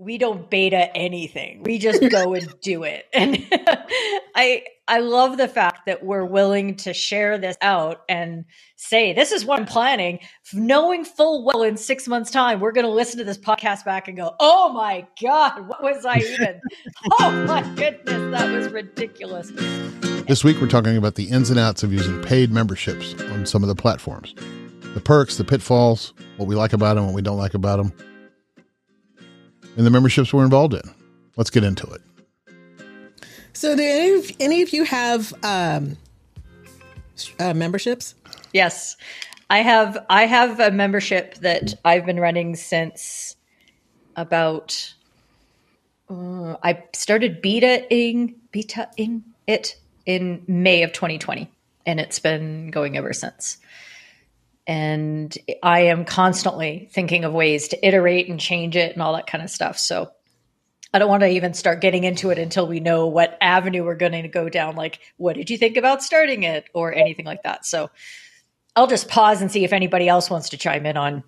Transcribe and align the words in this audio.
we 0.00 0.16
don't 0.16 0.48
beta 0.48 0.90
anything. 0.96 1.62
We 1.62 1.78
just 1.78 2.00
go 2.10 2.32
and 2.32 2.58
do 2.62 2.84
it. 2.84 3.04
And 3.12 3.36
I 4.34 4.62
I 4.88 5.00
love 5.00 5.36
the 5.36 5.46
fact 5.46 5.84
that 5.86 6.02
we're 6.04 6.24
willing 6.24 6.76
to 6.76 6.94
share 6.94 7.36
this 7.36 7.56
out 7.60 8.00
and 8.08 8.46
say 8.76 9.12
this 9.12 9.30
is 9.30 9.44
what 9.44 9.60
I'm 9.60 9.66
planning, 9.66 10.20
knowing 10.54 11.04
full 11.04 11.44
well 11.44 11.62
in 11.62 11.76
6 11.76 12.08
months 12.08 12.30
time 12.30 12.60
we're 12.60 12.72
going 12.72 12.86
to 12.86 12.90
listen 12.90 13.18
to 13.18 13.24
this 13.24 13.36
podcast 13.36 13.84
back 13.84 14.08
and 14.08 14.16
go, 14.16 14.34
"Oh 14.40 14.72
my 14.72 15.06
god, 15.20 15.68
what 15.68 15.82
was 15.82 16.06
I 16.06 16.18
even? 16.18 16.60
oh 17.20 17.44
my 17.46 17.62
goodness, 17.74 18.40
that 18.40 18.50
was 18.50 18.68
ridiculous." 18.68 19.50
This 20.26 20.42
week 20.42 20.60
we're 20.62 20.68
talking 20.68 20.96
about 20.96 21.16
the 21.16 21.24
ins 21.24 21.50
and 21.50 21.58
outs 21.58 21.82
of 21.82 21.92
using 21.92 22.22
paid 22.22 22.50
memberships 22.50 23.14
on 23.32 23.44
some 23.44 23.62
of 23.62 23.68
the 23.68 23.74
platforms. 23.74 24.34
The 24.94 25.00
perks, 25.00 25.36
the 25.36 25.44
pitfalls, 25.44 26.14
what 26.38 26.48
we 26.48 26.54
like 26.54 26.72
about 26.72 26.94
them, 26.94 27.04
what 27.04 27.14
we 27.14 27.22
don't 27.22 27.38
like 27.38 27.54
about 27.54 27.76
them 27.76 27.92
and 29.80 29.86
the 29.86 29.90
memberships 29.90 30.30
we're 30.30 30.44
involved 30.44 30.74
in. 30.74 30.82
Let's 31.38 31.48
get 31.48 31.64
into 31.64 31.86
it. 31.86 32.02
So, 33.54 33.74
do 33.74 33.82
any 33.82 34.10
of, 34.12 34.30
any 34.38 34.60
of 34.60 34.74
you 34.74 34.84
have 34.84 35.32
um, 35.42 35.96
uh, 37.38 37.54
memberships? 37.54 38.14
Yes, 38.52 38.98
I 39.48 39.60
have. 39.62 40.04
I 40.10 40.26
have 40.26 40.60
a 40.60 40.70
membership 40.70 41.36
that 41.36 41.76
I've 41.82 42.04
been 42.04 42.20
running 42.20 42.56
since 42.56 43.36
about. 44.16 44.92
Uh, 46.10 46.56
I 46.62 46.84
started 46.92 47.40
beta-ing, 47.40 48.34
beta-ing 48.52 49.24
it 49.46 49.78
in 50.04 50.42
May 50.46 50.82
of 50.82 50.92
2020, 50.92 51.50
and 51.86 52.00
it's 52.00 52.18
been 52.18 52.70
going 52.70 52.98
ever 52.98 53.14
since 53.14 53.56
and 54.70 55.36
I 55.64 55.80
am 55.80 56.04
constantly 56.04 56.88
thinking 56.92 57.24
of 57.24 57.32
ways 57.32 57.66
to 57.68 57.86
iterate 57.86 58.28
and 58.28 58.38
change 58.38 58.76
it 58.76 58.92
and 58.92 59.02
all 59.02 59.14
that 59.14 59.26
kind 59.26 59.42
of 59.42 59.50
stuff. 59.50 59.76
So 59.76 60.12
I 60.94 61.00
don't 61.00 61.08
want 61.08 61.24
to 61.24 61.28
even 61.28 61.54
start 61.54 61.80
getting 61.80 62.04
into 62.04 62.30
it 62.30 62.38
until 62.38 62.68
we 62.68 62.78
know 62.78 63.08
what 63.08 63.36
avenue 63.40 63.84
we're 63.84 63.96
going 63.96 64.12
to 64.12 64.28
go 64.28 64.48
down. 64.48 64.76
Like, 64.76 65.00
what 65.16 65.34
did 65.34 65.50
you 65.50 65.58
think 65.58 65.76
about 65.76 66.04
starting 66.04 66.44
it 66.44 66.70
or 66.72 66.94
anything 66.94 67.26
like 67.26 67.42
that? 67.42 67.66
So 67.66 67.90
I'll 68.76 68.86
just 68.86 69.08
pause 69.08 69.42
and 69.42 69.50
see 69.50 69.64
if 69.64 69.72
anybody 69.72 70.06
else 70.06 70.30
wants 70.30 70.50
to 70.50 70.56
chime 70.56 70.86
in 70.86 70.96
on 70.96 71.24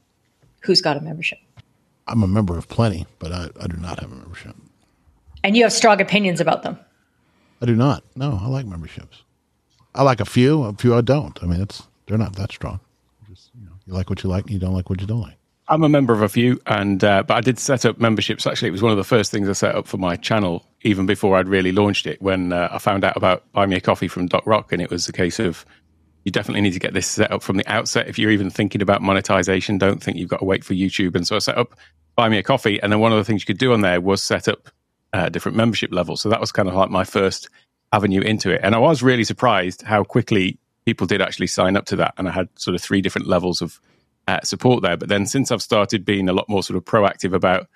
who's 0.60 0.80
got 0.80 0.96
a 0.96 1.00
membership. 1.00 1.40
I'm 2.06 2.22
a 2.22 2.28
member 2.28 2.56
of 2.56 2.68
plenty, 2.68 3.08
but 3.18 3.32
I, 3.32 3.48
I 3.60 3.66
do 3.66 3.76
not 3.76 3.98
have 3.98 4.12
a 4.12 4.14
membership. 4.14 4.54
And 5.42 5.56
you 5.56 5.64
have 5.64 5.72
strong 5.72 6.00
opinions 6.00 6.40
about 6.40 6.62
them. 6.62 6.78
I 7.60 7.66
do 7.66 7.74
not. 7.74 8.04
No, 8.14 8.38
I 8.40 8.46
like 8.46 8.66
memberships. 8.66 9.24
I 9.96 10.04
like 10.04 10.20
a 10.20 10.24
few, 10.24 10.62
a 10.62 10.74
few 10.74 10.94
I 10.94 11.00
don't. 11.00 11.42
I 11.42 11.46
mean, 11.46 11.60
it's 11.60 11.82
they're 12.06 12.16
not 12.16 12.36
that 12.36 12.52
strong. 12.52 12.78
You 13.86 13.94
like 13.94 14.10
what 14.10 14.22
you 14.22 14.30
like, 14.30 14.44
and 14.44 14.52
you 14.52 14.58
don't 14.58 14.74
like 14.74 14.90
what 14.90 15.00
you 15.00 15.06
don't 15.06 15.20
like. 15.20 15.38
I'm 15.68 15.84
a 15.84 15.88
member 15.88 16.12
of 16.12 16.22
a 16.22 16.28
few, 16.28 16.60
and 16.66 17.02
uh, 17.02 17.22
but 17.22 17.34
I 17.34 17.40
did 17.40 17.58
set 17.58 17.86
up 17.86 17.98
memberships. 17.98 18.46
Actually, 18.46 18.68
it 18.68 18.72
was 18.72 18.82
one 18.82 18.92
of 18.92 18.98
the 18.98 19.04
first 19.04 19.30
things 19.30 19.48
I 19.48 19.52
set 19.52 19.74
up 19.74 19.86
for 19.86 19.96
my 19.96 20.16
channel, 20.16 20.66
even 20.82 21.06
before 21.06 21.36
I'd 21.36 21.48
really 21.48 21.72
launched 21.72 22.06
it. 22.06 22.20
When 22.20 22.52
uh, 22.52 22.68
I 22.70 22.78
found 22.78 23.04
out 23.04 23.16
about 23.16 23.50
Buy 23.52 23.66
Me 23.66 23.76
a 23.76 23.80
Coffee 23.80 24.08
from 24.08 24.26
Doc 24.26 24.46
Rock, 24.46 24.72
and 24.72 24.82
it 24.82 24.90
was 24.90 25.08
a 25.08 25.12
case 25.12 25.38
of 25.38 25.64
you 26.24 26.32
definitely 26.32 26.60
need 26.60 26.72
to 26.72 26.78
get 26.78 26.94
this 26.94 27.06
set 27.06 27.30
up 27.30 27.42
from 27.42 27.56
the 27.56 27.66
outset. 27.72 28.08
If 28.08 28.18
you're 28.18 28.30
even 28.30 28.50
thinking 28.50 28.82
about 28.82 29.02
monetization, 29.02 29.78
don't 29.78 30.02
think 30.02 30.16
you've 30.16 30.28
got 30.28 30.38
to 30.38 30.44
wait 30.44 30.64
for 30.64 30.74
YouTube. 30.74 31.16
And 31.16 31.26
so 31.26 31.36
I 31.36 31.40
set 31.40 31.58
up 31.58 31.78
Buy 32.16 32.28
Me 32.28 32.38
a 32.38 32.42
Coffee, 32.42 32.80
and 32.82 32.92
then 32.92 33.00
one 33.00 33.12
of 33.12 33.18
the 33.18 33.24
things 33.24 33.42
you 33.42 33.46
could 33.46 33.58
do 33.58 33.72
on 33.72 33.80
there 33.80 34.00
was 34.00 34.22
set 34.22 34.48
up 34.48 34.68
uh, 35.12 35.28
different 35.28 35.56
membership 35.56 35.92
levels. 35.92 36.20
So 36.20 36.28
that 36.28 36.40
was 36.40 36.52
kind 36.52 36.68
of 36.68 36.74
like 36.74 36.90
my 36.90 37.04
first 37.04 37.48
avenue 37.92 38.20
into 38.20 38.50
it, 38.50 38.60
and 38.64 38.74
I 38.74 38.78
was 38.78 39.02
really 39.02 39.24
surprised 39.24 39.82
how 39.82 40.02
quickly 40.02 40.58
people 40.84 41.06
did 41.06 41.22
actually 41.22 41.46
sign 41.46 41.76
up 41.76 41.86
to 41.86 41.96
that. 41.96 42.14
And 42.18 42.28
I 42.28 42.32
had 42.32 42.48
sort 42.58 42.74
of 42.74 42.82
three 42.82 43.00
different 43.00 43.28
levels 43.28 43.62
of 43.62 43.80
uh, 44.28 44.40
support 44.42 44.82
there. 44.82 44.96
But 44.96 45.08
then 45.08 45.26
since 45.26 45.50
I've 45.50 45.62
started 45.62 46.04
being 46.04 46.28
a 46.28 46.32
lot 46.32 46.48
more 46.48 46.62
sort 46.62 46.76
of 46.76 46.84
proactive 46.84 47.34
about 47.34 47.68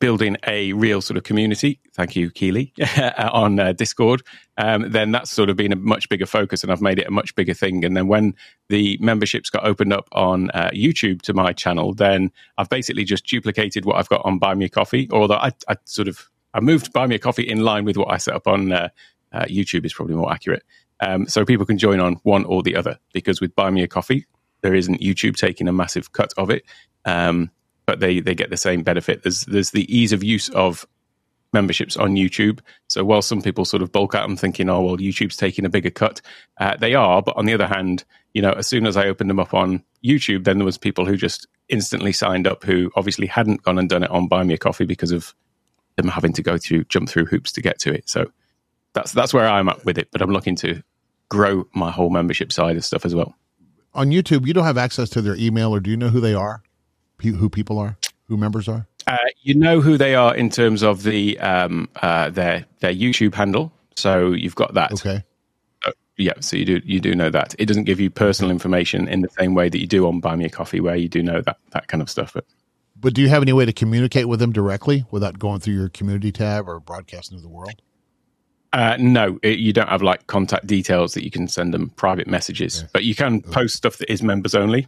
building 0.00 0.36
a 0.48 0.72
real 0.72 1.00
sort 1.00 1.16
of 1.16 1.22
community, 1.22 1.78
thank 1.94 2.16
you, 2.16 2.28
Keely, 2.28 2.72
on 3.18 3.60
uh, 3.60 3.72
Discord, 3.72 4.22
um, 4.58 4.90
then 4.90 5.12
that's 5.12 5.30
sort 5.30 5.48
of 5.48 5.56
been 5.56 5.72
a 5.72 5.76
much 5.76 6.08
bigger 6.08 6.26
focus 6.26 6.64
and 6.64 6.72
I've 6.72 6.82
made 6.82 6.98
it 6.98 7.06
a 7.06 7.10
much 7.12 7.36
bigger 7.36 7.54
thing. 7.54 7.84
And 7.84 7.96
then 7.96 8.08
when 8.08 8.34
the 8.68 8.98
memberships 9.00 9.48
got 9.48 9.64
opened 9.64 9.92
up 9.92 10.08
on 10.10 10.50
uh, 10.50 10.70
YouTube 10.74 11.22
to 11.22 11.34
my 11.34 11.52
channel, 11.52 11.94
then 11.94 12.32
I've 12.58 12.68
basically 12.68 13.04
just 13.04 13.24
duplicated 13.26 13.84
what 13.84 13.96
I've 13.96 14.08
got 14.08 14.22
on 14.24 14.40
Buy 14.40 14.54
Me 14.54 14.64
a 14.64 14.68
Coffee, 14.68 15.08
although 15.12 15.36
I, 15.36 15.52
I 15.68 15.76
sort 15.84 16.08
of 16.08 16.28
I 16.52 16.60
moved 16.60 16.92
Buy 16.92 17.06
Me 17.06 17.14
a 17.14 17.20
Coffee 17.20 17.48
in 17.48 17.60
line 17.60 17.84
with 17.84 17.96
what 17.96 18.10
I 18.10 18.16
set 18.16 18.34
up 18.34 18.48
on 18.48 18.72
uh, 18.72 18.88
uh, 19.32 19.44
YouTube 19.44 19.86
is 19.86 19.94
probably 19.94 20.16
more 20.16 20.32
accurate. 20.32 20.64
Um, 21.02 21.26
so 21.26 21.44
people 21.44 21.66
can 21.66 21.78
join 21.78 21.98
on 21.98 22.14
one 22.22 22.44
or 22.44 22.62
the 22.62 22.76
other 22.76 22.98
because 23.12 23.40
with 23.40 23.54
Buy 23.56 23.70
Me 23.70 23.82
a 23.82 23.88
Coffee, 23.88 24.24
there 24.60 24.74
isn't 24.74 25.00
YouTube 25.00 25.36
taking 25.36 25.66
a 25.66 25.72
massive 25.72 26.12
cut 26.12 26.32
of 26.36 26.48
it, 26.48 26.64
um, 27.04 27.50
but 27.86 27.98
they 27.98 28.20
they 28.20 28.36
get 28.36 28.50
the 28.50 28.56
same 28.56 28.84
benefit. 28.84 29.24
There's 29.24 29.44
there's 29.46 29.72
the 29.72 29.92
ease 29.94 30.12
of 30.12 30.22
use 30.22 30.48
of 30.50 30.86
memberships 31.52 31.96
on 31.96 32.14
YouTube. 32.14 32.60
So 32.86 33.04
while 33.04 33.20
some 33.20 33.42
people 33.42 33.64
sort 33.64 33.82
of 33.82 33.90
bulk 33.90 34.14
at 34.14 34.22
them 34.22 34.36
thinking, 34.36 34.70
oh 34.70 34.80
well, 34.80 34.96
YouTube's 34.96 35.36
taking 35.36 35.64
a 35.64 35.68
bigger 35.68 35.90
cut, 35.90 36.20
uh, 36.60 36.76
they 36.76 36.94
are. 36.94 37.20
But 37.20 37.36
on 37.36 37.46
the 37.46 37.52
other 37.52 37.66
hand, 37.66 38.04
you 38.32 38.40
know, 38.40 38.52
as 38.52 38.68
soon 38.68 38.86
as 38.86 38.96
I 38.96 39.08
opened 39.08 39.28
them 39.28 39.40
up 39.40 39.52
on 39.52 39.82
YouTube, 40.04 40.44
then 40.44 40.58
there 40.58 40.64
was 40.64 40.78
people 40.78 41.04
who 41.04 41.16
just 41.16 41.48
instantly 41.68 42.12
signed 42.12 42.46
up 42.46 42.62
who 42.62 42.92
obviously 42.94 43.26
hadn't 43.26 43.62
gone 43.62 43.78
and 43.78 43.88
done 43.88 44.04
it 44.04 44.10
on 44.10 44.28
Buy 44.28 44.44
Me 44.44 44.54
a 44.54 44.58
Coffee 44.58 44.84
because 44.84 45.10
of 45.10 45.34
them 45.96 46.06
having 46.06 46.32
to 46.34 46.42
go 46.42 46.58
through 46.58 46.84
jump 46.84 47.08
through 47.08 47.26
hoops 47.26 47.50
to 47.52 47.60
get 47.60 47.80
to 47.80 47.92
it. 47.92 48.08
So 48.08 48.30
that's 48.92 49.10
that's 49.10 49.34
where 49.34 49.48
I'm 49.48 49.68
at 49.68 49.84
with 49.84 49.98
it. 49.98 50.08
But 50.12 50.22
I'm 50.22 50.30
looking 50.30 50.54
to 50.56 50.82
grow 51.32 51.66
my 51.74 51.90
whole 51.90 52.10
membership 52.10 52.52
side 52.52 52.76
of 52.76 52.84
stuff 52.84 53.06
as 53.06 53.14
well. 53.14 53.34
On 53.94 54.10
YouTube, 54.10 54.46
you 54.46 54.52
don't 54.52 54.64
have 54.64 54.78
access 54.78 55.08
to 55.10 55.22
their 55.22 55.34
email, 55.36 55.74
or 55.74 55.80
do 55.80 55.90
you 55.90 55.96
know 55.96 56.08
who 56.08 56.20
they 56.20 56.34
are? 56.34 56.62
Who 57.22 57.48
people 57.48 57.78
are? 57.78 57.96
Who 58.28 58.36
members 58.36 58.68
are? 58.68 58.86
Uh, 59.06 59.16
you 59.42 59.54
know 59.54 59.80
who 59.80 59.96
they 59.96 60.14
are 60.14 60.34
in 60.34 60.50
terms 60.50 60.82
of 60.82 61.02
the 61.04 61.38
um, 61.40 61.88
uh, 62.02 62.30
their 62.30 62.66
their 62.80 62.92
YouTube 62.92 63.34
handle. 63.34 63.72
So 63.96 64.32
you've 64.32 64.54
got 64.54 64.74
that. 64.74 64.92
Okay. 64.92 65.24
Uh, 65.86 65.92
yeah, 66.16 66.32
so 66.40 66.56
you 66.56 66.64
do 66.64 66.80
you 66.84 67.00
do 67.00 67.14
know 67.14 67.30
that. 67.30 67.54
It 67.58 67.66
doesn't 67.66 67.84
give 67.84 68.00
you 68.00 68.10
personal 68.10 68.50
information 68.50 69.08
in 69.08 69.22
the 69.22 69.28
same 69.38 69.54
way 69.54 69.68
that 69.68 69.80
you 69.80 69.86
do 69.86 70.06
on 70.06 70.20
Buy 70.20 70.36
Me 70.36 70.44
a 70.44 70.50
Coffee, 70.50 70.80
where 70.80 70.96
you 70.96 71.08
do 71.08 71.22
know 71.22 71.40
that 71.42 71.58
that 71.70 71.88
kind 71.88 72.02
of 72.02 72.10
stuff. 72.10 72.32
But 72.34 72.44
but 72.96 73.14
do 73.14 73.22
you 73.22 73.28
have 73.28 73.42
any 73.42 73.52
way 73.52 73.64
to 73.64 73.72
communicate 73.72 74.28
with 74.28 74.40
them 74.40 74.52
directly 74.52 75.04
without 75.10 75.38
going 75.38 75.60
through 75.60 75.74
your 75.74 75.88
community 75.88 76.32
tab 76.32 76.68
or 76.68 76.80
broadcasting 76.80 77.38
to 77.38 77.42
the 77.42 77.48
world? 77.48 77.80
Uh, 78.72 78.96
no, 78.98 79.38
it, 79.42 79.58
you 79.58 79.72
don't 79.72 79.88
have 79.88 80.02
like 80.02 80.26
contact 80.28 80.66
details 80.66 81.12
that 81.12 81.24
you 81.24 81.30
can 81.30 81.46
send 81.46 81.74
them 81.74 81.90
private 81.90 82.26
messages, 82.26 82.84
but 82.92 83.04
you 83.04 83.14
can 83.14 83.42
post 83.42 83.76
stuff 83.76 83.98
that 83.98 84.10
is 84.10 84.22
members 84.22 84.54
only. 84.54 84.86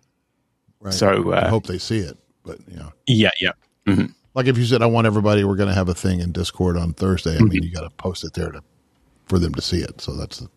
Right. 0.81 0.95
So 0.95 1.33
uh, 1.33 1.43
I 1.45 1.49
hope 1.49 1.67
they 1.67 1.79
see 1.79 1.99
it, 1.99 2.17
but 2.45 2.59
you 2.67 2.77
know, 2.77 2.93
yeah, 3.07 3.31
yeah. 3.41 3.53
Mm-hmm. 3.87 4.07
Like 4.33 4.47
if 4.47 4.57
you 4.57 4.65
said, 4.65 4.81
"I 4.81 4.87
want 4.87 5.07
everybody," 5.07 5.45
we're 5.45 5.57
going 5.57 5.69
to 5.69 5.75
have 5.75 5.91
a 5.91 5.95
thing 5.95 6.21
in 6.21 6.33
Discord 6.33 6.79
on 6.79 6.95
Thursday. 6.95 7.33
I 7.33 7.35
mm-hmm. 7.37 7.49
mean, 7.49 7.63
you 7.63 7.71
got 7.71 7.83
to 7.83 7.91
post 7.91 8.25
it 8.25 8.33
there 8.33 8.51
to 8.53 8.63
for 9.27 9.39
them 9.39 9.55
to 9.55 9.61
see 9.61 9.81
it. 9.81 10.01
So 10.01 10.17
that's 10.17 10.39
the, 10.39 10.49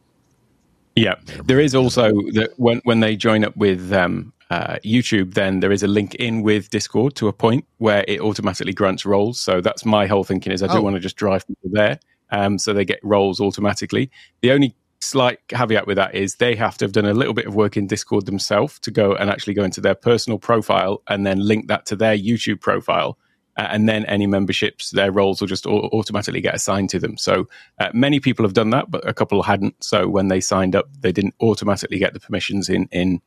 yeah. 0.96 1.16
There 1.46 1.60
is 1.60 1.76
also 1.76 2.12
that 2.32 2.52
when 2.56 2.80
when 2.86 3.02
they 3.02 3.18
join 3.18 3.44
up 3.44 3.58
with 3.58 3.92
um, 3.92 4.32
uh, 4.50 4.78
YouTube, 4.86 5.34
then 5.34 5.60
there 5.60 5.74
is 5.74 5.84
a 5.84 5.88
link 5.88 6.16
in 6.16 6.44
with 6.44 6.70
Discord 6.70 7.16
to 7.16 7.28
a 7.28 7.34
point 7.34 7.66
where 7.80 8.06
it 8.08 8.22
automatically 8.22 8.74
grants 8.74 9.06
roles. 9.06 9.38
So 9.38 9.60
that's 9.60 9.84
my 9.84 10.08
whole 10.08 10.24
thinking 10.24 10.54
is 10.54 10.64
I 10.64 10.68
don't 10.68 10.78
oh. 10.78 10.82
want 10.82 10.96
to 10.96 11.02
just 11.02 11.18
drive 11.18 11.46
people 11.46 11.70
there 11.74 12.00
um, 12.30 12.58
so 12.58 12.74
they 12.74 12.86
get 12.86 13.00
roles 13.04 13.40
automatically. 13.40 14.12
The 14.42 14.52
only 14.52 14.76
slight 15.00 15.40
caveat 15.48 15.88
with 15.88 15.98
that 15.98 16.16
is 16.16 16.36
they 16.36 16.56
have 16.56 16.78
to 16.78 16.86
have 16.86 16.92
done 16.92 17.06
a 17.06 17.14
little 17.14 17.34
bit 17.34 17.46
of 17.46 17.56
work 17.56 17.78
in 17.78 17.88
Discord 17.88 18.26
themselves 18.26 18.80
to 18.80 18.92
go 18.92 19.14
and 19.14 19.30
actually 19.30 19.54
go 19.54 19.64
into 19.64 19.82
their 19.82 19.96
personal 19.96 20.40
profile 20.40 21.02
and 21.08 21.26
then 21.26 21.40
link 21.40 21.68
that 21.68 21.86
to 21.88 21.96
their 21.96 22.18
YouTube 22.18 22.62
profile. 22.62 23.18
Uh, 23.58 23.68
and 23.72 23.90
then 23.90 24.06
any 24.06 24.28
memberships, 24.28 24.92
their 24.92 25.12
roles 25.12 25.42
will 25.42 25.48
just 25.48 25.66
au- 25.66 25.90
automatically 25.92 26.42
get 26.42 26.54
assigned 26.54 26.92
to 26.92 27.00
them. 27.00 27.18
So 27.18 27.48
uh, 27.80 27.90
many 27.94 28.20
people 28.20 28.46
have 28.46 28.54
done 28.54 28.70
that, 28.70 28.92
but 28.92 29.08
a 29.08 29.14
couple 29.14 29.42
hadn't. 29.42 29.84
So 29.84 30.08
when 30.08 30.28
they 30.28 30.42
signed 30.42 30.76
up, 30.76 30.88
they 31.00 31.12
didn't 31.12 31.34
automatically 31.42 31.98
get 31.98 32.14
the 32.14 32.20
permissions 32.20 32.70
in 32.70 32.88
in 32.92 33.20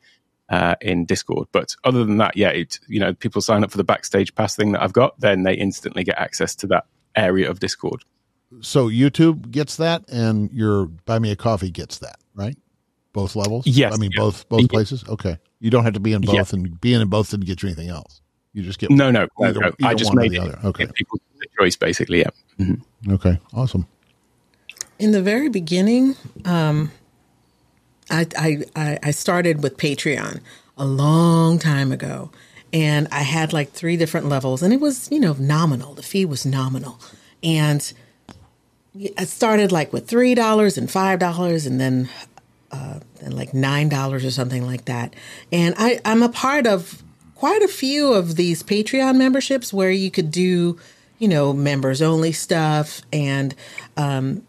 uh, 0.48 0.76
in 0.80 1.04
Discord. 1.04 1.48
But 1.52 1.74
other 1.84 2.04
than 2.04 2.18
that, 2.18 2.36
yeah, 2.36 2.50
it, 2.50 2.78
you 2.88 3.00
know, 3.00 3.12
people 3.14 3.40
sign 3.40 3.64
up 3.64 3.70
for 3.70 3.76
the 3.76 3.84
backstage 3.84 4.34
pass 4.34 4.54
thing 4.54 4.72
that 4.72 4.82
I've 4.82 4.92
got, 4.92 5.18
then 5.20 5.42
they 5.42 5.54
instantly 5.54 6.04
get 6.04 6.18
access 6.18 6.54
to 6.56 6.66
that 6.68 6.86
area 7.16 7.50
of 7.50 7.58
Discord 7.58 8.04
so 8.60 8.88
YouTube 8.88 9.50
gets 9.50 9.76
that, 9.76 10.08
and 10.08 10.50
your 10.52 10.86
Buy 10.86 11.18
Me 11.18 11.30
a 11.30 11.36
Coffee 11.36 11.70
gets 11.70 11.98
that, 11.98 12.18
right? 12.34 12.56
Both 13.12 13.36
levels. 13.36 13.66
Yes. 13.66 13.94
I 13.94 13.97
mean, 13.97 14.10
both 14.14 14.48
both 14.48 14.68
places. 14.68 15.04
Okay. 15.08 15.38
You 15.60 15.70
don't 15.70 15.84
have 15.84 15.94
to 15.94 16.00
be 16.00 16.12
in 16.12 16.22
both, 16.22 16.52
and 16.52 16.80
being 16.80 17.00
in 17.00 17.08
both 17.08 17.30
didn't 17.30 17.47
get 17.47 17.62
you 17.62 17.68
anything 17.68 17.88
else. 17.88 18.20
You 18.52 18.62
just 18.62 18.78
get 18.78 18.91
no, 18.91 19.10
no. 19.10 19.28
Either, 19.42 19.60
no, 19.60 19.66
either 19.66 19.74
I 19.82 19.94
just 19.94 20.14
made 20.14 20.32
the 20.32 20.38
other. 20.38 20.58
Okay. 20.64 20.86
People 20.94 21.20
the 21.38 21.47
choice, 21.58 21.76
basically. 21.76 22.20
Yeah. 22.20 22.30
Mm-hmm. 22.58 23.12
Okay. 23.12 23.38
Awesome. 23.52 23.86
In 24.98 25.12
the 25.12 25.22
very 25.22 25.48
beginning, 25.48 26.16
um, 26.44 26.92
I, 28.10 28.26
I 28.36 28.98
I 29.03 29.10
started 29.12 29.62
with 29.62 29.76
Patreon 29.76 30.41
a 30.76 30.84
long 30.84 31.58
time 31.58 31.92
ago, 31.92 32.30
and 32.72 33.08
I 33.10 33.22
had 33.22 33.53
like 33.53 33.72
three 33.72 33.96
different 33.96 34.28
levels, 34.28 34.62
and 34.62 34.72
it 34.72 34.80
was 34.80 35.10
you 35.10 35.20
know 35.20 35.34
nominal. 35.38 35.94
The 35.94 36.03
fee 36.03 36.24
was 36.24 36.44
nominal, 36.44 37.00
and 37.42 37.92
I 39.16 39.25
started 39.25 39.71
like 39.71 39.92
with 39.92 40.09
three 40.09 40.34
dollars 40.34 40.77
and 40.77 40.91
five 40.91 41.19
dollars, 41.19 41.66
and 41.66 41.81
then 41.81 42.09
uh, 42.72 43.01
and 43.21 43.34
like 43.34 43.54
nine 43.54 43.89
dollars 43.89 44.25
or 44.25 44.31
something 44.31 44.65
like 44.65 44.87
that. 44.87 45.15
And 45.53 45.75
I, 45.78 46.01
I'm 46.04 46.22
a 46.22 46.28
part 46.28 46.66
of 46.66 47.03
quite 47.34 47.63
a 47.63 47.69
few 47.69 48.13
of 48.13 48.37
these 48.37 48.63
Patreon 48.63 49.16
memberships 49.16 49.72
where 49.72 49.91
you 49.91 50.10
could 50.10 50.31
do, 50.31 50.78
you 51.19 51.28
know, 51.28 51.53
members 51.53 52.03
only 52.03 52.33
stuff 52.33 53.03
and 53.13 53.54
um, 53.97 54.47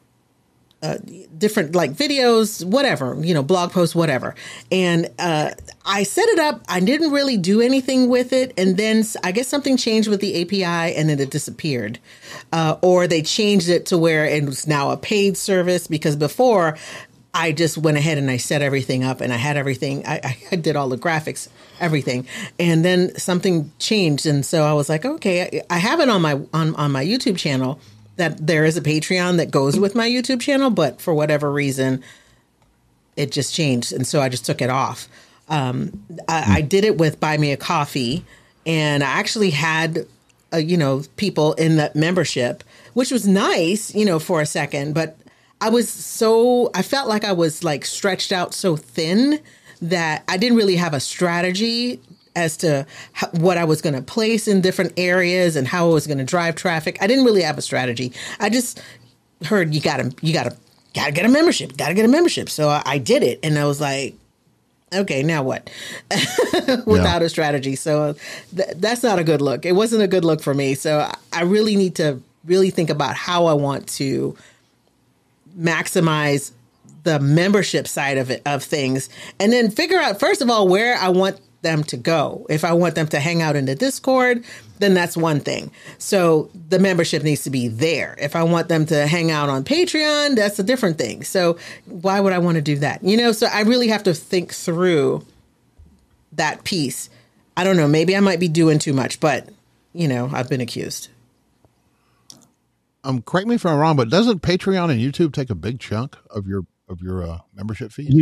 uh, 0.83 0.98
different 1.38 1.75
like 1.75 1.92
videos, 1.92 2.66
whatever, 2.66 3.16
you 3.19 3.33
know, 3.33 3.44
blog 3.44 3.72
posts, 3.72 3.94
whatever. 3.95 4.36
And 4.72 5.10
uh, 5.19 5.51
I 5.86 6.04
set 6.04 6.28
it 6.30 6.39
up. 6.39 6.63
I 6.68 6.80
didn't 6.80 7.12
really 7.12 7.38
do 7.38 7.62
anything 7.62 8.10
with 8.10 8.33
it. 8.33 8.54
And 8.57 8.78
then 8.78 9.04
I 9.24 9.31
guess 9.31 9.48
something 9.48 9.78
changed 9.78 10.07
with 10.07 10.22
the 10.22 10.42
API 10.42 10.95
and 10.95 11.10
then 11.10 11.19
it 11.19 11.30
disappeared. 11.30 12.00
Uh, 12.51 12.78
or 12.81 13.07
they 13.07 13.22
changed 13.22 13.69
it 13.69 13.86
to 13.88 13.98
where 13.98 14.25
it 14.25 14.44
was 14.45 14.68
now 14.68 14.92
a 14.92 14.98
paid 14.98 15.38
service 15.38 15.88
because 15.88 16.16
before 16.16 16.78
I 17.33 17.54
just 17.54 17.78
went 17.78 17.98
ahead 17.98 18.18
and 18.18 18.30
I 18.30 18.38
set 18.38 18.62
everything 18.62 19.04
up 19.04 19.22
and 19.22 19.31
I 19.31 19.38
had 19.38 19.56
everything. 19.56 20.06
I, 20.06 20.38
I, 20.51 20.56
did 20.57 20.75
all 20.75 20.89
the 20.89 20.98
graphics, 20.98 21.48
everything, 21.80 22.28
and 22.60 22.83
then 22.83 23.18
something 23.18 23.72
changed, 23.80 24.25
and 24.25 24.45
so 24.45 24.63
I 24.63 24.74
was 24.74 24.89
like, 24.89 25.06
okay, 25.06 25.62
I 25.69 25.78
have 25.78 26.01
it 26.01 26.10
on 26.10 26.22
my 26.22 26.42
on 26.54 26.75
on 26.75 26.92
my 26.92 27.06
YouTube 27.06 27.38
channel, 27.38 27.80
that 28.21 28.45
there 28.45 28.65
is 28.65 28.77
a 28.77 28.81
Patreon 28.81 29.38
that 29.38 29.50
goes 29.51 29.79
with 29.79 29.95
my 29.95 30.07
YouTube 30.07 30.41
channel, 30.41 30.69
but 30.69 31.01
for 31.01 31.13
whatever 31.13 31.51
reason, 31.51 32.03
it 33.18 33.31
just 33.31 33.53
changed, 33.53 33.91
and 33.91 34.06
so 34.06 34.21
I 34.21 34.29
just 34.29 34.45
took 34.45 34.62
it 34.62 34.69
off. 34.69 35.09
Um, 35.50 36.06
I, 36.29 36.57
I, 36.57 36.62
did 36.62 36.85
it 36.85 36.97
with 36.97 37.19
Buy 37.19 37.38
Me 37.38 37.51
a 37.51 37.57
Coffee, 37.57 38.23
and 38.65 39.03
I 39.03 39.07
actually 39.07 39.50
had, 39.50 40.06
uh, 40.53 40.57
you 40.57 40.77
know, 40.77 41.03
people 41.18 41.53
in 41.53 41.75
that 41.77 41.95
membership, 41.95 42.63
which 42.94 43.12
was 43.12 43.27
nice, 43.27 43.94
you 43.94 44.06
know, 44.06 44.19
for 44.19 44.39
a 44.39 44.45
second, 44.45 44.94
but 44.94 45.18
I 45.59 45.69
was 45.69 45.89
so 45.89 46.71
I 46.73 46.83
felt 46.83 47.09
like 47.09 47.25
I 47.25 47.33
was 47.33 47.63
like 47.63 47.85
stretched 47.85 48.31
out 48.31 48.53
so 48.53 48.75
thin 48.75 49.39
that 49.81 50.23
I 50.27 50.38
didn't 50.38 50.57
really 50.57 50.75
have 50.75 50.94
a 50.94 51.00
strategy 51.00 52.00
as 52.36 52.57
to 52.57 52.86
how, 53.13 53.28
what 53.30 53.57
I 53.57 53.66
was 53.66 53.81
going 53.81 53.95
to 53.95 54.01
place 54.01 54.48
in 54.48 54.62
different 54.62 54.94
areas 54.98 55.56
and 55.56 55.68
how 55.68 55.89
I 55.89 55.94
was 55.94 56.07
going 56.07 56.19
to 56.19 56.24
drive 56.24 56.56
traffic. 56.56 56.98
I 57.01 57.07
didn't 57.07 57.25
really 57.25 57.42
have 57.42 57.57
a 57.57 57.62
strategy. 57.62 58.13
I 58.39 58.50
just 58.50 58.81
heard 59.44 59.74
you 59.74 59.81
got 59.81 59.98
to 59.98 60.13
you 60.22 60.33
got 60.33 60.44
to 60.44 60.56
got 60.94 61.07
to 61.07 61.12
get 61.12 61.25
a 61.25 61.30
membership, 61.30 61.78
got 61.78 61.89
to 61.89 61.94
get 61.94 62.06
a 62.06 62.10
membership. 62.10 62.50
So 62.50 62.69
I, 62.69 62.81
I, 62.86 62.98
did 62.98 63.24
it, 63.24 63.39
and 63.44 63.57
I 63.57 63.66
was 63.66 63.80
like, 63.80 64.16
okay, 64.94 65.24
now 65.24 65.44
what? 65.44 65.69
Without 66.86 67.22
yeah. 67.22 67.25
a 67.25 67.30
strategy, 67.30 67.75
so 67.75 68.16
th- 68.56 68.75
that's 68.75 69.04
not 69.04 69.19
a 69.19 69.24
good 69.24 69.42
look. 69.42 69.66
It 69.66 69.74
wasn't 69.74 70.04
a 70.04 70.07
good 70.07 70.25
look 70.25 70.42
for 70.42 70.54
me. 70.54 70.75
So 70.75 71.00
I, 71.00 71.16
I 71.33 71.42
really 71.44 71.75
need 71.75 71.95
to 71.95 72.22
really 72.45 72.69
think 72.72 72.89
about 72.89 73.16
how 73.16 73.45
I 73.45 73.54
want 73.54 73.88
to 73.89 74.36
maximize 75.57 76.51
the 77.04 77.19
membership 77.19 77.88
side 77.88 78.18
of 78.18 78.30
it 78.30 78.42
of 78.45 78.63
things 78.63 79.10
and 79.39 79.51
then 79.51 79.72
figure 79.72 80.00
out 80.00 80.19
first 80.19 80.42
of 80.42 80.50
all 80.51 80.68
where 80.68 80.95
I 80.98 81.10
want 81.10 81.39
them 81.62 81.84
to 81.86 81.98
go. 81.98 82.46
If 82.50 82.63
I 82.63 82.74
want 82.74 82.96
them 82.96 83.08
to 83.08 83.19
hang 83.19 83.42
out 83.42 83.56
in 83.56 83.66
the 83.66 83.75
Discord, 83.75 84.44
then 84.80 84.94
that's 84.94 85.16
one 85.16 85.40
thing. 85.40 85.72
So 85.98 86.50
the 86.69 86.80
membership 86.80 87.24
needs 87.24 87.44
to 87.44 87.50
be 87.50 87.68
there. 87.68 88.16
If 88.19 88.36
I 88.36 88.44
want 88.44 88.68
them 88.68 88.86
to 88.88 89.08
hang 89.08 89.31
out 89.31 89.50
on 89.50 89.63
Patreon, 89.63 90.36
that's 90.36 90.60
a 90.60 90.63
different 90.63 90.98
thing. 90.98 91.24
So 91.24 91.58
why 91.86 92.19
would 92.19 92.34
I 92.34 92.40
want 92.40 92.56
to 92.56 92.62
do 92.62 92.78
that? 92.80 93.04
You 93.04 93.18
know, 93.18 93.31
so 93.31 93.48
I 93.48 93.62
really 93.62 93.90
have 93.90 94.04
to 94.04 94.13
think 94.13 94.54
through 94.54 95.25
that 96.34 96.63
piece. 96.63 97.10
I 97.56 97.64
don't 97.64 97.78
know, 97.78 97.88
maybe 97.88 98.16
I 98.16 98.22
might 98.22 98.40
be 98.40 98.48
doing 98.48 98.80
too 98.80 98.94
much, 98.94 99.19
but 99.19 99.50
you 99.94 100.07
know, 100.07 100.30
I've 100.34 100.50
been 100.50 100.62
accused. 100.62 101.10
Um, 103.04 103.22
correct 103.22 103.48
me 103.48 103.56
if 103.56 103.66
I'm 103.66 103.78
wrong, 103.78 103.96
but 103.96 104.10
doesn't 104.10 104.42
Patreon 104.42 104.92
and 104.92 105.00
YouTube 105.00 105.34
take 105.34 105.50
a 105.50 105.56
big 105.56 105.80
chunk 105.80 106.18
of 106.30 106.48
your 106.48 106.62
of 106.88 107.02
your 107.02 107.24
uh, 107.24 107.40
membership 107.54 107.92
fees? 107.92 108.14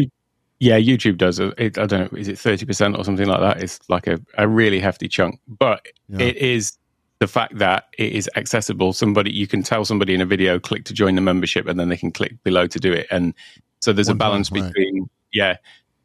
Yeah, 0.59 0.77
YouTube 0.77 1.17
does. 1.17 1.39
It, 1.39 1.77
I 1.77 1.85
don't 1.85 2.11
know, 2.11 2.17
is 2.17 2.27
it 2.27 2.35
30% 2.35 2.97
or 2.97 3.05
something 3.05 3.27
like 3.27 3.39
that? 3.39 3.63
It's 3.63 3.79
like 3.89 4.07
a, 4.07 4.19
a 4.37 4.47
really 4.47 4.79
hefty 4.79 5.07
chunk. 5.07 5.39
But 5.47 5.85
yeah. 6.09 6.27
it 6.27 6.37
is 6.37 6.77
the 7.19 7.27
fact 7.27 7.57
that 7.59 7.85
it 7.97 8.11
is 8.11 8.29
accessible. 8.35 8.91
Somebody, 8.91 9.31
you 9.31 9.47
can 9.47 9.63
tell 9.63 9.85
somebody 9.85 10.13
in 10.13 10.21
a 10.21 10.25
video, 10.25 10.59
click 10.59 10.83
to 10.85 10.93
join 10.93 11.15
the 11.15 11.21
membership, 11.21 11.67
and 11.67 11.79
then 11.79 11.87
they 11.87 11.97
can 11.97 12.11
click 12.11 12.43
below 12.43 12.67
to 12.67 12.79
do 12.79 12.91
it. 12.91 13.07
And 13.09 13.33
so 13.79 13.93
there's 13.93 14.07
One 14.07 14.17
a 14.17 14.19
balance 14.19 14.49
time, 14.49 14.67
between, 14.67 15.01
right. 15.01 15.09
yeah, 15.31 15.57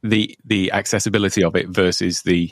the 0.04 0.36
the 0.44 0.70
accessibility 0.70 1.42
of 1.42 1.56
it 1.56 1.68
versus 1.68 2.22
the, 2.22 2.50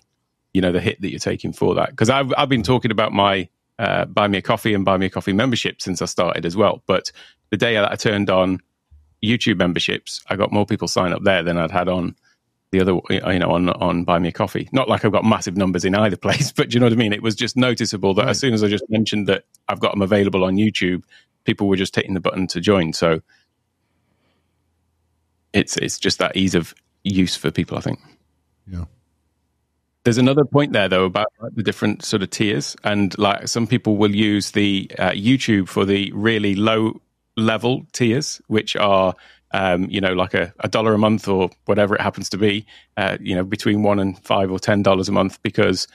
you 0.55 0.61
know, 0.61 0.73
the 0.73 0.81
hit 0.81 1.01
that 1.03 1.11
you're 1.11 1.21
taking 1.21 1.53
for 1.53 1.75
that. 1.77 1.91
Because 1.91 2.11
I've, 2.11 2.33
I've 2.37 2.49
been 2.49 2.65
talking 2.65 2.91
about 2.91 3.13
my 3.13 3.49
uh, 3.79 4.07
buy 4.07 4.27
me 4.27 4.39
a 4.39 4.43
coffee 4.43 4.75
and 4.75 4.85
buy 4.85 4.97
me 4.97 5.07
a 5.07 5.11
coffee 5.11 5.33
membership 5.33 5.81
since 5.81 6.03
I 6.03 6.07
started 6.07 6.47
as 6.47 6.57
well. 6.57 6.83
But 6.87 7.13
the 7.51 7.57
day 7.57 7.75
that 7.75 7.91
I 7.91 7.97
turned 7.97 8.31
on 8.31 8.61
YouTube 9.23 9.59
memberships, 9.59 10.23
I 10.29 10.37
got 10.37 10.53
more 10.53 10.67
people 10.67 10.89
sign 10.89 11.13
up 11.13 11.23
there 11.23 11.43
than 11.43 11.59
I'd 11.59 11.71
had 11.71 11.89
on 11.89 12.17
the 12.73 12.81
other, 12.81 12.99
you 13.11 13.39
know, 13.39 13.53
on 13.53 13.69
on 13.69 14.05
Buy 14.05 14.19
Me 14.19 14.29
a 14.29 14.33
Coffee. 14.33 14.69
Not 14.73 14.89
like 14.89 15.05
I've 15.05 15.13
got 15.13 15.25
massive 15.25 15.57
numbers 15.57 15.85
in 15.85 15.95
either 15.95 16.17
place, 16.29 16.53
but 16.53 16.71
do 16.71 16.75
you 16.75 16.81
know 16.81 16.87
what 16.87 16.95
I 16.95 16.97
mean? 16.97 17.13
It 17.13 17.23
was 17.23 17.37
just 17.37 17.57
noticeable 17.57 18.15
that 18.15 18.23
right. 18.23 18.31
as 18.31 18.39
soon 18.39 18.55
as 18.55 18.65
I 18.65 18.69
just 18.69 18.85
mentioned 18.89 19.29
that 19.29 19.45
I've 19.69 19.81
got 19.81 19.93
them 19.93 20.03
available 20.03 20.45
on 20.45 20.57
YouTube, 20.57 21.05
people 21.45 21.69
were 21.69 21.77
just 21.77 21.95
hitting 21.95 22.15
the 22.15 22.21
button 22.21 22.47
to 22.49 22.61
join. 22.61 22.93
So 22.93 23.21
it's 25.53 25.77
it's 25.77 25.99
just 25.99 26.19
that 26.19 26.37
ease 26.37 26.55
of 26.55 26.75
use 27.05 27.37
for 27.37 27.51
people, 27.51 27.79
I 27.79 27.83
think. 27.83 28.01
Yeah. 28.67 28.85
There's 30.05 30.19
another 30.19 30.45
point 30.45 30.73
there 30.73 30.89
though 30.89 31.05
about 31.05 31.29
like, 31.41 31.55
the 31.55 31.63
different 31.63 32.05
sort 32.05 32.23
of 32.23 32.31
tiers, 32.31 32.75
and 32.83 33.17
like 33.19 33.49
some 33.49 33.67
people 33.67 33.97
will 33.97 34.15
use 34.15 34.51
the 34.53 34.91
uh, 34.99 35.11
YouTube 35.11 35.69
for 35.69 35.85
the 35.85 36.11
really 36.13 36.55
low 36.55 37.01
level 37.37 37.83
tiers, 37.93 38.41
which 38.47 38.77
are 38.77 39.15
um, 39.53 39.87
you 39.91 40.01
know 40.01 40.13
like 40.13 40.35
a, 40.35 40.53
a, 40.61 40.69
dollar 40.69 40.95
a 40.95 40.99
month 40.99 41.29
or 41.29 41.51
whatever 41.67 41.95
it 41.95 42.01
happens 42.01 42.29
to 42.31 42.39
be, 42.39 42.67
uh, 42.97 43.19
you 43.21 43.35
know 43.35 43.45
between 43.45 43.83
one 43.83 43.99
and 43.99 44.19
five 44.25 44.51
or 44.51 44.59
ten 44.59 44.83
dollars 44.83 45.09
a 45.09 45.13
month, 45.13 45.43
because 45.43 45.89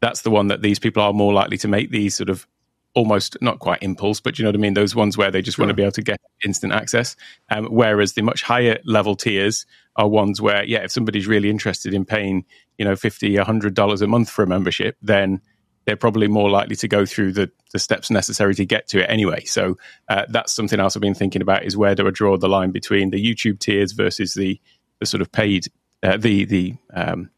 that's 0.00 0.22
the 0.22 0.30
one 0.30 0.48
that 0.48 0.62
these 0.62 0.78
people 0.78 1.02
are 1.02 1.12
more 1.12 1.32
likely 1.32 1.56
to 1.58 1.68
make 1.68 1.90
these 1.90 2.14
sort 2.14 2.28
of 2.28 2.46
almost 2.94 3.36
not 3.40 3.58
quite 3.58 3.82
impulse, 3.82 4.20
but 4.20 4.38
you 4.38 4.44
know 4.44 4.48
what 4.48 4.56
I 4.56 4.58
mean. 4.58 4.74
Those 4.74 4.94
ones 4.94 5.18
where 5.18 5.30
they 5.30 5.42
just 5.42 5.56
sure. 5.56 5.64
want 5.64 5.70
to 5.70 5.74
be 5.74 5.82
able 5.82 5.92
to 5.92 6.02
get 6.02 6.20
instant 6.44 6.72
access. 6.72 7.16
Um, 7.50 7.66
whereas 7.66 8.12
the 8.12 8.22
much 8.22 8.42
higher 8.42 8.78
level 8.84 9.16
tiers 9.16 9.66
are 9.96 10.08
ones 10.08 10.40
where, 10.40 10.64
yeah, 10.64 10.84
if 10.84 10.92
somebody's 10.92 11.26
really 11.26 11.50
interested 11.50 11.92
in 11.92 12.04
paying, 12.04 12.44
you 12.78 12.84
know, 12.84 12.96
fifty, 12.96 13.36
a 13.36 13.44
hundred 13.44 13.74
dollars 13.74 14.00
a 14.02 14.06
month 14.06 14.30
for 14.30 14.42
a 14.42 14.46
membership, 14.46 14.96
then 15.02 15.40
they're 15.84 15.96
probably 15.96 16.28
more 16.28 16.50
likely 16.50 16.76
to 16.76 16.88
go 16.88 17.04
through 17.04 17.32
the, 17.32 17.50
the 17.72 17.78
steps 17.78 18.10
necessary 18.10 18.54
to 18.54 18.64
get 18.64 18.88
to 18.88 19.02
it 19.02 19.10
anyway. 19.10 19.44
So 19.44 19.76
uh, 20.08 20.24
that's 20.28 20.54
something 20.54 20.80
else 20.80 20.96
I've 20.96 21.02
been 21.02 21.14
thinking 21.14 21.42
about 21.42 21.64
is 21.64 21.76
where 21.76 21.94
do 21.94 22.06
I 22.06 22.10
draw 22.10 22.36
the 22.36 22.48
line 22.48 22.70
between 22.70 23.10
the 23.10 23.22
YouTube 23.22 23.58
tiers 23.58 23.92
versus 23.92 24.34
the 24.34 24.60
the 25.00 25.06
sort 25.06 25.20
of 25.20 25.32
paid 25.32 25.66
uh, 26.02 26.16
the 26.16 26.44
the 26.44 26.74
um, 26.92 27.30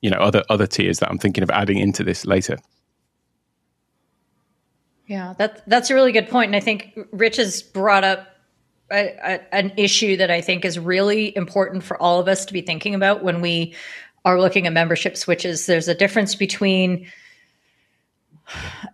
you 0.00 0.10
know 0.10 0.18
other 0.18 0.44
other 0.48 0.66
tiers 0.66 1.00
that 1.00 1.10
I'm 1.10 1.18
thinking 1.18 1.42
of 1.42 1.50
adding 1.50 1.78
into 1.78 2.04
this 2.04 2.26
later. 2.26 2.58
Yeah, 5.06 5.34
that 5.38 5.68
that's 5.68 5.90
a 5.90 5.94
really 5.94 6.12
good 6.12 6.28
point, 6.28 6.48
and 6.48 6.56
I 6.56 6.60
think 6.60 6.98
Rich 7.10 7.36
has 7.36 7.62
brought 7.62 8.04
up 8.04 8.28
a, 8.90 9.16
a, 9.22 9.54
an 9.54 9.72
issue 9.76 10.16
that 10.18 10.30
I 10.30 10.40
think 10.40 10.64
is 10.64 10.78
really 10.78 11.36
important 11.36 11.82
for 11.82 12.00
all 12.00 12.20
of 12.20 12.28
us 12.28 12.46
to 12.46 12.52
be 12.52 12.62
thinking 12.62 12.94
about 12.94 13.22
when 13.22 13.40
we 13.40 13.74
are 14.24 14.40
looking 14.40 14.66
at 14.66 14.72
membership 14.72 15.16
switches. 15.16 15.66
There's 15.66 15.88
a 15.88 15.94
difference 15.94 16.34
between 16.34 17.10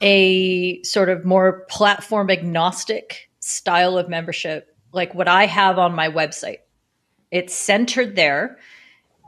a 0.01 0.83
sort 0.83 1.09
of 1.09 1.25
more 1.25 1.65
platform 1.69 2.31
agnostic 2.31 3.31
style 3.41 3.99
of 3.99 4.09
membership, 4.09 4.75
like 4.93 5.15
what 5.15 5.29
I 5.29 5.47
have 5.47 5.79
on 5.79 5.95
my 5.95 6.09
website. 6.09 6.59
It's 7.31 7.55
centered 7.55 8.17
there 8.17 8.59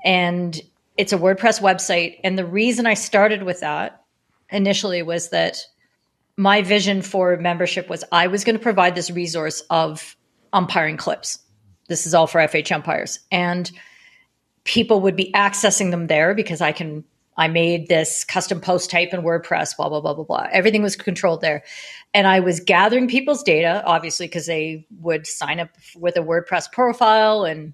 and 0.05 0.61
it's 0.97 1.13
a 1.13 1.19
WordPress 1.19 1.61
website. 1.61 2.21
And 2.25 2.39
the 2.39 2.47
reason 2.47 2.87
I 2.87 2.95
started 2.95 3.43
with 3.43 3.61
that 3.61 4.05
initially 4.51 5.03
was 5.03 5.31
that 5.31 5.59
my 6.37 6.63
vision 6.63 7.03
for 7.03 7.37
membership 7.37 7.89
was 7.89 8.05
I 8.13 8.27
was 8.27 8.45
going 8.45 8.57
to 8.57 8.63
provide 8.63 8.95
this 8.95 9.11
resource 9.11 9.63
of 9.71 10.17
umpiring 10.53 10.97
clips. 10.97 11.39
This 11.89 12.07
is 12.07 12.15
all 12.15 12.27
for 12.27 12.41
FH 12.41 12.73
umpires. 12.73 13.21
And 13.31 13.71
people 14.65 15.01
would 15.01 15.17
be 15.17 15.33
accessing 15.33 15.91
them 15.91 16.07
there 16.07 16.35
because 16.35 16.61
I 16.61 16.73
can 16.73 17.05
I 17.41 17.49
made 17.49 17.89
this 17.89 18.23
custom 18.23 18.61
post 18.61 18.91
type 18.91 19.15
in 19.15 19.23
WordPress, 19.23 19.75
blah, 19.75 19.89
blah, 19.89 20.03
blah, 20.03 20.13
blah, 20.13 20.25
blah. 20.25 20.47
Everything 20.53 20.83
was 20.83 20.95
controlled 20.95 21.41
there. 21.41 21.63
And 22.13 22.27
I 22.27 22.41
was 22.41 22.61
gathering 22.61 23.09
people's 23.09 23.43
data, 23.43 23.83
obviously, 23.87 24.27
because 24.27 24.45
they 24.45 24.87
would 25.01 25.27
sign 25.27 25.59
up 25.59 25.71
with 25.97 26.19
a 26.19 26.21
WordPress 26.21 26.71
profile 26.71 27.47
and 27.47 27.73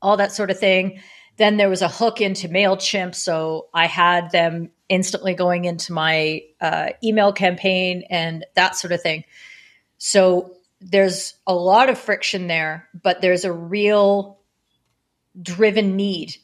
all 0.00 0.16
that 0.16 0.32
sort 0.32 0.50
of 0.50 0.58
thing. 0.58 1.02
Then 1.36 1.58
there 1.58 1.68
was 1.68 1.82
a 1.82 1.88
hook 1.88 2.22
into 2.22 2.48
MailChimp. 2.48 3.14
So 3.14 3.66
I 3.74 3.86
had 3.86 4.30
them 4.30 4.70
instantly 4.88 5.34
going 5.34 5.66
into 5.66 5.92
my 5.92 6.44
uh, 6.58 6.88
email 7.04 7.34
campaign 7.34 8.04
and 8.08 8.46
that 8.54 8.76
sort 8.76 8.92
of 8.92 9.02
thing. 9.02 9.24
So 9.98 10.56
there's 10.80 11.34
a 11.46 11.54
lot 11.54 11.90
of 11.90 11.98
friction 11.98 12.46
there, 12.46 12.88
but 13.02 13.20
there's 13.20 13.44
a 13.44 13.52
real 13.52 14.38
driven 15.42 15.96
need 15.96 16.36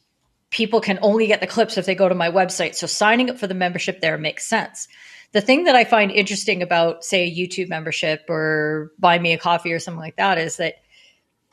people 0.53 0.79
can 0.79 0.99
only 1.01 1.25
get 1.25 1.41
the 1.41 1.47
clips 1.47 1.77
if 1.77 1.85
they 1.87 1.95
go 1.95 2.07
to 2.07 2.15
my 2.15 2.29
website. 2.29 2.75
So 2.75 2.85
signing 2.85 3.29
up 3.29 3.39
for 3.39 3.47
the 3.47 3.55
membership 3.55 3.99
there 3.99 4.19
makes 4.19 4.45
sense. 4.45 4.87
The 5.31 5.41
thing 5.41 5.63
that 5.63 5.75
I 5.75 5.83
find 5.83 6.11
interesting 6.11 6.61
about, 6.61 7.03
say, 7.03 7.23
a 7.23 7.35
YouTube 7.35 7.69
membership 7.69 8.29
or 8.29 8.91
buy 8.99 9.17
me 9.17 9.33
a 9.33 9.39
coffee 9.39 9.73
or 9.73 9.79
something 9.79 9.99
like 9.99 10.17
that 10.17 10.37
is 10.37 10.57
that 10.57 10.75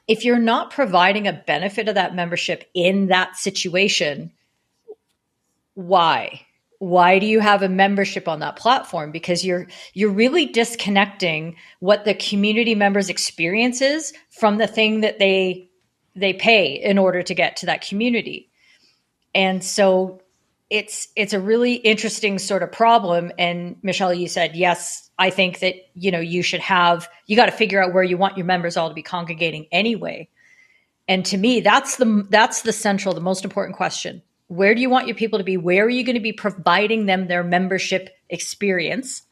if 0.06 0.26
you're 0.26 0.38
not 0.38 0.70
providing 0.70 1.26
a 1.26 1.32
benefit 1.32 1.88
of 1.88 1.94
that 1.94 2.14
membership 2.14 2.68
in 2.74 3.06
that 3.06 3.36
situation, 3.36 4.32
why? 5.74 6.42
why 6.78 7.18
do 7.18 7.26
you 7.26 7.40
have 7.40 7.62
a 7.62 7.68
membership 7.68 8.26
on 8.26 8.40
that 8.40 8.56
platform 8.56 9.12
because 9.12 9.44
you're 9.44 9.66
you're 9.92 10.10
really 10.10 10.46
disconnecting 10.46 11.54
what 11.80 12.06
the 12.06 12.14
community 12.14 12.74
members 12.74 13.10
experience 13.10 13.82
is 13.82 14.14
from 14.30 14.56
the 14.56 14.66
thing 14.66 15.02
that 15.02 15.18
they 15.18 15.68
they 16.16 16.32
pay 16.32 16.72
in 16.72 16.96
order 16.96 17.22
to 17.22 17.34
get 17.34 17.54
to 17.54 17.66
that 17.66 17.86
community 17.86 18.49
and 19.34 19.62
so 19.62 20.20
it's 20.68 21.08
it's 21.16 21.32
a 21.32 21.40
really 21.40 21.74
interesting 21.74 22.38
sort 22.38 22.62
of 22.62 22.72
problem. 22.72 23.32
And 23.38 23.76
michelle 23.82 24.14
you 24.14 24.28
said 24.28 24.56
yes 24.56 25.10
i 25.18 25.30
think 25.30 25.58
that 25.60 25.74
you 25.94 26.10
know 26.10 26.20
you 26.20 26.42
should 26.42 26.60
have 26.60 27.08
you 27.26 27.36
got 27.36 27.46
to 27.46 27.52
figure 27.52 27.82
out 27.82 27.92
where 27.92 28.02
you 28.02 28.16
want 28.16 28.36
your 28.36 28.46
members 28.46 28.76
all 28.76 28.88
to 28.88 28.94
be 28.94 29.02
congregating 29.02 29.66
anyway. 29.72 30.28
And 31.08 31.24
to 31.26 31.36
me 31.36 31.60
that's 31.60 31.96
the 31.96 32.26
that's 32.30 32.62
the 32.62 32.72
central 32.72 33.14
the 33.14 33.20
most 33.20 33.44
important 33.44 33.76
question. 33.76 34.22
Where 34.46 34.74
do 34.74 34.80
you 34.80 34.90
want 34.90 35.06
your 35.06 35.16
people 35.16 35.38
to 35.38 35.44
be? 35.44 35.56
Where 35.56 35.84
are 35.84 35.88
you 35.88 36.04
going 36.04 36.16
to 36.16 36.20
be 36.20 36.32
providing 36.32 37.06
them 37.06 37.28
their 37.28 37.44
membership 37.44 38.10
experience? 38.28 39.22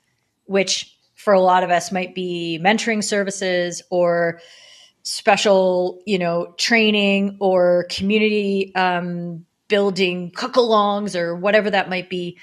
Which 0.45 0.97
for 1.17 1.33
a 1.33 1.41
lot 1.41 1.65
of 1.65 1.71
us 1.71 1.91
might 1.91 2.15
be 2.15 2.61
mentoring 2.63 3.03
services 3.03 3.83
or 3.91 4.41
special 5.03 6.01
you 6.07 6.19
know 6.19 6.55
training 6.59 7.37
or 7.41 7.87
community 7.91 8.73
um, 8.75 9.45
building 9.69 10.31
cook-alongs 10.31 11.15
or 11.15 11.35
whatever 11.37 11.71
that 11.71 11.89
might 11.89 12.09
be 12.09 12.39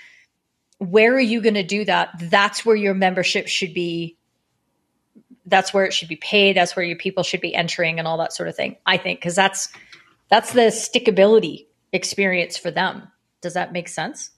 where 0.77 1.13
are 1.13 1.19
you 1.19 1.41
going 1.41 1.55
to 1.55 1.63
do 1.63 1.85
that? 1.85 2.09
That's 2.19 2.65
where 2.65 2.75
your 2.75 2.93
membership 2.93 3.47
should 3.47 3.73
be 3.73 4.17
that's 5.47 5.73
where 5.73 5.85
it 5.85 5.93
should 5.93 6.07
be 6.07 6.15
paid 6.15 6.57
that's 6.57 6.75
where 6.75 6.83
your 6.83 6.97
people 6.97 7.21
should 7.21 7.39
be 7.39 7.53
entering 7.53 7.99
and 7.99 8.07
all 8.07 8.17
that 8.17 8.33
sort 8.33 8.49
of 8.49 8.55
thing 8.55 8.75
i 8.87 8.97
think 8.97 9.19
because 9.19 9.35
that's 9.35 9.69
that's 10.29 10.53
the 10.53 10.61
stickability 10.61 11.67
experience 11.93 12.57
for 12.57 12.71
them. 12.71 13.07
Does 13.41 13.53
that 13.53 13.71
make 13.71 13.87
sense? 13.87 14.31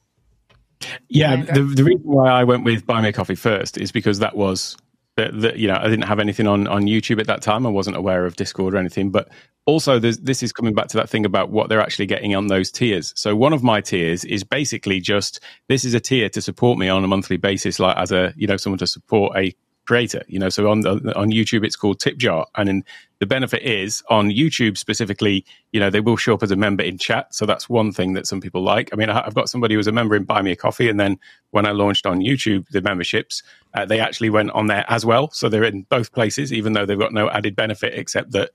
Yeah 1.10 1.38
the, 1.38 1.64
the 1.64 1.84
reason 1.84 2.04
why 2.04 2.30
i 2.30 2.44
went 2.44 2.64
with 2.64 2.86
buy 2.86 3.02
me 3.02 3.10
a 3.10 3.14
coffee 3.14 3.34
first 3.34 3.80
is 3.80 3.92
because 3.92 4.20
that 4.20 4.36
was 4.36 4.78
that, 5.18 5.58
you 5.58 5.68
know 5.68 5.76
I 5.76 5.90
didn't 5.90 6.06
have 6.06 6.20
anything 6.20 6.48
on 6.48 6.68
on 6.68 6.84
YouTube 6.84 7.20
at 7.20 7.28
that 7.28 7.42
time. 7.42 7.66
I 7.66 7.70
wasn't 7.70 7.98
aware 7.98 8.26
of 8.26 8.36
Discord 8.36 8.74
or 8.74 8.78
anything, 8.78 9.10
but 9.10 9.30
also 9.66 10.00
this 10.00 10.42
is 10.42 10.54
coming 10.54 10.74
back 10.74 10.88
to 10.88 10.98
that 10.98 11.10
thing 11.10 11.26
about 11.26 11.50
what 11.50 11.68
they're 11.68 11.82
actually 11.82 12.06
getting 12.06 12.36
on 12.36 12.48
those 12.48 12.72
tiers. 12.72 13.14
So 13.16 13.36
one 13.36 13.52
of 13.52 13.64
my 13.64 13.82
tiers 13.82 14.24
is 14.24 14.44
basically 14.44 15.02
just 15.02 15.42
this 15.68 15.84
is 15.84 15.94
a 15.94 16.00
tier 16.00 16.30
to 16.30 16.42
support 16.42 16.78
me 16.78 16.88
on 16.88 17.04
a 17.04 17.08
monthly 17.08 17.38
basis, 17.38 17.80
like 17.80 17.98
as 17.98 18.12
a 18.12 18.34
you 18.38 18.48
know 18.48 18.58
someone 18.58 18.80
to 18.80 18.88
support 18.88 19.38
a 19.38 19.54
creator. 19.88 20.24
You 20.28 20.38
know, 20.38 20.50
so 20.50 20.70
on 20.70 20.86
on 20.86 21.32
YouTube 21.32 21.66
it's 21.66 21.76
called 21.76 22.00
Tip 22.00 22.18
Jar, 22.18 22.46
and 22.56 22.70
in, 22.70 22.84
the 23.20 23.26
benefit 23.26 23.64
is 23.64 24.04
on 24.10 24.30
YouTube 24.30 24.78
specifically, 24.78 25.44
you 25.72 25.80
know, 25.80 25.90
they 25.90 26.02
will 26.02 26.18
show 26.18 26.36
up 26.36 26.44
as 26.44 26.52
a 26.52 26.56
member 26.56 26.84
in 26.84 26.98
chat. 27.00 27.34
So 27.34 27.46
that's 27.48 27.68
one 27.68 27.92
thing 27.92 28.14
that 28.14 28.28
some 28.28 28.42
people 28.42 28.62
like. 28.62 28.90
I 28.94 28.96
mean, 28.96 29.10
I've 29.10 29.34
got 29.34 29.50
somebody 29.50 29.74
who 29.74 29.78
was 29.78 29.88
a 29.88 29.92
member 29.92 30.16
in 30.16 30.26
Buy 30.26 30.42
Me 30.42 30.52
a 30.52 30.56
Coffee, 30.56 30.90
and 30.90 31.00
then 31.00 31.18
when 31.52 31.66
I 31.66 31.72
launched 31.72 32.06
on 32.06 32.20
YouTube 32.20 32.68
the 32.70 32.82
memberships, 32.82 33.42
uh, 33.74 33.86
they 33.86 34.00
actually 34.00 34.30
went 34.30 34.52
on 34.52 34.68
there 34.68 34.86
as 34.90 35.06
well. 35.06 35.32
So 35.32 35.50
they're 35.50 35.64
in 35.64 35.84
both 35.84 36.12
places, 36.12 36.54
even 36.54 36.74
though 36.74 36.86
they've 36.86 37.00
got 37.00 37.14
no 37.14 37.30
added 37.30 37.56
benefit 37.56 37.94
except 37.96 38.32
that 38.34 38.52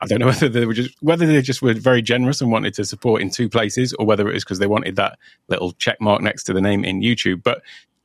I 0.00 0.06
don't 0.06 0.20
know 0.20 0.26
whether 0.32 0.48
they 0.48 0.66
were 0.66 0.74
just 0.74 0.94
whether 1.00 1.26
they 1.26 1.42
just 1.42 1.62
were 1.62 1.74
very 1.74 2.02
generous 2.02 2.40
and 2.40 2.52
wanted 2.52 2.74
to 2.74 2.84
support 2.84 3.22
in 3.22 3.30
two 3.30 3.48
places, 3.48 3.94
or 3.94 4.06
whether 4.06 4.28
it 4.28 4.34
was 4.34 4.44
because 4.44 4.58
they 4.58 4.66
wanted 4.66 4.96
that 4.96 5.18
little 5.48 5.72
check 5.72 6.00
mark 6.00 6.22
next 6.22 6.44
to 6.44 6.52
the 6.52 6.60
name 6.60 6.84
in 6.84 7.00
YouTube. 7.00 7.42
But 7.42 7.62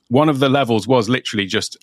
one 0.10 0.30
of 0.30 0.40
the 0.40 0.50
levels 0.50 0.88
was 0.88 1.10
literally 1.10 1.46
just 1.46 1.78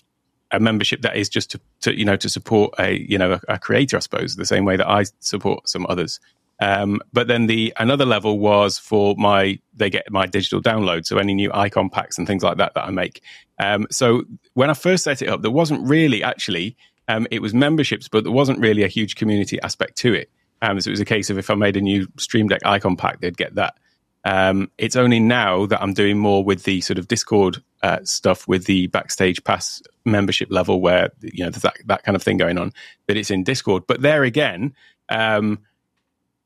a 0.51 0.59
membership 0.59 1.01
that 1.01 1.15
is 1.15 1.29
just 1.29 1.51
to, 1.51 1.61
to 1.81 1.97
you 1.97 2.05
know 2.05 2.15
to 2.17 2.29
support 2.29 2.73
a 2.79 3.05
you 3.07 3.17
know 3.17 3.33
a, 3.33 3.53
a, 3.53 3.59
creator, 3.59 3.97
I 3.97 3.99
suppose, 3.99 4.35
the 4.35 4.45
same 4.45 4.65
way 4.65 4.77
that 4.77 4.87
I 4.87 5.05
support 5.19 5.67
some 5.67 5.85
others. 5.89 6.19
Um, 6.59 7.01
but 7.11 7.27
then 7.27 7.47
the 7.47 7.73
another 7.79 8.05
level 8.05 8.37
was 8.37 8.77
for 8.77 9.15
my 9.17 9.59
they 9.73 9.89
get 9.89 10.09
my 10.11 10.27
digital 10.27 10.61
download, 10.61 11.05
so 11.05 11.17
any 11.17 11.33
new 11.33 11.51
icon 11.53 11.89
packs 11.89 12.17
and 12.17 12.27
things 12.27 12.43
like 12.43 12.57
that 12.57 12.73
that 12.75 12.85
I 12.85 12.91
make. 12.91 13.21
Um, 13.59 13.87
so 13.89 14.23
when 14.53 14.69
I 14.69 14.73
first 14.73 15.03
set 15.03 15.21
it 15.21 15.29
up, 15.29 15.41
there 15.41 15.51
wasn't 15.51 15.87
really 15.87 16.23
actually 16.23 16.75
um, 17.07 17.27
it 17.31 17.41
was 17.41 17.53
memberships, 17.53 18.07
but 18.07 18.23
there 18.23 18.31
wasn't 18.31 18.59
really 18.59 18.83
a 18.83 18.87
huge 18.87 19.15
community 19.15 19.59
aspect 19.61 19.97
to 19.97 20.13
it. 20.13 20.29
Um, 20.61 20.79
so 20.79 20.89
it 20.89 20.91
was 20.91 20.99
a 20.99 21.05
case 21.05 21.29
of 21.29 21.37
if 21.37 21.49
I 21.49 21.55
made 21.55 21.75
a 21.75 21.81
new 21.81 22.07
Stream 22.17 22.47
Deck 22.47 22.61
icon 22.65 22.95
pack, 22.95 23.19
they'd 23.19 23.37
get 23.37 23.55
that. 23.55 23.75
Um, 24.23 24.69
it's 24.77 24.95
only 24.95 25.19
now 25.19 25.65
that 25.65 25.81
I'm 25.81 25.93
doing 25.93 26.17
more 26.17 26.43
with 26.43 26.63
the 26.63 26.81
sort 26.81 26.99
of 26.99 27.07
Discord 27.07 27.63
uh, 27.81 27.99
stuff 28.03 28.47
with 28.47 28.65
the 28.65 28.87
backstage 28.87 29.43
pass 29.43 29.81
membership 30.05 30.51
level, 30.51 30.81
where 30.81 31.11
you 31.21 31.43
know 31.43 31.49
there's 31.49 31.63
that 31.63 31.75
that 31.85 32.03
kind 32.03 32.15
of 32.15 32.21
thing 32.21 32.37
going 32.37 32.57
on. 32.57 32.73
That 33.07 33.17
it's 33.17 33.31
in 33.31 33.43
Discord, 33.43 33.87
but 33.87 34.01
there 34.01 34.23
again, 34.23 34.75
um, 35.09 35.59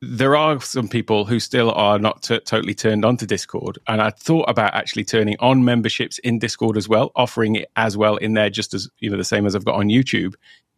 there 0.02 0.36
are 0.36 0.62
some 0.62 0.88
people 0.88 1.26
who 1.26 1.40
still 1.40 1.72
are 1.72 2.00
not 2.00 2.24
t- 2.24 2.40
totally 2.40 2.74
turned 2.74 3.04
on 3.04 3.18
to 3.18 3.26
Discord, 3.26 3.78
and 3.88 4.02
I 4.02 4.12
thought 4.12 4.50
about 4.50 4.74
actually 4.74 5.04
turning 5.04 5.36
on 5.40 5.66
memberships 5.66 6.18
in 6.20 6.40
Discord 6.40 6.78
as 6.78 6.88
well, 6.88 7.12
offering 7.16 7.56
it 7.56 7.70
as 7.76 7.98
well 7.98 8.16
in 8.16 8.34
there, 8.34 8.50
just 8.50 8.74
as 8.74 8.90
you 9.00 9.10
know 9.10 9.18
the 9.18 9.24
same 9.26 9.46
as 9.46 9.56
I've 9.56 9.66
got 9.66 9.76
on 9.76 9.88
YouTube. 9.88 10.36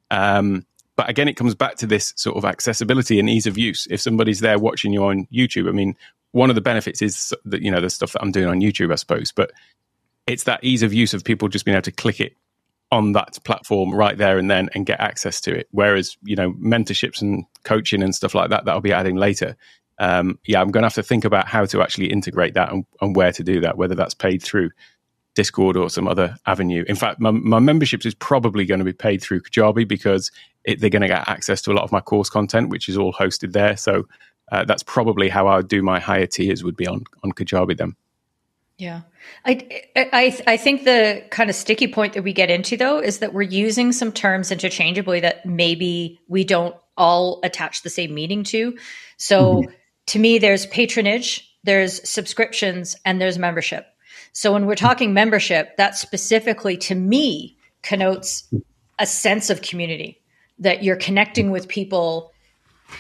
Um, 0.09 0.65
but 0.95 1.09
again, 1.09 1.27
it 1.27 1.35
comes 1.35 1.53
back 1.53 1.75
to 1.75 1.87
this 1.87 2.11
sort 2.15 2.37
of 2.37 2.43
accessibility 2.45 3.19
and 3.19 3.29
ease 3.29 3.45
of 3.45 3.55
use. 3.55 3.87
If 3.89 4.01
somebody's 4.01 4.39
there 4.39 4.57
watching 4.57 4.91
you 4.93 5.05
on 5.05 5.27
YouTube, 5.31 5.69
I 5.69 5.71
mean, 5.71 5.95
one 6.31 6.50
of 6.50 6.55
the 6.55 6.62
benefits 6.62 7.01
is 7.01 7.34
that 7.46 7.62
you 7.62 7.72
know 7.72 7.81
the 7.81 7.89
stuff 7.89 8.13
that 8.13 8.22
I'm 8.22 8.31
doing 8.31 8.48
on 8.48 8.62
YouTube, 8.62 8.91
I 8.91 8.96
suppose, 8.96 9.31
but 9.31 9.51
it's 10.25 10.43
that 10.43 10.63
ease 10.63 10.84
of 10.84 10.93
use 10.93 11.13
of 11.13 11.24
people 11.24 11.48
just 11.48 11.65
being 11.65 11.75
able 11.75 11.84
to 11.84 11.91
click 11.91 12.19
it 12.19 12.36
on 12.91 13.12
that 13.13 13.38
platform 13.43 13.93
right 13.93 14.17
there 14.17 14.38
and 14.38 14.50
then 14.50 14.69
and 14.74 14.86
get 14.86 15.00
access 15.00 15.41
to 15.41 15.55
it. 15.55 15.67
Whereas 15.72 16.17
you 16.24 16.36
know 16.36 16.53
mentorships 16.53 17.22
and 17.22 17.46
coaching 17.63 18.03
and 18.03 18.13
stuff 18.13 18.36
like 18.36 18.50
that 18.50 18.65
that 18.65 18.72
I'll 18.72 18.81
be 18.81 18.93
adding 18.93 19.15
later. 19.15 19.55
Um, 20.00 20.38
yeah, 20.46 20.62
I'm 20.62 20.69
going 20.69 20.84
to 20.84 20.88
have 20.88 20.93
to 20.96 21.03
think 21.03 21.25
about 21.25 21.48
how 21.48 21.65
to 21.65 21.81
actually 21.81 22.12
integrate 22.12 22.53
that 22.53 22.72
and, 22.72 22.86
and, 23.01 23.15
where 23.15 23.31
to 23.31 23.43
do 23.43 23.62
that, 23.62 23.79
whether 23.79 23.96
that's 23.96 24.13
paid 24.13 24.43
through 24.43 24.69
Discord 25.34 25.75
or 25.75 25.89
some 25.89 26.07
other 26.07 26.36
avenue. 26.46 26.84
In 26.88 26.96
fact, 26.96 27.19
my, 27.19 27.31
my 27.31 27.57
memberships 27.57 28.05
is 28.05 28.13
probably 28.13 28.63
going 28.65 28.77
to 28.77 28.86
be 28.86 28.93
paid 28.93 29.24
through 29.24 29.41
Kajabi 29.41 29.88
because 29.88 30.31
it, 30.65 30.81
they're 30.81 30.91
going 30.91 31.01
to 31.01 31.07
get 31.07 31.27
access 31.27 31.63
to 31.63 31.72
a 31.72 31.74
lot 31.74 31.84
of 31.84 31.91
my 31.91 32.00
course 32.00 32.29
content, 32.29 32.69
which 32.69 32.88
is 32.88 32.96
all 32.96 33.12
hosted 33.12 33.53
there. 33.53 33.75
So 33.75 34.07
uh, 34.51 34.65
that's 34.65 34.83
probably 34.83 35.29
how 35.29 35.47
I 35.47 35.57
would 35.57 35.67
do 35.67 35.81
my 35.81 35.99
higher 35.99 36.25
tiers 36.25 36.63
would 36.63 36.77
be 36.77 36.87
on 36.87 37.03
on 37.23 37.31
Kajabi 37.31 37.77
then. 37.77 37.95
Yeah. 38.77 39.01
I, 39.45 39.67
I 39.95 40.39
I 40.45 40.57
think 40.57 40.83
the 40.83 41.23
kind 41.31 41.49
of 41.49 41.55
sticky 41.55 41.87
point 41.87 42.13
that 42.13 42.23
we 42.23 42.31
get 42.31 42.49
into 42.49 42.77
though 42.77 42.99
is 42.99 43.19
that 43.19 43.33
we're 43.33 43.41
using 43.41 43.91
some 43.91 44.11
terms 44.11 44.51
interchangeably 44.51 45.19
that 45.21 45.45
maybe 45.45 46.19
we 46.27 46.43
don't 46.43 46.75
all 46.95 47.39
attach 47.43 47.81
the 47.81 47.89
same 47.89 48.13
meaning 48.13 48.43
to. 48.43 48.77
So 49.17 49.61
mm-hmm. 49.61 49.71
to 50.07 50.19
me 50.19 50.37
there's 50.37 50.65
patronage, 50.67 51.49
there's 51.63 52.07
subscriptions 52.07 52.95
and 53.03 53.19
there's 53.19 53.37
membership. 53.37 53.87
So 54.31 54.53
when 54.53 54.67
we're 54.67 54.75
talking 54.75 55.13
membership, 55.13 55.77
that 55.77 55.95
specifically 55.95 56.77
to 56.77 56.95
me 56.95 57.57
connotes 57.81 58.47
a 58.99 59.05
sense 59.07 59.49
of 59.49 59.61
community 59.61 60.21
that 60.59 60.83
you're 60.83 60.95
connecting 60.95 61.49
with 61.49 61.67
people 61.67 62.31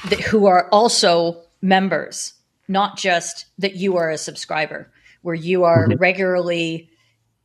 that, 0.09 0.19
who 0.19 0.45
are 0.45 0.69
also 0.69 1.41
members, 1.61 2.33
not 2.67 2.97
just 2.97 3.45
that 3.57 3.75
you 3.75 3.97
are 3.97 4.09
a 4.09 4.17
subscriber, 4.17 4.91
where 5.21 5.35
you 5.35 5.63
are 5.63 5.87
mm-hmm. 5.87 5.97
regularly 5.97 6.89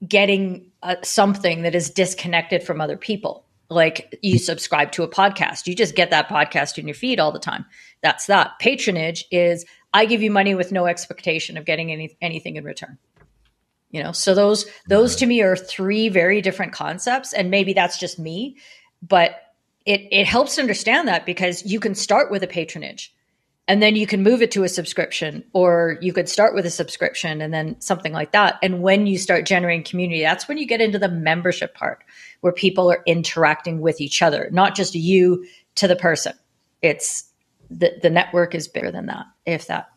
getting 0.07 0.71
uh, 0.83 0.97
something 1.03 1.63
that 1.63 1.75
is 1.75 1.91
disconnected 1.91 2.63
from 2.63 2.81
other 2.81 2.97
people. 2.97 3.45
Like 3.69 4.19
you 4.23 4.39
subscribe 4.39 4.93
to 4.93 5.03
a 5.03 5.09
podcast, 5.09 5.67
you 5.67 5.75
just 5.75 5.95
get 5.95 6.11
that 6.11 6.29
podcast 6.29 6.77
in 6.77 6.87
your 6.87 6.95
feed 6.95 7.19
all 7.19 7.33
the 7.33 7.39
time. 7.39 7.65
That's 8.03 8.27
that. 8.27 8.59
Patronage 8.59 9.25
is 9.31 9.65
I 9.95 10.05
give 10.05 10.23
you 10.23 10.31
money 10.31 10.55
with 10.55 10.73
no 10.73 10.87
expectation 10.87 11.57
of 11.57 11.65
getting 11.65 11.91
any, 11.91 12.17
anything 12.21 12.57
in 12.57 12.65
return 12.65 12.99
you 13.93 14.03
know 14.03 14.11
so 14.11 14.35
those 14.35 14.67
those 14.89 15.15
to 15.17 15.27
me 15.27 15.41
are 15.43 15.55
three 15.55 16.09
very 16.09 16.41
different 16.41 16.73
concepts 16.73 17.33
and 17.33 17.51
maybe 17.51 17.73
that's 17.73 17.99
just 17.99 18.19
me 18.19 18.57
but 19.07 19.42
it 19.87 20.07
it 20.11 20.27
helps 20.27 20.59
understand 20.59 21.09
that 21.09 21.27
because 21.27 21.65
you 21.65 21.81
can 21.81 21.95
start 21.95 22.31
with 22.31 22.43
a 22.43 22.47
patronage 22.47 23.15
and 23.69 23.81
then 23.83 23.95
you 23.95 24.07
can 24.07 24.23
move 24.23 24.43
it 24.43 24.51
to 24.51 24.65
a 24.65 24.69
subscription 24.69 25.45
or 25.53 25.99
you 26.01 26.13
could 26.13 26.29
start 26.29 26.55
with 26.55 26.67
a 26.67 26.71
subscription 26.71 27.41
and 27.41 27.55
then 27.55 27.81
something 27.81 28.13
like 28.13 28.33
that 28.33 28.59
and 28.63 28.83
when 28.83 29.07
you 29.07 29.19
start 29.19 29.47
generating 29.47 29.85
community 29.85 30.23
that's 30.23 30.49
when 30.49 30.59
you 30.59 30.67
get 30.67 30.81
into 30.81 30.99
the 30.99 31.09
membership 31.09 31.75
part 31.75 32.03
where 32.41 32.53
people 32.53 32.91
are 32.91 33.03
interacting 33.07 33.81
with 33.81 34.01
each 34.01 34.23
other 34.23 34.49
not 34.53 34.75
just 34.75 34.95
you 34.95 35.45
to 35.75 35.89
the 35.89 35.97
person 35.97 36.35
it's 36.81 37.25
the 37.71 37.93
the 38.03 38.11
network 38.11 38.55
is 38.55 38.69
bigger 38.69 38.91
than 38.91 39.07
that 39.07 39.27
if 39.47 39.67
that 39.67 39.89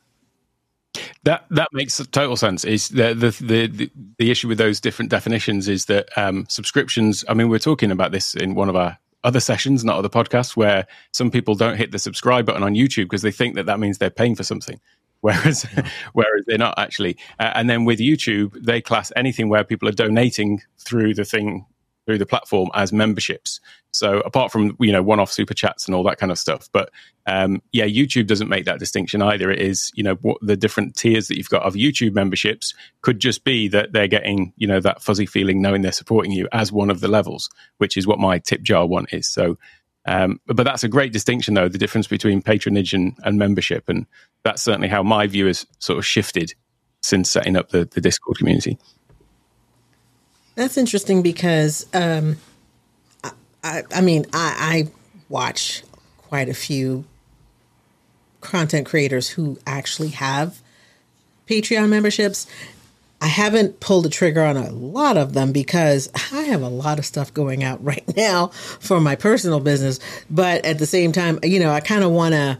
that 1.24 1.46
that 1.50 1.70
makes 1.74 1.98
total 2.12 2.36
sense. 2.36 2.64
Is 2.64 2.90
the 2.90 3.14
the 3.14 3.32
the, 3.68 3.92
the 4.18 4.32
issue 4.32 4.48
with 4.48 4.58
those 4.58 4.80
different 4.80 5.12
definitions 5.12 5.68
is 5.68 5.86
that 5.86 6.08
um, 6.18 6.46
subscriptions. 6.50 7.26
I 7.28 7.34
mean, 7.34 7.50
we're 7.50 7.60
talking 7.60 7.92
about 7.92 8.12
this 8.12 8.36
in 8.36 8.56
one 8.56 8.70
of 8.70 8.76
our 8.76 8.98
other 9.26 9.40
sessions, 9.40 9.84
not 9.84 9.98
other 9.98 10.10
podcasts, 10.10 10.56
where 10.56 10.88
some 11.12 11.32
people 11.32 11.56
don't 11.56 11.78
hit 11.78 11.92
the 11.92 12.00
subscribe 12.00 12.46
button 12.46 12.64
on 12.64 12.74
YouTube 12.76 13.06
because 13.06 13.24
they 13.24 13.32
think 13.32 13.56
that 13.56 13.66
that 13.66 13.80
means 13.80 13.98
they're 13.98 14.10
paying 14.10 14.36
for 14.36 14.44
something, 14.44 14.80
whereas 15.22 15.66
whereas 16.14 16.46
they're 16.46 16.58
not 16.58 16.78
actually. 16.78 17.18
Uh, 17.40 17.52
and 17.56 17.70
then 17.70 17.84
with 17.84 18.00
YouTube, 18.00 18.54
they 18.64 18.82
class 18.82 19.12
anything 19.16 19.50
where 19.50 19.64
people 19.64 19.90
are 19.90 19.94
donating 19.94 20.62
through 20.78 21.14
the 21.14 21.26
thing 21.26 21.66
through 22.06 22.18
the 22.18 22.26
platform 22.26 22.70
as 22.74 22.94
memberships. 22.94 23.60
So 23.92 24.20
apart 24.20 24.52
from 24.52 24.76
you 24.80 24.92
know 24.92 25.02
one-off 25.02 25.32
super 25.32 25.54
chats 25.54 25.86
and 25.86 25.96
all 25.96 26.04
that 26.04 26.18
kind 26.18 26.32
of 26.32 26.38
stuff, 26.38 26.68
but 26.72 26.92
um, 27.26 27.62
yeah, 27.72 27.86
YouTube 27.86 28.28
doesn't 28.28 28.50
make 28.50 28.66
that 28.66 28.80
distinction 28.80 29.22
either. 29.22 29.50
It 29.50 29.62
is 29.62 29.92
you 29.96 30.04
know 30.04 30.16
what 30.16 30.38
the 30.42 30.58
different 30.58 30.96
tiers 30.96 31.28
that 31.28 31.38
you've 31.38 31.50
got 31.50 31.64
of 31.64 31.76
YouTube 31.76 32.14
memberships 32.14 32.74
could 33.02 33.20
just 33.20 33.44
be 33.44 33.68
that 33.70 33.94
they're 33.94 34.08
getting 34.08 34.54
you 34.58 34.68
know 34.68 34.80
that 34.82 35.02
fuzzy 35.02 35.26
feeling 35.26 35.62
knowing 35.62 35.82
they're 35.82 35.92
supporting 35.92 36.32
you 36.32 36.48
as 36.52 36.72
one 36.72 36.90
of 36.90 37.00
the 37.00 37.08
levels, 37.08 37.50
which 37.78 37.98
is 37.98 38.06
what 38.06 38.20
my 38.20 38.40
tip 38.40 38.62
jar 38.62 38.86
one 38.86 39.06
is. 39.12 39.28
So. 39.28 39.58
Um, 40.08 40.40
but 40.46 40.66
that's 40.66 40.84
a 40.84 40.88
great 40.88 41.12
distinction, 41.12 41.56
though, 41.56 41.68
the 41.68 41.80
difference 41.80 42.06
between 42.06 42.44
patronage 42.44 42.94
and, 42.94 43.18
and 43.24 43.40
membership. 43.40 43.90
And 43.90 44.06
that's 44.44 44.62
certainly 44.62 44.88
how 44.88 45.02
my 45.02 45.26
view 45.26 45.48
has 45.48 45.66
sort 45.80 45.98
of 45.98 46.06
shifted 46.06 46.54
since 47.02 47.32
setting 47.32 47.56
up 47.56 47.70
the, 47.70 47.86
the 47.86 48.02
Discord 48.02 48.38
community. 48.38 48.78
That's 50.56 50.78
interesting 50.78 51.22
because, 51.22 51.86
um, 51.94 52.38
I, 53.64 53.84
I, 53.94 54.02
mean, 54.02 54.26
I, 54.32 54.88
I 54.88 54.92
watch 55.28 55.84
quite 56.18 56.50
a 56.50 56.54
few 56.54 57.06
content 58.42 58.86
creators 58.86 59.30
who 59.30 59.58
actually 59.66 60.10
have 60.10 60.62
Patreon 61.48 61.90
memberships. 61.90 62.48
I 63.22 63.28
haven't 63.28 63.80
pulled 63.80 64.06
the 64.06 64.10
trigger 64.10 64.44
on 64.44 64.56
a 64.56 64.70
lot 64.72 65.18
of 65.18 65.34
them 65.34 65.52
because 65.52 66.10
I 66.32 66.44
have 66.44 66.62
a 66.62 66.70
lot 66.70 67.00
of 67.00 67.06
stuff 67.06 67.34
going 67.34 67.64
out 67.64 67.84
right 67.84 68.16
now 68.16 68.48
for 68.48 69.02
my 69.02 69.16
personal 69.16 69.60
business. 69.60 70.00
But 70.30 70.64
at 70.64 70.80
the 70.80 70.86
same 70.86 71.12
time, 71.12 71.40
you 71.44 71.60
know, 71.60 71.72
I 71.72 71.80
kind 71.80 72.04
of 72.04 72.12
want 72.12 72.34
to 72.34 72.60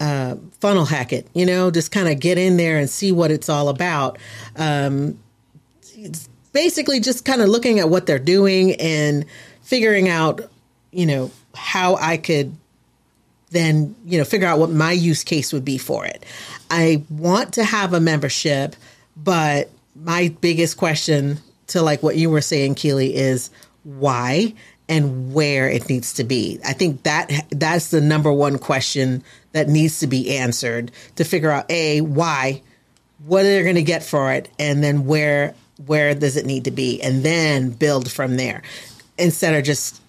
uh, 0.00 0.36
funnel 0.60 0.84
hack 0.84 1.12
it, 1.12 1.28
you 1.34 1.46
know, 1.46 1.70
just 1.70 1.92
kind 1.92 2.08
of 2.08 2.18
get 2.18 2.38
in 2.38 2.56
there 2.56 2.78
and 2.78 2.88
see 2.88 3.12
what 3.12 3.30
it's 3.30 3.48
all 3.48 3.68
about. 3.68 4.18
Um, 4.56 5.18
basically 6.52 7.00
just 7.00 7.24
kind 7.24 7.42
of 7.42 7.48
looking 7.48 7.78
at 7.78 7.88
what 7.88 8.06
they're 8.06 8.18
doing 8.18 8.74
and 8.74 9.24
figuring 9.62 10.08
out, 10.08 10.40
you 10.90 11.06
know, 11.06 11.30
how 11.54 11.96
I 11.96 12.16
could 12.16 12.56
then, 13.50 13.94
you 14.04 14.18
know, 14.18 14.24
figure 14.24 14.48
out 14.48 14.58
what 14.58 14.70
my 14.70 14.92
use 14.92 15.24
case 15.24 15.52
would 15.52 15.64
be 15.64 15.78
for 15.78 16.04
it. 16.06 16.24
I 16.70 17.02
want 17.10 17.54
to 17.54 17.64
have 17.64 17.92
a 17.92 18.00
membership, 18.00 18.74
but 19.16 19.70
my 19.94 20.34
biggest 20.40 20.76
question 20.78 21.38
to 21.68 21.82
like 21.82 22.02
what 22.02 22.16
you 22.16 22.30
were 22.30 22.40
saying, 22.40 22.74
Keely, 22.76 23.14
is 23.14 23.50
why 23.84 24.54
and 24.88 25.32
where 25.32 25.68
it 25.68 25.88
needs 25.88 26.14
to 26.14 26.24
be. 26.24 26.58
I 26.66 26.72
think 26.72 27.02
that 27.04 27.30
that's 27.50 27.90
the 27.90 28.00
number 28.00 28.32
one 28.32 28.58
question 28.58 29.22
that 29.52 29.68
needs 29.68 30.00
to 30.00 30.06
be 30.06 30.36
answered 30.38 30.90
to 31.16 31.24
figure 31.24 31.50
out 31.50 31.70
a 31.70 32.00
why, 32.00 32.62
what 33.24 33.40
are 33.40 33.44
they're 33.44 33.62
going 33.62 33.76
to 33.76 33.82
get 33.82 34.02
for 34.02 34.32
it, 34.32 34.48
and 34.58 34.82
then 34.82 35.06
where 35.06 35.54
where 35.86 36.14
does 36.14 36.36
it 36.36 36.46
need 36.46 36.64
to 36.64 36.70
be, 36.70 37.00
and 37.02 37.22
then 37.24 37.70
build 37.70 38.10
from 38.10 38.36
there 38.36 38.62
instead 39.18 39.54
of 39.54 39.64
just 39.64 40.00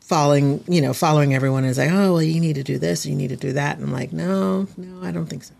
following 0.00 0.62
you 0.68 0.80
know 0.80 0.92
following 0.92 1.34
everyone 1.34 1.64
is 1.64 1.78
like 1.78 1.90
oh 1.90 2.14
well 2.14 2.22
you 2.22 2.38
need 2.38 2.56
to 2.56 2.62
do 2.62 2.76
this 2.76 3.06
you 3.06 3.14
need 3.14 3.28
to 3.28 3.36
do 3.36 3.52
that 3.52 3.76
and 3.76 3.86
I'm 3.86 3.92
like 3.92 4.12
no 4.12 4.66
no 4.76 5.02
I 5.02 5.10
don't 5.10 5.26
think 5.26 5.44
so. 5.44 5.54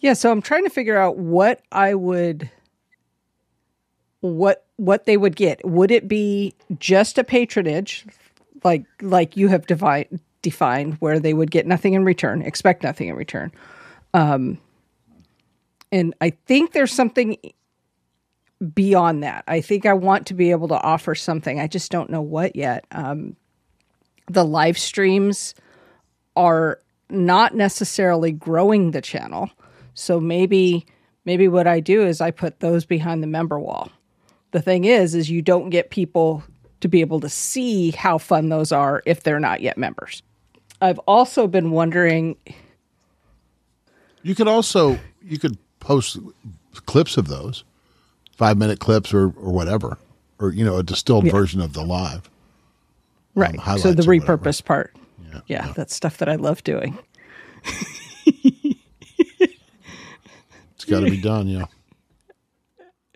Yeah, 0.00 0.14
so 0.14 0.30
I'm 0.30 0.40
trying 0.40 0.64
to 0.64 0.70
figure 0.70 0.96
out 0.96 1.18
what 1.18 1.60
I 1.70 1.94
would 1.94 2.50
what 4.20 4.64
what 4.76 5.04
they 5.04 5.16
would 5.16 5.36
get. 5.36 5.64
Would 5.66 5.90
it 5.90 6.08
be 6.08 6.54
just 6.78 7.18
a 7.18 7.24
patronage 7.24 8.06
like 8.64 8.84
like 9.02 9.36
you 9.36 9.48
have 9.48 9.66
defined 9.66 10.20
defined 10.42 10.94
where 11.00 11.18
they 11.20 11.34
would 11.34 11.50
get 11.50 11.66
nothing 11.66 11.92
in 11.92 12.04
return, 12.04 12.42
expect 12.42 12.82
nothing 12.82 13.08
in 13.08 13.16
return. 13.16 13.52
Um 14.14 14.58
and 15.92 16.14
I 16.20 16.30
think 16.30 16.72
there's 16.72 16.92
something 16.92 17.36
beyond 18.74 19.22
that. 19.22 19.44
I 19.48 19.60
think 19.60 19.86
I 19.86 19.94
want 19.94 20.26
to 20.26 20.34
be 20.34 20.50
able 20.50 20.68
to 20.68 20.80
offer 20.80 21.14
something. 21.14 21.58
I 21.58 21.66
just 21.66 21.90
don't 21.90 22.10
know 22.10 22.22
what 22.22 22.56
yet. 22.56 22.84
Um 22.90 23.36
the 24.28 24.44
live 24.44 24.78
streams 24.78 25.54
are 26.36 26.78
not 27.08 27.54
necessarily 27.54 28.30
growing 28.30 28.92
the 28.92 29.00
channel 29.00 29.50
so 29.94 30.20
maybe 30.20 30.86
maybe 31.24 31.48
what 31.48 31.66
I 31.66 31.80
do 31.80 32.02
is 32.02 32.20
I 32.20 32.30
put 32.30 32.60
those 32.60 32.84
behind 32.84 33.22
the 33.22 33.26
member 33.26 33.58
wall. 33.58 33.90
The 34.52 34.62
thing 34.62 34.84
is 34.84 35.14
is 35.14 35.30
you 35.30 35.42
don't 35.42 35.70
get 35.70 35.90
people 35.90 36.42
to 36.80 36.88
be 36.88 37.02
able 37.02 37.20
to 37.20 37.28
see 37.28 37.90
how 37.90 38.18
fun 38.18 38.48
those 38.48 38.72
are 38.72 39.02
if 39.04 39.22
they're 39.22 39.40
not 39.40 39.60
yet 39.60 39.76
members. 39.76 40.22
I've 40.80 40.98
also 41.00 41.46
been 41.46 41.70
wondering 41.70 42.36
you 44.22 44.34
could 44.34 44.48
also 44.48 44.98
you 45.22 45.38
could 45.38 45.58
post 45.80 46.18
clips 46.86 47.16
of 47.16 47.28
those 47.28 47.64
5 48.40 48.56
minute 48.56 48.80
clips 48.80 49.12
or 49.12 49.24
or 49.24 49.52
whatever 49.52 49.98
or 50.38 50.50
you 50.50 50.64
know 50.64 50.78
a 50.78 50.82
distilled 50.82 51.26
yeah. 51.26 51.32
version 51.32 51.60
of 51.60 51.74
the 51.74 51.82
live. 51.84 52.30
Right. 53.34 53.56
Um, 53.68 53.78
so 53.78 53.92
the 53.92 54.02
repurposed 54.02 54.64
part. 54.64 54.96
Yeah, 55.22 55.40
yeah, 55.46 55.66
yeah, 55.66 55.72
that's 55.76 55.94
stuff 55.94 56.16
that 56.16 56.28
I 56.28 56.36
love 56.36 56.64
doing. 56.64 56.98
It's 60.80 60.90
got 60.90 61.00
to 61.00 61.10
be 61.10 61.20
done. 61.20 61.46
Yeah. 61.46 61.66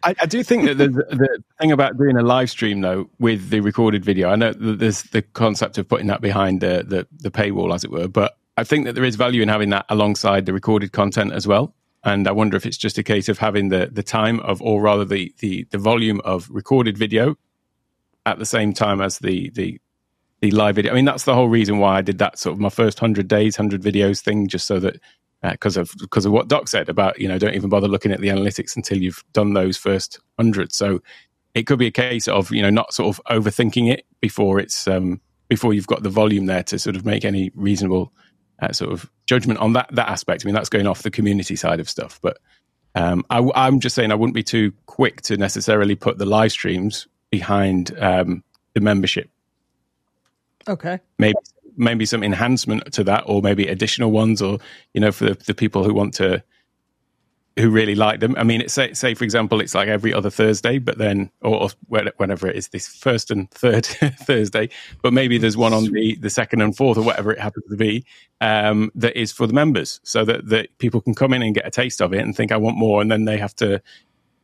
I, 0.02 0.14
I, 0.20 0.26
do 0.26 0.42
think 0.42 0.66
that 0.66 0.74
the, 0.76 0.88
the, 0.88 1.42
thing 1.58 1.72
about 1.72 1.96
doing 1.96 2.18
a 2.18 2.22
live 2.22 2.50
stream 2.50 2.82
though 2.82 3.08
with 3.18 3.48
the 3.48 3.60
recorded 3.60 4.04
video, 4.04 4.28
I 4.28 4.36
know 4.36 4.52
there's 4.52 5.04
the 5.04 5.22
concept 5.22 5.78
of 5.78 5.88
putting 5.88 6.08
that 6.08 6.20
behind 6.20 6.60
the, 6.60 6.84
the, 6.86 7.06
the 7.20 7.30
paywall, 7.30 7.74
as 7.74 7.82
it 7.82 7.90
were, 7.90 8.06
but 8.06 8.36
I 8.58 8.64
think 8.64 8.84
that 8.84 8.92
there 8.92 9.04
is 9.04 9.16
value 9.16 9.40
in 9.40 9.48
having 9.48 9.70
that 9.70 9.86
alongside 9.88 10.44
the 10.44 10.52
recorded 10.52 10.92
content 10.92 11.32
as 11.32 11.46
well. 11.46 11.74
And 12.04 12.28
I 12.28 12.32
wonder 12.32 12.56
if 12.56 12.66
it's 12.66 12.76
just 12.76 12.98
a 12.98 13.02
case 13.02 13.28
of 13.28 13.38
having 13.38 13.70
the 13.70 13.88
the 13.90 14.02
time 14.02 14.40
of, 14.40 14.60
or 14.62 14.80
rather 14.80 15.04
the 15.04 15.34
the, 15.38 15.66
the 15.70 15.78
volume 15.78 16.20
of 16.24 16.48
recorded 16.50 16.98
video 16.98 17.36
at 18.26 18.38
the 18.38 18.46
same 18.46 18.72
time 18.72 19.00
as 19.00 19.18
the 19.18 19.50
the 19.50 19.80
the 20.40 20.50
live 20.50 20.76
video. 20.76 20.92
I 20.92 20.94
mean, 20.94 21.06
that's 21.06 21.24
the 21.24 21.34
whole 21.34 21.48
reason 21.48 21.78
why 21.78 21.96
I 21.96 22.02
did 22.02 22.18
that 22.18 22.38
sort 22.38 22.52
of 22.52 22.60
my 22.60 22.68
first 22.68 22.98
hundred 22.98 23.28
days, 23.28 23.56
hundred 23.56 23.82
videos 23.82 24.20
thing, 24.20 24.46
just 24.48 24.66
so 24.66 24.78
that 24.80 25.00
because 25.42 25.76
uh, 25.76 25.82
of 25.82 25.92
because 25.98 26.26
of 26.26 26.32
what 26.32 26.48
Doc 26.48 26.68
said 26.68 26.88
about 26.88 27.18
you 27.18 27.28
know 27.28 27.38
don't 27.38 27.54
even 27.54 27.70
bother 27.70 27.88
looking 27.88 28.12
at 28.12 28.20
the 28.20 28.28
analytics 28.28 28.76
until 28.76 28.98
you've 28.98 29.24
done 29.32 29.54
those 29.54 29.76
first 29.76 30.20
hundred. 30.38 30.72
So 30.72 31.00
it 31.54 31.66
could 31.66 31.78
be 31.78 31.86
a 31.86 31.92
case 31.92 32.28
of 32.28 32.50
you 32.50 32.62
know 32.62 32.70
not 32.70 32.92
sort 32.92 33.16
of 33.16 33.24
overthinking 33.30 33.90
it 33.90 34.04
before 34.20 34.58
it's 34.58 34.86
um, 34.88 35.20
before 35.48 35.72
you've 35.74 35.86
got 35.86 36.02
the 36.02 36.10
volume 36.10 36.46
there 36.46 36.62
to 36.64 36.78
sort 36.78 36.96
of 36.96 37.04
make 37.04 37.24
any 37.24 37.50
reasonable 37.54 38.12
uh, 38.70 38.72
sort 38.72 38.92
of 38.92 39.10
judgment 39.26 39.58
on 39.60 39.72
that 39.74 39.88
that 39.92 40.08
aspect. 40.08 40.44
I 40.44 40.46
mean 40.46 40.54
that's 40.54 40.68
going 40.68 40.86
off 40.86 41.02
the 41.02 41.10
community 41.10 41.56
side 41.56 41.80
of 41.80 41.88
stuff, 41.88 42.18
but 42.22 42.38
um, 42.94 43.24
I, 43.30 43.66
am 43.66 43.80
just 43.80 43.94
saying 43.94 44.12
I 44.12 44.14
wouldn't 44.14 44.34
be 44.34 44.42
too 44.42 44.72
quick 44.86 45.22
to 45.22 45.36
necessarily 45.36 45.96
put 45.96 46.18
the 46.18 46.26
live 46.26 46.52
streams 46.52 47.08
behind 47.30 47.96
um, 47.98 48.44
the 48.74 48.80
membership. 48.80 49.28
Okay. 50.68 51.00
Maybe 51.18 51.36
maybe 51.76 52.06
some 52.06 52.22
enhancement 52.22 52.92
to 52.92 53.04
that, 53.04 53.24
or 53.26 53.42
maybe 53.42 53.66
additional 53.66 54.12
ones, 54.12 54.40
or 54.40 54.58
you 54.92 55.00
know, 55.00 55.10
for 55.10 55.24
the, 55.24 55.34
the 55.46 55.54
people 55.54 55.84
who 55.84 55.92
want 55.92 56.14
to 56.14 56.42
who 57.56 57.70
really 57.70 57.94
like 57.94 58.18
them. 58.20 58.34
I 58.36 58.42
mean, 58.42 58.62
it's, 58.62 58.74
say, 58.74 58.92
say 58.94 59.14
for 59.14 59.22
example, 59.22 59.60
it's 59.60 59.74
like 59.74 59.88
every 59.88 60.12
other 60.12 60.30
Thursday, 60.30 60.78
but 60.78 60.98
then, 60.98 61.30
or, 61.40 61.62
or 61.62 61.68
whenever 62.16 62.48
it 62.48 62.56
is, 62.56 62.68
this 62.68 62.88
first 62.88 63.30
and 63.30 63.48
third 63.52 63.86
Thursday, 63.86 64.68
but 65.02 65.12
maybe 65.12 65.38
there's 65.38 65.56
one 65.56 65.72
on 65.72 65.84
the, 65.84 66.16
the 66.16 66.30
second 66.30 66.62
and 66.62 66.76
fourth, 66.76 66.98
or 66.98 67.02
whatever 67.02 67.30
it 67.30 67.38
happens 67.38 67.64
to 67.70 67.76
be, 67.76 68.04
um, 68.40 68.90
that 68.96 69.16
is 69.16 69.30
for 69.30 69.46
the 69.46 69.52
members, 69.52 70.00
so 70.02 70.24
that, 70.24 70.48
that 70.48 70.76
people 70.78 71.00
can 71.00 71.14
come 71.14 71.32
in 71.32 71.42
and 71.42 71.54
get 71.54 71.66
a 71.66 71.70
taste 71.70 72.02
of 72.02 72.12
it 72.12 72.20
and 72.20 72.36
think, 72.36 72.50
I 72.50 72.56
want 72.56 72.76
more, 72.76 73.00
and 73.00 73.10
then 73.10 73.24
they 73.24 73.38
have 73.38 73.54
to, 73.56 73.80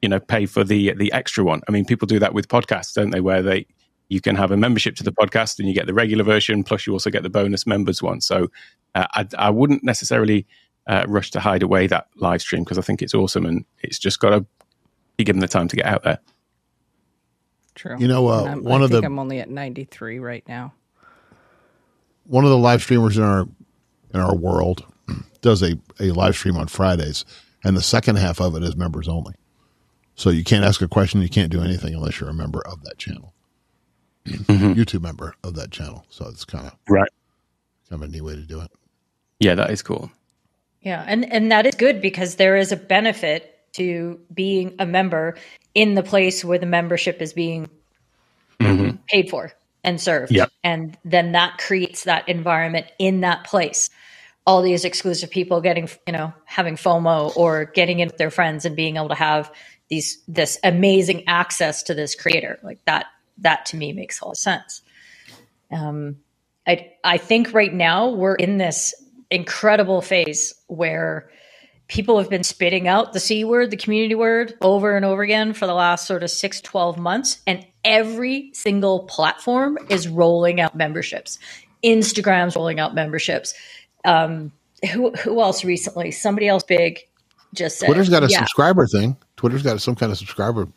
you 0.02 0.08
know, 0.08 0.20
pay 0.20 0.46
for 0.46 0.64
the 0.64 0.94
the 0.94 1.12
extra 1.12 1.44
one. 1.44 1.60
I 1.68 1.72
mean, 1.72 1.84
people 1.84 2.06
do 2.06 2.18
that 2.20 2.32
with 2.32 2.48
podcasts, 2.48 2.94
don't 2.94 3.10
they? 3.10 3.20
Where 3.20 3.42
they 3.42 3.66
you 4.08 4.20
can 4.20 4.34
have 4.34 4.50
a 4.50 4.56
membership 4.56 4.96
to 4.96 5.04
the 5.04 5.12
podcast 5.12 5.58
and 5.58 5.68
you 5.68 5.74
get 5.74 5.86
the 5.86 5.94
regular 5.94 6.24
version, 6.24 6.64
plus 6.64 6.86
you 6.86 6.92
also 6.92 7.10
get 7.10 7.22
the 7.22 7.30
bonus 7.30 7.66
members 7.66 8.02
one. 8.02 8.20
So 8.20 8.48
uh, 8.94 9.06
I, 9.12 9.26
I, 9.38 9.50
wouldn't 9.50 9.84
necessarily 9.84 10.46
uh, 10.86 11.04
rush 11.08 11.30
to 11.32 11.40
hide 11.40 11.62
away 11.62 11.86
that 11.86 12.08
live 12.16 12.40
stream 12.40 12.64
because 12.64 12.78
I 12.78 12.82
think 12.82 13.02
it's 13.02 13.14
awesome 13.14 13.46
and 13.46 13.64
it's 13.82 13.98
just 13.98 14.20
got 14.20 14.30
to 14.30 14.44
be 15.16 15.24
given 15.24 15.40
the 15.40 15.48
time 15.48 15.68
to 15.68 15.76
get 15.76 15.86
out 15.86 16.02
there. 16.02 16.18
True. 17.74 17.96
You 17.98 18.08
know, 18.08 18.26
uh, 18.28 18.56
one 18.56 18.82
I 18.82 18.84
of 18.84 18.90
the 18.90 19.02
I'm 19.02 19.18
only 19.18 19.40
at 19.40 19.48
93 19.48 20.18
right 20.18 20.46
now. 20.48 20.74
One 22.24 22.44
of 22.44 22.50
the 22.50 22.58
live 22.58 22.82
streamers 22.82 23.16
in 23.16 23.22
our 23.22 23.46
in 24.12 24.20
our 24.20 24.34
world 24.34 24.84
does 25.40 25.62
a, 25.62 25.78
a 25.98 26.10
live 26.10 26.34
stream 26.34 26.56
on 26.56 26.66
Fridays, 26.66 27.24
and 27.64 27.76
the 27.76 27.82
second 27.82 28.16
half 28.16 28.40
of 28.40 28.54
it 28.56 28.62
is 28.62 28.76
members 28.76 29.08
only. 29.08 29.34
So 30.14 30.30
you 30.30 30.44
can't 30.44 30.64
ask 30.64 30.82
a 30.82 30.88
question, 30.88 31.22
you 31.22 31.28
can't 31.28 31.50
do 31.50 31.62
anything 31.62 31.94
unless 31.94 32.20
you're 32.20 32.28
a 32.28 32.34
member 32.34 32.60
of 32.66 32.82
that 32.84 32.98
channel 32.98 33.32
mm-hmm. 34.26 34.72
YouTube 34.72 35.02
member 35.02 35.34
of 35.42 35.54
that 35.54 35.70
channel. 35.70 36.04
So 36.10 36.28
it's 36.28 36.44
kind 36.44 36.66
of 36.66 36.76
right, 36.88 37.08
kind 37.88 38.02
of 38.02 38.08
a 38.08 38.12
neat 38.12 38.20
way 38.20 38.34
to 38.34 38.42
do 38.42 38.60
it. 38.60 38.70
Yeah, 39.38 39.54
that 39.54 39.70
is 39.70 39.82
cool. 39.82 40.10
Yeah, 40.82 41.04
and 41.06 41.30
and 41.30 41.52
that 41.52 41.66
is 41.66 41.74
good 41.74 42.00
because 42.00 42.36
there 42.36 42.56
is 42.56 42.72
a 42.72 42.76
benefit 42.76 43.58
to 43.72 44.18
being 44.32 44.74
a 44.78 44.86
member 44.86 45.36
in 45.74 45.94
the 45.94 46.02
place 46.02 46.44
where 46.44 46.58
the 46.58 46.66
membership 46.66 47.20
is 47.22 47.32
being 47.32 47.68
mm-hmm. 48.58 48.96
paid 49.06 49.30
for 49.30 49.52
and 49.84 50.00
served. 50.00 50.32
Yep. 50.32 50.50
And 50.64 50.96
then 51.04 51.32
that 51.32 51.58
creates 51.58 52.04
that 52.04 52.28
environment 52.28 52.86
in 52.98 53.20
that 53.20 53.44
place. 53.44 53.90
All 54.46 54.62
these 54.62 54.84
exclusive 54.84 55.30
people 55.30 55.60
getting, 55.60 55.88
you 56.06 56.12
know, 56.12 56.32
having 56.44 56.76
FOMO 56.76 57.36
or 57.36 57.66
getting 57.66 58.00
in 58.00 58.08
with 58.08 58.16
their 58.16 58.30
friends 58.30 58.64
and 58.64 58.74
being 58.74 58.96
able 58.96 59.10
to 59.10 59.14
have 59.14 59.52
these 59.88 60.22
this 60.26 60.58
amazing 60.64 61.24
access 61.26 61.82
to 61.84 61.94
this 61.94 62.14
creator. 62.14 62.58
Like 62.62 62.84
that 62.86 63.06
that 63.38 63.66
to 63.66 63.76
me 63.76 63.92
makes 63.92 64.20
a 64.20 64.24
lot 64.24 64.32
of 64.32 64.38
sense. 64.38 64.82
Um, 65.70 66.16
I 66.66 66.92
I 67.04 67.18
think 67.18 67.52
right 67.52 67.72
now 67.72 68.10
we're 68.10 68.34
in 68.34 68.58
this 68.58 68.94
incredible 69.30 70.02
phase 70.02 70.54
where 70.66 71.30
people 71.88 72.18
have 72.18 72.30
been 72.30 72.44
spitting 72.44 72.86
out 72.86 73.12
the 73.12 73.20
C 73.20 73.44
word, 73.44 73.70
the 73.70 73.76
community 73.76 74.14
word, 74.14 74.54
over 74.60 74.96
and 74.96 75.04
over 75.04 75.22
again 75.22 75.52
for 75.52 75.66
the 75.66 75.74
last 75.74 76.06
sort 76.06 76.22
of 76.22 76.30
six, 76.30 76.60
12 76.60 76.98
months. 76.98 77.40
And 77.46 77.66
every 77.84 78.50
single 78.54 79.00
platform 79.04 79.78
is 79.88 80.06
rolling 80.06 80.60
out 80.60 80.76
memberships. 80.76 81.38
Instagram's 81.82 82.54
rolling 82.54 82.78
out 82.78 82.94
memberships. 82.94 83.54
Um, 84.04 84.52
who, 84.92 85.10
who 85.12 85.40
else 85.40 85.64
recently? 85.64 86.10
Somebody 86.10 86.48
else 86.48 86.62
big 86.62 87.00
just 87.54 87.78
said. 87.78 87.86
Twitter's 87.86 88.08
got 88.08 88.22
a 88.22 88.28
yeah. 88.28 88.38
subscriber 88.38 88.86
thing. 88.86 89.16
Twitter's 89.36 89.62
got 89.62 89.80
some 89.80 89.96
kind 89.96 90.12
of 90.12 90.18
subscriber 90.18 90.68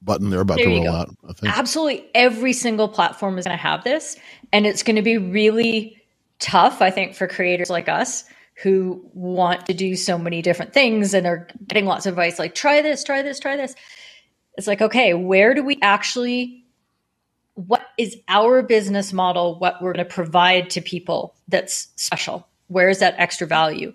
button 0.00 0.30
they're 0.30 0.40
about 0.40 0.58
There 0.58 0.66
to 0.66 0.74
roll 0.74 0.84
go. 0.84 0.92
out. 0.92 1.10
I 1.28 1.32
think. 1.32 1.58
Absolutely 1.58 2.06
every 2.14 2.52
single 2.52 2.88
platform 2.88 3.38
is 3.38 3.44
going 3.44 3.56
to 3.56 3.62
have 3.62 3.82
this. 3.82 4.16
And 4.52 4.64
it's 4.64 4.82
going 4.82 4.96
to 4.96 5.02
be 5.02 5.18
really 5.18 6.00
tough, 6.38 6.82
I 6.82 6.90
think, 6.90 7.14
for 7.14 7.26
creators 7.26 7.70
like 7.70 7.88
us 7.88 8.24
who 8.62 9.08
want 9.12 9.66
to 9.66 9.74
do 9.74 9.96
so 9.96 10.16
many 10.16 10.40
different 10.42 10.72
things 10.72 11.12
and 11.12 11.26
are 11.26 11.46
getting 11.66 11.84
lots 11.84 12.06
of 12.06 12.12
advice 12.12 12.38
like, 12.38 12.54
try 12.54 12.80
this, 12.80 13.04
try 13.04 13.22
this, 13.22 13.38
try 13.38 13.56
this. 13.56 13.74
It's 14.56 14.66
like, 14.66 14.80
okay, 14.80 15.12
where 15.12 15.52
do 15.54 15.62
we 15.62 15.78
actually, 15.82 16.64
what 17.54 17.82
is 17.98 18.16
our 18.28 18.62
business 18.62 19.12
model, 19.12 19.58
what 19.58 19.82
we're 19.82 19.92
going 19.92 20.06
to 20.06 20.14
provide 20.14 20.70
to 20.70 20.80
people 20.80 21.34
that's 21.48 21.88
special? 21.96 22.48
Where 22.68 22.88
is 22.88 23.00
that 23.00 23.14
extra 23.18 23.46
value? 23.46 23.92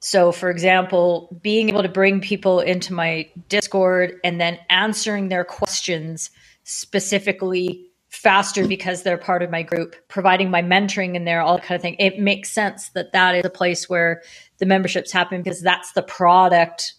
So, 0.00 0.32
for 0.32 0.50
example, 0.50 1.38
being 1.42 1.68
able 1.68 1.82
to 1.82 1.88
bring 1.88 2.20
people 2.20 2.60
into 2.60 2.92
my 2.92 3.28
Discord 3.48 4.18
and 4.24 4.40
then 4.40 4.58
answering 4.70 5.28
their 5.28 5.44
questions 5.44 6.30
specifically 6.64 7.89
faster 8.10 8.66
because 8.66 9.02
they're 9.02 9.16
part 9.16 9.42
of 9.42 9.50
my 9.50 9.62
group, 9.62 9.94
providing 10.08 10.50
my 10.50 10.62
mentoring 10.62 11.14
in 11.14 11.24
there, 11.24 11.40
all 11.40 11.56
that 11.56 11.64
kind 11.64 11.76
of 11.76 11.82
thing. 11.82 11.96
It 11.98 12.18
makes 12.18 12.50
sense 12.50 12.90
that 12.90 13.12
that 13.12 13.36
is 13.36 13.44
a 13.44 13.50
place 13.50 13.88
where 13.88 14.22
the 14.58 14.66
memberships 14.66 15.12
happen 15.12 15.42
because 15.42 15.62
that's 15.62 15.92
the 15.92 16.02
product 16.02 16.94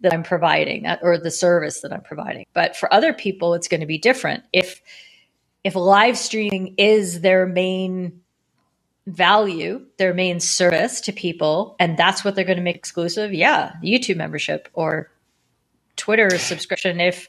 that 0.00 0.12
I'm 0.12 0.22
providing 0.22 0.86
or 1.02 1.16
the 1.16 1.30
service 1.30 1.80
that 1.80 1.92
I'm 1.92 2.02
providing. 2.02 2.44
But 2.54 2.76
for 2.76 2.92
other 2.92 3.12
people, 3.12 3.54
it's 3.54 3.68
going 3.68 3.80
to 3.80 3.86
be 3.86 3.98
different. 3.98 4.44
If 4.52 4.82
if 5.64 5.74
live 5.74 6.16
streaming 6.16 6.74
is 6.78 7.20
their 7.20 7.44
main 7.46 8.20
value, 9.06 9.84
their 9.98 10.14
main 10.14 10.40
service 10.40 11.00
to 11.02 11.12
people, 11.12 11.76
and 11.80 11.96
that's 11.96 12.24
what 12.24 12.34
they're 12.34 12.44
going 12.44 12.58
to 12.58 12.62
make 12.62 12.76
exclusive, 12.76 13.32
yeah, 13.32 13.72
YouTube 13.82 14.16
membership 14.16 14.68
or 14.72 15.10
Twitter 15.96 16.38
subscription. 16.38 17.00
If 17.00 17.28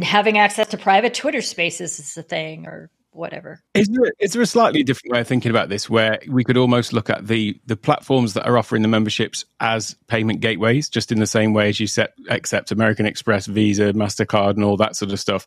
having 0.00 0.38
access 0.38 0.68
to 0.68 0.78
private 0.78 1.14
Twitter 1.14 1.42
spaces 1.42 1.98
is 1.98 2.16
a 2.16 2.22
thing 2.22 2.66
or 2.66 2.90
whatever. 3.10 3.60
Is 3.74 3.88
there, 3.88 4.12
is 4.18 4.32
there 4.32 4.42
a 4.42 4.46
slightly 4.46 4.82
different 4.82 5.12
way 5.12 5.20
of 5.20 5.28
thinking 5.28 5.50
about 5.50 5.68
this 5.68 5.90
where 5.90 6.18
we 6.28 6.44
could 6.44 6.56
almost 6.56 6.92
look 6.92 7.10
at 7.10 7.26
the, 7.26 7.60
the 7.66 7.76
platforms 7.76 8.32
that 8.34 8.46
are 8.46 8.56
offering 8.56 8.82
the 8.82 8.88
memberships 8.88 9.44
as 9.60 9.94
payment 10.06 10.40
gateways, 10.40 10.88
just 10.88 11.12
in 11.12 11.18
the 11.18 11.26
same 11.26 11.52
way 11.52 11.68
as 11.68 11.78
you 11.78 11.86
set, 11.86 12.14
accept 12.30 12.70
American 12.70 13.04
Express, 13.04 13.46
Visa, 13.46 13.92
MasterCard, 13.92 14.54
and 14.54 14.64
all 14.64 14.76
that 14.78 14.96
sort 14.96 15.12
of 15.12 15.20
stuff? 15.20 15.46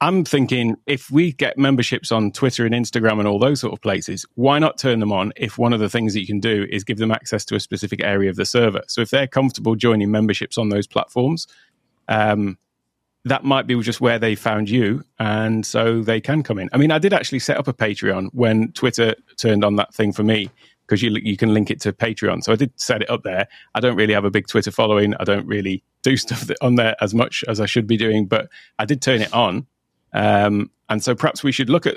I'm 0.00 0.24
thinking 0.24 0.76
if 0.86 1.10
we 1.10 1.32
get 1.32 1.58
memberships 1.58 2.12
on 2.12 2.30
Twitter 2.30 2.64
and 2.64 2.74
Instagram 2.74 3.18
and 3.18 3.26
all 3.26 3.40
those 3.40 3.60
sort 3.60 3.72
of 3.72 3.80
places, 3.80 4.24
why 4.36 4.60
not 4.60 4.78
turn 4.78 5.00
them 5.00 5.12
on 5.12 5.32
if 5.34 5.58
one 5.58 5.72
of 5.72 5.80
the 5.80 5.88
things 5.88 6.14
that 6.14 6.20
you 6.20 6.26
can 6.26 6.38
do 6.38 6.66
is 6.70 6.84
give 6.84 6.98
them 6.98 7.10
access 7.10 7.44
to 7.46 7.56
a 7.56 7.60
specific 7.60 8.00
area 8.04 8.30
of 8.30 8.36
the 8.36 8.44
server? 8.44 8.82
So 8.86 9.00
if 9.00 9.10
they're 9.10 9.26
comfortable 9.26 9.74
joining 9.74 10.12
memberships 10.12 10.56
on 10.56 10.68
those 10.68 10.86
platforms, 10.86 11.48
um, 12.06 12.58
that 13.28 13.44
might 13.44 13.66
be 13.66 13.80
just 13.80 14.00
where 14.00 14.18
they 14.18 14.34
found 14.34 14.68
you, 14.68 15.04
and 15.18 15.64
so 15.64 16.02
they 16.02 16.20
can 16.20 16.42
come 16.42 16.58
in. 16.58 16.68
I 16.72 16.76
mean, 16.76 16.90
I 16.90 16.98
did 16.98 17.12
actually 17.12 17.38
set 17.38 17.56
up 17.56 17.68
a 17.68 17.72
Patreon 17.72 18.30
when 18.32 18.72
Twitter 18.72 19.14
turned 19.36 19.64
on 19.64 19.76
that 19.76 19.94
thing 19.94 20.12
for 20.12 20.22
me 20.22 20.50
because 20.86 21.02
you 21.02 21.10
you 21.22 21.36
can 21.36 21.52
link 21.52 21.70
it 21.70 21.80
to 21.82 21.92
Patreon. 21.92 22.42
So 22.42 22.52
I 22.52 22.56
did 22.56 22.72
set 22.76 23.02
it 23.02 23.10
up 23.10 23.22
there. 23.22 23.46
I 23.74 23.80
don't 23.80 23.96
really 23.96 24.14
have 24.14 24.24
a 24.24 24.30
big 24.30 24.46
Twitter 24.46 24.70
following. 24.70 25.14
I 25.20 25.24
don't 25.24 25.46
really 25.46 25.82
do 26.02 26.16
stuff 26.24 26.50
on 26.60 26.76
there 26.76 26.96
as 27.00 27.14
much 27.14 27.44
as 27.48 27.60
I 27.60 27.66
should 27.66 27.86
be 27.86 27.96
doing, 27.96 28.26
but 28.26 28.48
I 28.78 28.84
did 28.84 29.02
turn 29.02 29.22
it 29.22 29.32
on. 29.32 29.66
Um, 30.12 30.70
and 30.88 31.02
so 31.02 31.14
perhaps 31.14 31.44
we 31.44 31.52
should 31.52 31.68
look 31.68 31.86
at 31.86 31.96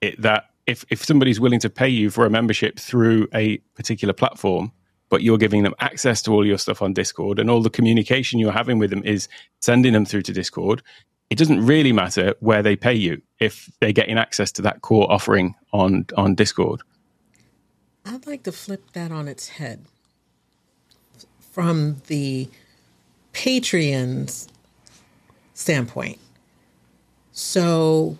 it 0.00 0.20
that 0.20 0.50
if 0.66 0.84
if 0.90 1.04
somebody's 1.04 1.40
willing 1.40 1.60
to 1.60 1.70
pay 1.70 1.88
you 1.88 2.10
for 2.10 2.26
a 2.26 2.30
membership 2.30 2.78
through 2.78 3.28
a 3.34 3.58
particular 3.74 4.12
platform, 4.12 4.72
but 5.12 5.22
you're 5.22 5.36
giving 5.36 5.62
them 5.62 5.74
access 5.78 6.22
to 6.22 6.32
all 6.32 6.46
your 6.46 6.56
stuff 6.56 6.80
on 6.80 6.94
Discord 6.94 7.38
and 7.38 7.50
all 7.50 7.60
the 7.60 7.68
communication 7.68 8.38
you're 8.40 8.50
having 8.50 8.78
with 8.78 8.88
them 8.88 9.02
is 9.04 9.28
sending 9.60 9.92
them 9.92 10.06
through 10.06 10.22
to 10.22 10.32
Discord, 10.32 10.82
it 11.28 11.36
doesn't 11.36 11.66
really 11.66 11.92
matter 11.92 12.34
where 12.40 12.62
they 12.62 12.76
pay 12.76 12.94
you 12.94 13.20
if 13.38 13.70
they're 13.78 13.92
getting 13.92 14.16
access 14.16 14.50
to 14.52 14.62
that 14.62 14.80
core 14.80 15.12
offering 15.12 15.54
on 15.74 16.06
on 16.16 16.34
Discord. 16.34 16.80
I'd 18.06 18.26
like 18.26 18.44
to 18.44 18.52
flip 18.52 18.92
that 18.94 19.12
on 19.12 19.28
its 19.28 19.48
head 19.48 19.84
from 21.50 22.00
the 22.06 22.48
Patreon's 23.34 24.48
standpoint. 25.52 26.18
So 27.32 28.16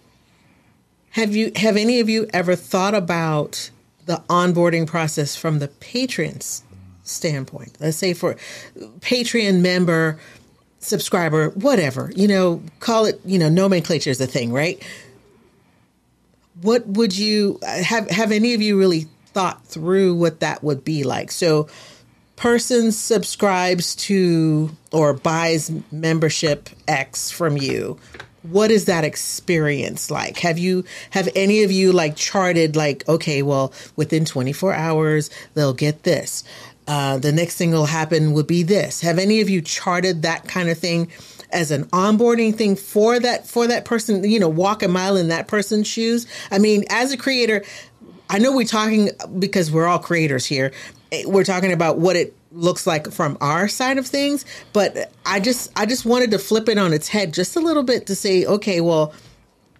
have 1.12 1.34
you 1.34 1.52
have 1.56 1.78
any 1.78 2.00
of 2.00 2.10
you 2.10 2.26
ever 2.34 2.54
thought 2.54 2.94
about 2.94 3.70
the 4.04 4.22
onboarding 4.28 4.86
process 4.86 5.34
from 5.34 5.58
the 5.58 5.68
patrons 5.68 6.64
standpoint? 7.02 7.76
Let's 7.80 7.96
say 7.96 8.14
for 8.14 8.36
Patreon 9.00 9.60
member, 9.60 10.18
subscriber, 10.78 11.50
whatever, 11.50 12.10
you 12.14 12.28
know, 12.28 12.62
call 12.80 13.04
it, 13.04 13.20
you 13.24 13.38
know, 13.38 13.48
nomenclature 13.48 14.10
is 14.10 14.20
a 14.20 14.26
thing, 14.26 14.52
right? 14.52 14.82
What 16.60 16.86
would 16.86 17.16
you 17.16 17.58
have 17.62 18.08
have 18.10 18.30
any 18.30 18.54
of 18.54 18.62
you 18.62 18.78
really 18.78 19.06
thought 19.26 19.64
through 19.64 20.14
what 20.14 20.40
that 20.40 20.62
would 20.62 20.84
be 20.84 21.02
like? 21.02 21.32
So 21.32 21.68
person 22.36 22.92
subscribes 22.92 23.94
to 23.94 24.70
or 24.92 25.14
buys 25.14 25.70
membership 25.90 26.68
X 26.88 27.30
from 27.30 27.56
you 27.56 27.98
what 28.42 28.70
is 28.70 28.86
that 28.86 29.04
experience 29.04 30.10
like 30.10 30.38
have 30.38 30.58
you 30.58 30.84
have 31.10 31.28
any 31.36 31.62
of 31.62 31.70
you 31.70 31.92
like 31.92 32.16
charted 32.16 32.74
like 32.74 33.08
okay 33.08 33.42
well 33.42 33.72
within 33.96 34.24
24 34.24 34.74
hours 34.74 35.30
they'll 35.54 35.72
get 35.72 36.02
this 36.02 36.42
uh, 36.86 37.18
the 37.18 37.32
next 37.32 37.56
thing 37.56 37.70
will 37.70 37.86
happen 37.86 38.32
would 38.32 38.46
be 38.46 38.62
this. 38.62 39.00
Have 39.00 39.18
any 39.18 39.40
of 39.40 39.48
you 39.48 39.62
charted 39.62 40.22
that 40.22 40.48
kind 40.48 40.68
of 40.68 40.78
thing 40.78 41.10
as 41.50 41.70
an 41.70 41.84
onboarding 41.86 42.54
thing 42.54 42.74
for 42.76 43.20
that 43.20 43.46
for 43.46 43.66
that 43.66 43.84
person 43.84 44.24
you 44.24 44.40
know 44.40 44.48
walk 44.48 44.82
a 44.82 44.88
mile 44.88 45.16
in 45.16 45.28
that 45.28 45.48
person's 45.48 45.86
shoes? 45.86 46.26
I 46.50 46.58
mean 46.58 46.84
as 46.90 47.12
a 47.12 47.16
creator 47.16 47.62
i 48.32 48.38
know 48.38 48.56
we're 48.56 48.66
talking 48.66 49.10
because 49.38 49.70
we're 49.70 49.86
all 49.86 49.98
creators 49.98 50.44
here 50.44 50.72
we're 51.26 51.44
talking 51.44 51.72
about 51.72 51.98
what 51.98 52.16
it 52.16 52.34
looks 52.50 52.86
like 52.86 53.10
from 53.12 53.36
our 53.40 53.68
side 53.68 53.98
of 53.98 54.06
things 54.06 54.44
but 54.72 55.12
i 55.24 55.38
just 55.38 55.70
i 55.78 55.86
just 55.86 56.04
wanted 56.04 56.30
to 56.30 56.38
flip 56.38 56.68
it 56.68 56.78
on 56.78 56.92
its 56.92 57.08
head 57.08 57.32
just 57.32 57.56
a 57.56 57.60
little 57.60 57.82
bit 57.82 58.06
to 58.06 58.14
say 58.14 58.44
okay 58.44 58.80
well 58.80 59.12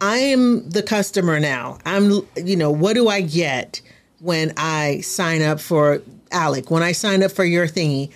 i 0.01 0.17
am 0.17 0.69
the 0.69 0.83
customer 0.83 1.41
now. 1.41 1.79
I'm 1.85 2.27
you 2.37 2.57
know 2.57 2.71
what 2.71 2.95
do 2.95 3.09
i 3.09 3.21
get 3.21 3.81
when 4.21 4.53
i 4.57 5.01
sign 5.01 5.43
up 5.43 5.61
for 5.61 6.03
alec 6.33 6.71
when 6.71 6.83
i 6.83 6.92
sign 6.92 7.23
up 7.23 7.31
for 7.31 7.45
your 7.45 7.66
thingy 7.66 8.11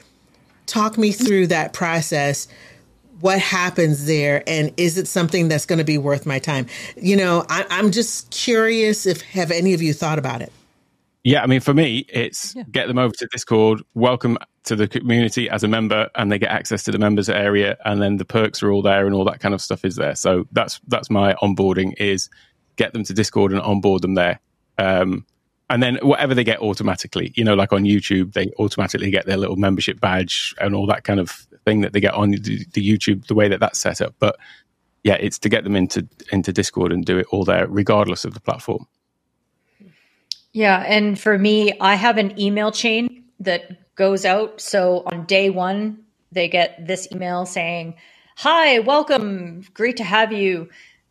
talk 0.66 0.98
me 0.98 1.12
through 1.12 1.46
that 1.48 1.72
process. 1.72 2.48
What 3.20 3.38
happens 3.40 4.04
there 4.06 4.42
and 4.46 4.72
is 4.76 4.98
it 4.98 5.08
something 5.08 5.48
that's 5.48 5.64
going 5.64 5.78
to 5.78 5.84
be 5.84 5.96
worth 5.96 6.26
my 6.26 6.38
time? 6.38 6.66
You 6.96 7.16
know 7.16 7.46
I, 7.48 7.64
i'm 7.70 7.90
just 7.90 8.30
curious 8.30 9.06
if 9.06 9.22
have 9.22 9.50
any 9.50 9.72
of 9.72 9.80
you 9.80 9.94
thought 9.94 10.18
about 10.18 10.42
it? 10.42 10.52
Yeah, 11.24 11.42
I 11.42 11.46
mean, 11.46 11.58
for 11.58 11.74
me, 11.74 12.06
it's 12.08 12.54
get 12.70 12.86
them 12.86 12.98
over 12.98 13.12
to 13.12 13.26
Discord, 13.32 13.82
welcome 13.94 14.38
to 14.62 14.76
the 14.76 14.86
community 14.86 15.50
as 15.50 15.64
a 15.64 15.68
member, 15.68 16.08
and 16.14 16.30
they 16.30 16.38
get 16.38 16.52
access 16.52 16.84
to 16.84 16.92
the 16.92 17.00
members 17.00 17.28
area, 17.28 17.76
and 17.84 18.00
then 18.00 18.18
the 18.18 18.24
perks 18.24 18.62
are 18.62 18.70
all 18.70 18.80
there, 18.80 19.06
and 19.06 19.14
all 19.14 19.24
that 19.24 19.40
kind 19.40 19.52
of 19.52 19.60
stuff 19.60 19.84
is 19.84 19.96
there. 19.96 20.14
So 20.14 20.46
that's 20.52 20.80
that's 20.86 21.10
my 21.10 21.34
onboarding 21.42 21.94
is 21.98 22.30
get 22.76 22.92
them 22.92 23.02
to 23.02 23.12
Discord 23.12 23.50
and 23.50 23.60
onboard 23.60 24.02
them 24.02 24.14
there, 24.14 24.38
um, 24.78 25.26
and 25.68 25.82
then 25.82 25.98
whatever 26.02 26.34
they 26.34 26.44
get 26.44 26.60
automatically, 26.60 27.32
you 27.34 27.44
know, 27.44 27.54
like 27.54 27.72
on 27.72 27.82
YouTube, 27.82 28.34
they 28.34 28.50
automatically 28.58 29.10
get 29.10 29.26
their 29.26 29.36
little 29.36 29.56
membership 29.56 30.00
badge 30.00 30.54
and 30.60 30.74
all 30.74 30.86
that 30.86 31.04
kind 31.04 31.18
of 31.18 31.30
thing 31.64 31.80
that 31.80 31.92
they 31.92 32.00
get 32.00 32.14
on 32.14 32.30
the, 32.30 32.64
the 32.72 32.88
YouTube, 32.88 33.26
the 33.26 33.34
way 33.34 33.48
that 33.48 33.58
that's 33.58 33.78
set 33.80 34.00
up. 34.00 34.14
But 34.20 34.36
yeah, 35.02 35.14
it's 35.14 35.38
to 35.40 35.48
get 35.48 35.64
them 35.64 35.76
into 35.76 36.06
into 36.32 36.52
Discord 36.52 36.92
and 36.92 37.04
do 37.04 37.18
it 37.18 37.26
all 37.30 37.44
there, 37.44 37.66
regardless 37.68 38.24
of 38.24 38.34
the 38.34 38.40
platform. 38.40 38.86
Yeah, 40.52 40.84
and 40.86 41.18
for 41.18 41.38
me, 41.38 41.78
I 41.80 41.96
have 41.96 42.16
an 42.16 42.40
email 42.40 42.72
chain 42.72 43.24
that 43.40 43.94
goes 43.94 44.24
out. 44.24 44.60
So 44.60 45.02
on 45.06 45.26
day 45.26 45.50
one, 45.50 45.98
they 46.32 46.48
get 46.48 46.86
this 46.86 47.06
email 47.12 47.44
saying, 47.44 47.96
Hi, 48.38 48.78
welcome. 48.80 49.62
Great 49.74 49.96
to 49.98 50.04
have 50.04 50.32
you. 50.32 50.68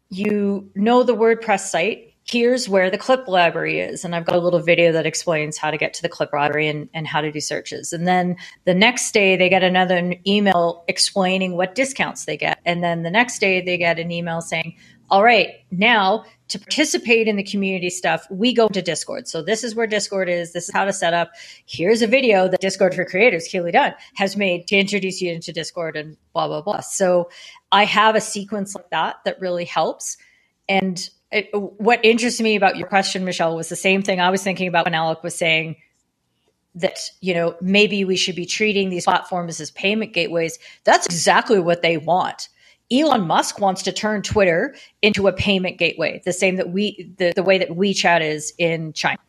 You 0.09 0.71
know 0.75 1.03
the 1.03 1.15
WordPress 1.15 1.67
site. 1.67 2.14
Here's 2.27 2.67
where 2.67 2.89
the 2.89 2.97
clip 2.97 3.27
library 3.27 3.79
is. 3.79 4.03
And 4.03 4.15
I've 4.15 4.25
got 4.25 4.35
a 4.35 4.39
little 4.39 4.59
video 4.59 4.91
that 4.93 5.05
explains 5.05 5.57
how 5.57 5.69
to 5.69 5.77
get 5.77 5.93
to 5.93 6.01
the 6.01 6.09
clip 6.09 6.33
library 6.33 6.67
and, 6.67 6.89
and 6.91 7.05
how 7.05 7.21
to 7.21 7.31
do 7.31 7.39
searches. 7.39 7.93
And 7.93 8.07
then 8.07 8.35
the 8.63 8.73
next 8.73 9.11
day, 9.13 9.37
they 9.37 9.47
get 9.47 9.63
another 9.63 10.15
email 10.25 10.83
explaining 10.87 11.55
what 11.55 11.75
discounts 11.75 12.25
they 12.25 12.35
get. 12.35 12.59
And 12.65 12.83
then 12.83 13.03
the 13.03 13.11
next 13.11 13.37
day, 13.37 13.61
they 13.61 13.77
get 13.77 13.99
an 13.99 14.11
email 14.11 14.41
saying, 14.41 14.75
all 15.11 15.23
right, 15.23 15.49
now 15.69 16.25
to 16.47 16.57
participate 16.57 17.27
in 17.27 17.35
the 17.35 17.43
community 17.43 17.91
stuff, 17.91 18.25
we 18.31 18.55
go 18.55 18.67
to 18.69 18.81
Discord. 18.81 19.27
So 19.27 19.43
this 19.43 19.63
is 19.63 19.75
where 19.75 19.85
Discord 19.85 20.27
is. 20.27 20.51
This 20.51 20.67
is 20.67 20.73
how 20.73 20.85
to 20.85 20.93
set 20.93 21.13
up. 21.13 21.31
Here's 21.67 22.01
a 22.01 22.07
video 22.07 22.47
that 22.47 22.59
Discord 22.59 22.95
for 22.95 23.05
Creators, 23.05 23.47
Keely 23.47 23.71
Dunn, 23.71 23.93
has 24.15 24.35
made 24.35 24.65
to 24.67 24.77
introduce 24.77 25.21
you 25.21 25.31
into 25.31 25.53
Discord 25.53 25.95
and 25.95 26.17
blah, 26.33 26.47
blah, 26.47 26.61
blah. 26.61 26.79
So 26.79 27.29
I 27.71 27.85
have 27.85 28.15
a 28.15 28.21
sequence 28.21 28.73
like 28.73 28.89
that 28.89 29.17
that 29.25 29.39
really 29.39 29.65
helps. 29.65 30.17
And 30.67 31.07
it, 31.35 31.49
what 31.53 31.99
interests 32.03 32.41
me 32.41 32.55
about 32.55 32.77
your 32.77 32.87
question, 32.87 33.25
Michelle, 33.25 33.55
was 33.55 33.69
the 33.69 33.75
same 33.75 34.01
thing 34.01 34.19
I 34.19 34.29
was 34.29 34.43
thinking 34.43 34.67
about 34.67 34.85
when 34.85 34.93
Alec 34.93 35.23
was 35.23 35.35
saying 35.35 35.75
that, 36.75 36.97
you 37.21 37.33
know, 37.33 37.55
maybe 37.61 38.03
we 38.05 38.17
should 38.17 38.35
be 38.35 38.45
treating 38.45 38.89
these 38.89 39.05
platforms 39.05 39.59
as 39.61 39.71
payment 39.71 40.13
gateways. 40.13 40.59
That's 40.83 41.05
exactly 41.05 41.59
what 41.59 41.81
they 41.81 41.97
want 41.97 42.49
Elon 42.91 43.25
Musk 43.25 43.59
wants 43.59 43.81
to 43.83 43.91
turn 43.91 44.21
Twitter 44.21 44.75
into 45.01 45.27
a 45.27 45.33
payment 45.33 45.77
gateway, 45.77 46.21
the 46.23 46.33
same 46.33 46.55
that 46.57 46.69
we 46.69 47.11
the, 47.17 47.33
the 47.35 47.43
way 47.43 47.57
that 47.57 47.69
WeChat 47.69 48.21
is 48.21 48.53
in 48.57 48.93
China. 48.93 49.19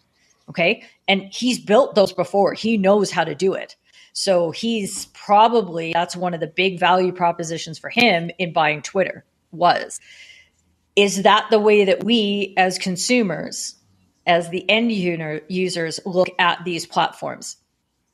Okay. 0.48 0.82
And 1.08 1.22
he's 1.32 1.58
built 1.58 1.94
those 1.94 2.12
before. 2.12 2.52
He 2.52 2.76
knows 2.76 3.10
how 3.10 3.24
to 3.24 3.34
do 3.34 3.54
it. 3.54 3.76
So 4.12 4.50
he's 4.50 5.06
probably 5.06 5.92
that's 5.92 6.16
one 6.16 6.34
of 6.34 6.40
the 6.40 6.46
big 6.46 6.78
value 6.78 7.12
propositions 7.12 7.78
for 7.78 7.90
him 7.90 8.30
in 8.38 8.52
buying 8.52 8.82
Twitter 8.82 9.24
was. 9.52 10.00
Is 10.96 11.22
that 11.22 11.46
the 11.50 11.58
way 11.58 11.84
that 11.84 12.04
we 12.04 12.54
as 12.56 12.78
consumers, 12.78 13.74
as 14.26 14.48
the 14.48 14.68
end 14.68 14.90
users 14.90 16.00
look 16.06 16.28
at 16.38 16.64
these 16.64 16.86
platforms? 16.86 17.56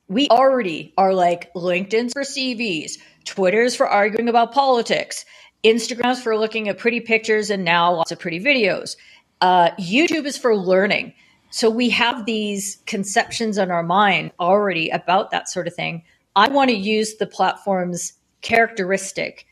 We 0.09 0.29
already 0.29 0.93
are 0.99 1.15
like 1.15 1.53
LinkedIn's 1.55 2.13
for 2.13 2.23
CVs, 2.23 2.99
Twitter's 3.25 3.77
for 3.77 3.89
arguing 3.89 4.29
about 4.29 4.53
politics, 4.53 5.25
Instagram's 5.65 6.23
for 6.23 6.37
looking 6.37 6.69
at 6.69 6.79
pretty 6.79 7.01
pictures 7.01 7.51
and 7.51 7.65
now 7.65 7.95
lots 7.95 8.11
of 8.11 8.19
pretty 8.19 8.41
videos. 8.41 8.97
Uh, 9.41 9.71
YouTube 9.73 10.27
is 10.27 10.37
for 10.37 10.57
learning. 10.57 11.15
So 11.51 11.71
we 11.71 11.91
have 11.91 12.27
these 12.27 12.83
conceptions 12.87 13.59
in 13.59 13.71
our 13.71 13.83
mind 13.83 14.33
already 14.41 14.89
about 14.91 15.31
that 15.31 15.49
sort 15.49 15.69
of 15.69 15.75
thing. 15.75 16.03
I 16.35 16.49
want 16.49 16.71
to 16.71 16.77
use 16.77 17.17
the 17.17 17.27
platform's 17.27 18.15
characteristic 18.41 19.47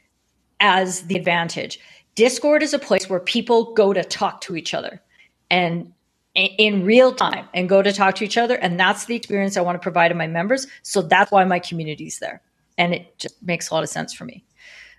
as 0.59 1.03
the 1.03 1.17
advantage. 1.17 1.79
Discord 2.15 2.63
is 2.63 2.75
a 2.75 2.79
place 2.79 3.09
where 3.09 3.21
people 3.21 3.73
go 3.75 3.93
to 3.93 4.03
talk 4.03 4.41
to 4.43 4.57
each 4.57 4.75
other 4.75 5.01
and 5.51 5.93
in 6.35 6.85
real 6.85 7.13
time 7.13 7.49
and 7.55 7.69
go 7.69 7.83
to 7.83 7.93
talk 7.93 8.15
to 8.17 8.25
each 8.25 8.39
other. 8.39 8.55
And 8.57 8.79
that's 8.79 9.07
the 9.07 9.17
experience 9.17 9.57
I 9.57 9.63
want 9.63 9.77
to 9.77 9.83
provide 9.83 10.09
to 10.09 10.15
my 10.15 10.27
members. 10.27 10.67
So 10.83 11.03
that's 11.03 11.33
why 11.33 11.45
my 11.45 11.59
community's 11.59 12.19
there 12.19 12.41
and 12.81 12.95
it 12.95 13.19
just 13.19 13.41
makes 13.43 13.71
a 13.71 13.75
lot 13.75 13.83
of 13.83 13.91
sense 13.91 14.13
for 14.13 14.25
me. 14.25 14.43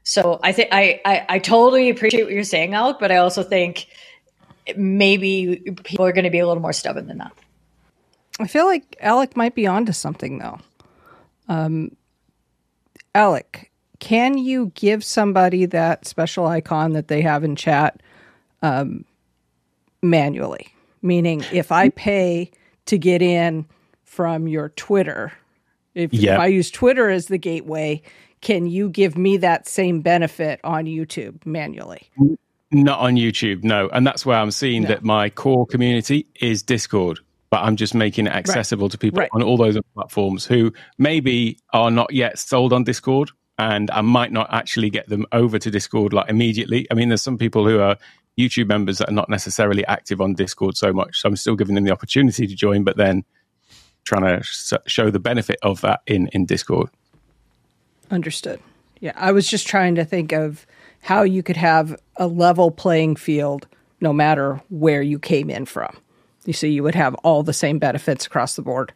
So 0.03 0.39
I 0.43 0.51
think 0.51 0.69
I, 0.71 1.01
I, 1.29 1.39
totally 1.39 1.89
appreciate 1.89 2.23
what 2.23 2.33
you're 2.33 2.43
saying, 2.43 2.73
Alec, 2.73 2.97
but 2.99 3.11
I 3.11 3.17
also 3.17 3.43
think 3.43 3.87
maybe 4.75 5.57
people 5.83 6.05
are 6.05 6.11
going 6.11 6.23
to 6.23 6.29
be 6.29 6.39
a 6.39 6.47
little 6.47 6.61
more 6.61 6.73
stubborn 6.73 7.07
than 7.07 7.17
that. 7.17 7.31
I 8.39 8.47
feel 8.47 8.65
like 8.65 8.95
Alec 8.99 9.35
might 9.35 9.55
be 9.55 9.67
onto 9.67 9.91
something 9.91 10.39
though. 10.39 10.59
Um, 11.49 11.95
Alec, 13.13 13.70
can 14.01 14.37
you 14.37 14.71
give 14.73 15.03
somebody 15.03 15.65
that 15.67 16.05
special 16.05 16.47
icon 16.47 16.91
that 16.93 17.07
they 17.07 17.21
have 17.21 17.45
in 17.45 17.55
chat 17.55 18.01
um, 18.61 19.05
manually? 20.01 20.67
Meaning, 21.03 21.45
if 21.53 21.71
I 21.71 21.89
pay 21.89 22.51
to 22.87 22.97
get 22.97 23.21
in 23.21 23.65
from 24.03 24.47
your 24.47 24.69
Twitter, 24.69 25.31
if, 25.95 26.13
yep. 26.13 26.33
if 26.33 26.39
I 26.39 26.47
use 26.47 26.69
Twitter 26.69 27.09
as 27.09 27.27
the 27.27 27.37
gateway, 27.37 28.01
can 28.41 28.65
you 28.65 28.89
give 28.89 29.17
me 29.17 29.37
that 29.37 29.67
same 29.67 30.01
benefit 30.01 30.59
on 30.63 30.85
YouTube 30.85 31.45
manually? 31.45 32.09
Not 32.71 32.99
on 32.99 33.15
YouTube, 33.15 33.63
no. 33.63 33.87
And 33.89 34.05
that's 34.05 34.25
where 34.25 34.37
I'm 34.37 34.51
seeing 34.51 34.83
no. 34.83 34.89
that 34.89 35.03
my 35.03 35.29
core 35.29 35.67
community 35.67 36.25
is 36.39 36.63
Discord, 36.63 37.19
but 37.51 37.61
I'm 37.61 37.75
just 37.75 37.93
making 37.93 38.27
it 38.27 38.33
accessible 38.33 38.85
right. 38.85 38.91
to 38.91 38.97
people 38.97 39.19
right. 39.19 39.29
on 39.33 39.43
all 39.43 39.57
those 39.57 39.77
platforms 39.93 40.45
who 40.45 40.73
maybe 40.97 41.59
are 41.73 41.91
not 41.91 42.11
yet 42.13 42.39
sold 42.39 42.73
on 42.73 42.83
Discord. 42.83 43.29
And 43.61 43.91
I 43.91 44.01
might 44.01 44.31
not 44.31 44.51
actually 44.51 44.89
get 44.89 45.07
them 45.07 45.27
over 45.31 45.59
to 45.59 45.69
Discord 45.69 46.13
like 46.13 46.27
immediately. 46.31 46.87
I 46.89 46.95
mean, 46.95 47.09
there's 47.09 47.21
some 47.21 47.37
people 47.37 47.67
who 47.67 47.79
are 47.79 47.95
YouTube 48.35 48.67
members 48.67 48.97
that 48.97 49.09
are 49.09 49.13
not 49.13 49.29
necessarily 49.29 49.85
active 49.85 50.19
on 50.19 50.33
Discord 50.33 50.75
so 50.77 50.91
much. 50.91 51.21
So 51.21 51.29
I'm 51.29 51.35
still 51.35 51.55
giving 51.55 51.75
them 51.75 51.83
the 51.83 51.91
opportunity 51.91 52.47
to 52.47 52.55
join, 52.55 52.83
but 52.83 52.97
then 52.97 53.23
trying 54.03 54.41
to 54.41 54.81
show 54.87 55.11
the 55.11 55.19
benefit 55.19 55.59
of 55.61 55.81
that 55.81 56.01
in 56.07 56.27
in 56.33 56.47
Discord. 56.47 56.89
Understood. 58.09 58.59
Yeah, 58.99 59.13
I 59.15 59.31
was 59.31 59.47
just 59.47 59.67
trying 59.67 59.93
to 59.93 60.05
think 60.05 60.31
of 60.31 60.65
how 61.01 61.21
you 61.21 61.43
could 61.43 61.57
have 61.57 61.95
a 62.15 62.25
level 62.25 62.71
playing 62.71 63.15
field 63.15 63.67
no 63.99 64.11
matter 64.11 64.59
where 64.69 65.03
you 65.03 65.19
came 65.19 65.51
in 65.51 65.65
from. 65.65 65.95
You 66.45 66.53
see, 66.53 66.69
you 66.69 66.81
would 66.81 66.95
have 66.95 67.13
all 67.23 67.43
the 67.43 67.53
same 67.53 67.77
benefits 67.77 68.25
across 68.25 68.55
the 68.55 68.63
board. 68.63 68.91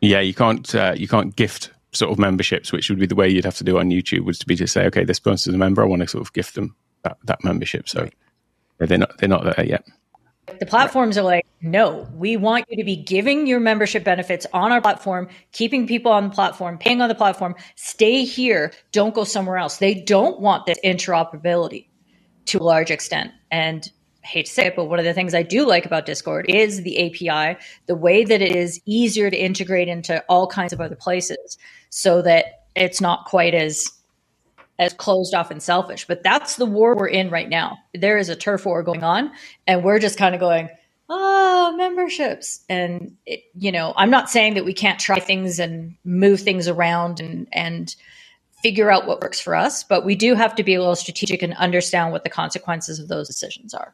Yeah, 0.00 0.20
you 0.20 0.34
can't 0.34 0.72
uh, 0.72 0.94
you 0.96 1.08
can't 1.08 1.34
gift 1.34 1.70
sort 1.92 2.10
of 2.10 2.18
memberships, 2.18 2.72
which 2.72 2.88
would 2.88 2.98
be 2.98 3.06
the 3.06 3.14
way 3.14 3.28
you'd 3.28 3.44
have 3.44 3.56
to 3.56 3.64
do 3.64 3.78
on 3.78 3.90
YouTube, 3.90 4.24
was 4.24 4.38
to 4.38 4.46
be 4.46 4.56
to 4.56 4.66
say, 4.66 4.86
okay, 4.86 5.04
this 5.04 5.20
person's 5.20 5.54
a 5.54 5.58
member, 5.58 5.82
I 5.82 5.86
want 5.86 6.02
to 6.02 6.08
sort 6.08 6.22
of 6.22 6.32
gift 6.32 6.54
them 6.54 6.74
that, 7.02 7.18
that 7.24 7.44
membership. 7.44 7.88
So 7.88 8.02
right. 8.02 8.88
they're 8.88 8.98
not 8.98 9.18
they're 9.18 9.28
not 9.28 9.44
there 9.44 9.66
yet. 9.66 9.84
The 10.58 10.66
platforms 10.66 11.16
are 11.16 11.22
like, 11.22 11.46
no, 11.60 12.08
we 12.14 12.36
want 12.36 12.66
you 12.68 12.76
to 12.76 12.84
be 12.84 12.96
giving 12.96 13.46
your 13.46 13.60
membership 13.60 14.02
benefits 14.02 14.44
on 14.52 14.72
our 14.72 14.80
platform, 14.80 15.28
keeping 15.52 15.86
people 15.86 16.10
on 16.10 16.24
the 16.24 16.34
platform, 16.34 16.78
paying 16.78 17.00
on 17.00 17.08
the 17.08 17.14
platform. 17.14 17.54
Stay 17.76 18.24
here. 18.24 18.72
Don't 18.90 19.14
go 19.14 19.22
somewhere 19.22 19.56
else. 19.56 19.76
They 19.76 19.94
don't 19.94 20.40
want 20.40 20.66
this 20.66 20.78
interoperability 20.84 21.86
to 22.46 22.58
a 22.58 22.62
large 22.64 22.90
extent. 22.90 23.30
And 23.50 23.88
I 23.88 23.90
hate 24.22 24.46
to 24.46 24.52
say 24.52 24.66
it, 24.66 24.76
but 24.76 24.84
one 24.84 24.98
of 24.98 25.04
the 25.04 25.14
things 25.14 25.34
I 25.34 25.42
do 25.42 25.66
like 25.66 25.84
about 25.84 26.06
Discord 26.06 26.46
is 26.48 26.82
the 26.82 27.06
API, 27.06 27.58
the 27.86 27.94
way 27.94 28.24
that 28.24 28.40
it 28.40 28.54
is 28.54 28.80
easier 28.86 29.30
to 29.30 29.36
integrate 29.36 29.88
into 29.88 30.22
all 30.28 30.46
kinds 30.46 30.72
of 30.72 30.80
other 30.80 30.94
places 30.94 31.58
so 31.90 32.22
that 32.22 32.64
it's 32.74 33.00
not 33.00 33.26
quite 33.26 33.54
as 33.54 33.90
as 34.78 34.94
closed 34.94 35.34
off 35.34 35.50
and 35.50 35.62
selfish. 35.62 36.06
But 36.06 36.22
that's 36.22 36.56
the 36.56 36.66
war 36.66 36.96
we're 36.96 37.08
in 37.08 37.30
right 37.30 37.48
now. 37.48 37.78
There 37.94 38.18
is 38.18 38.28
a 38.28 38.36
turf 38.36 38.64
war 38.64 38.82
going 38.82 39.04
on, 39.04 39.30
and 39.66 39.84
we're 39.84 39.98
just 39.98 40.18
kind 40.18 40.34
of 40.34 40.40
going, 40.40 40.70
oh, 41.08 41.74
memberships. 41.76 42.64
And, 42.68 43.16
it, 43.26 43.44
you 43.54 43.70
know, 43.70 43.92
I'm 43.96 44.10
not 44.10 44.30
saying 44.30 44.54
that 44.54 44.64
we 44.64 44.72
can't 44.72 44.98
try 44.98 45.20
things 45.20 45.58
and 45.58 45.94
move 46.04 46.40
things 46.40 46.68
around 46.68 47.20
and, 47.20 47.48
and, 47.52 47.94
figure 48.62 48.92
out 48.92 49.08
what 49.08 49.20
works 49.20 49.40
for 49.40 49.56
us, 49.56 49.82
but 49.82 50.04
we 50.04 50.14
do 50.14 50.36
have 50.36 50.54
to 50.54 50.62
be 50.62 50.74
a 50.74 50.78
little 50.78 50.94
strategic 50.94 51.42
and 51.42 51.52
understand 51.54 52.12
what 52.12 52.22
the 52.22 52.30
consequences 52.30 53.00
of 53.00 53.08
those 53.08 53.26
decisions 53.26 53.74
are 53.74 53.92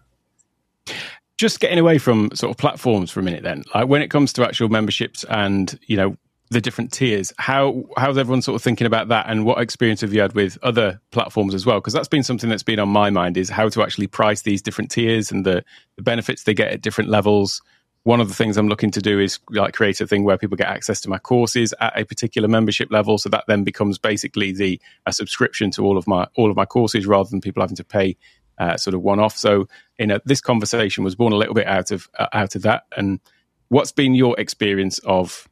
just 1.38 1.60
getting 1.60 1.78
away 1.78 1.98
from 1.98 2.30
sort 2.34 2.50
of 2.50 2.56
platforms 2.56 3.10
for 3.10 3.20
a 3.20 3.22
minute 3.22 3.44
then 3.44 3.62
like 3.74 3.86
when 3.86 4.02
it 4.02 4.08
comes 4.08 4.32
to 4.32 4.44
actual 4.44 4.68
memberships 4.68 5.24
and 5.24 5.78
you 5.86 5.96
know 5.96 6.16
the 6.50 6.60
different 6.60 6.92
tiers. 6.92 7.32
How 7.38 7.84
how's 7.96 8.16
everyone 8.16 8.42
sort 8.42 8.56
of 8.56 8.62
thinking 8.62 8.86
about 8.86 9.08
that, 9.08 9.26
and 9.28 9.44
what 9.44 9.60
experience 9.60 10.00
have 10.00 10.12
you 10.12 10.20
had 10.20 10.34
with 10.34 10.58
other 10.62 11.00
platforms 11.10 11.54
as 11.54 11.66
well? 11.66 11.78
Because 11.78 11.92
that's 11.92 12.08
been 12.08 12.22
something 12.22 12.48
that's 12.48 12.62
been 12.62 12.78
on 12.78 12.88
my 12.88 13.10
mind 13.10 13.36
is 13.36 13.50
how 13.50 13.68
to 13.68 13.82
actually 13.82 14.06
price 14.06 14.42
these 14.42 14.62
different 14.62 14.90
tiers 14.90 15.30
and 15.30 15.44
the, 15.44 15.64
the 15.96 16.02
benefits 16.02 16.44
they 16.44 16.54
get 16.54 16.72
at 16.72 16.80
different 16.80 17.10
levels. 17.10 17.60
One 18.04 18.20
of 18.20 18.28
the 18.28 18.34
things 18.34 18.56
I'm 18.56 18.68
looking 18.68 18.90
to 18.92 19.02
do 19.02 19.20
is 19.20 19.38
like 19.50 19.74
create 19.74 20.00
a 20.00 20.06
thing 20.06 20.24
where 20.24 20.38
people 20.38 20.56
get 20.56 20.68
access 20.68 21.00
to 21.02 21.10
my 21.10 21.18
courses 21.18 21.74
at 21.80 21.98
a 21.98 22.06
particular 22.06 22.48
membership 22.48 22.90
level, 22.90 23.18
so 23.18 23.28
that 23.28 23.44
then 23.46 23.64
becomes 23.64 23.98
basically 23.98 24.52
the 24.52 24.80
a 25.04 25.12
subscription 25.12 25.70
to 25.72 25.84
all 25.84 25.98
of 25.98 26.06
my 26.06 26.26
all 26.36 26.50
of 26.50 26.56
my 26.56 26.64
courses 26.64 27.06
rather 27.06 27.28
than 27.28 27.40
people 27.40 27.62
having 27.62 27.76
to 27.76 27.84
pay 27.84 28.16
uh, 28.58 28.76
sort 28.76 28.94
of 28.94 29.02
one 29.02 29.20
off. 29.20 29.36
So, 29.36 29.68
you 29.98 30.06
know, 30.06 30.18
this 30.24 30.40
conversation 30.40 31.04
was 31.04 31.14
born 31.14 31.32
a 31.32 31.36
little 31.36 31.54
bit 31.54 31.66
out 31.66 31.90
of 31.90 32.08
uh, 32.18 32.26
out 32.32 32.54
of 32.54 32.62
that. 32.62 32.84
And 32.96 33.20
what's 33.68 33.92
been 33.92 34.14
your 34.14 34.38
experience 34.38 34.98
of 35.00 35.48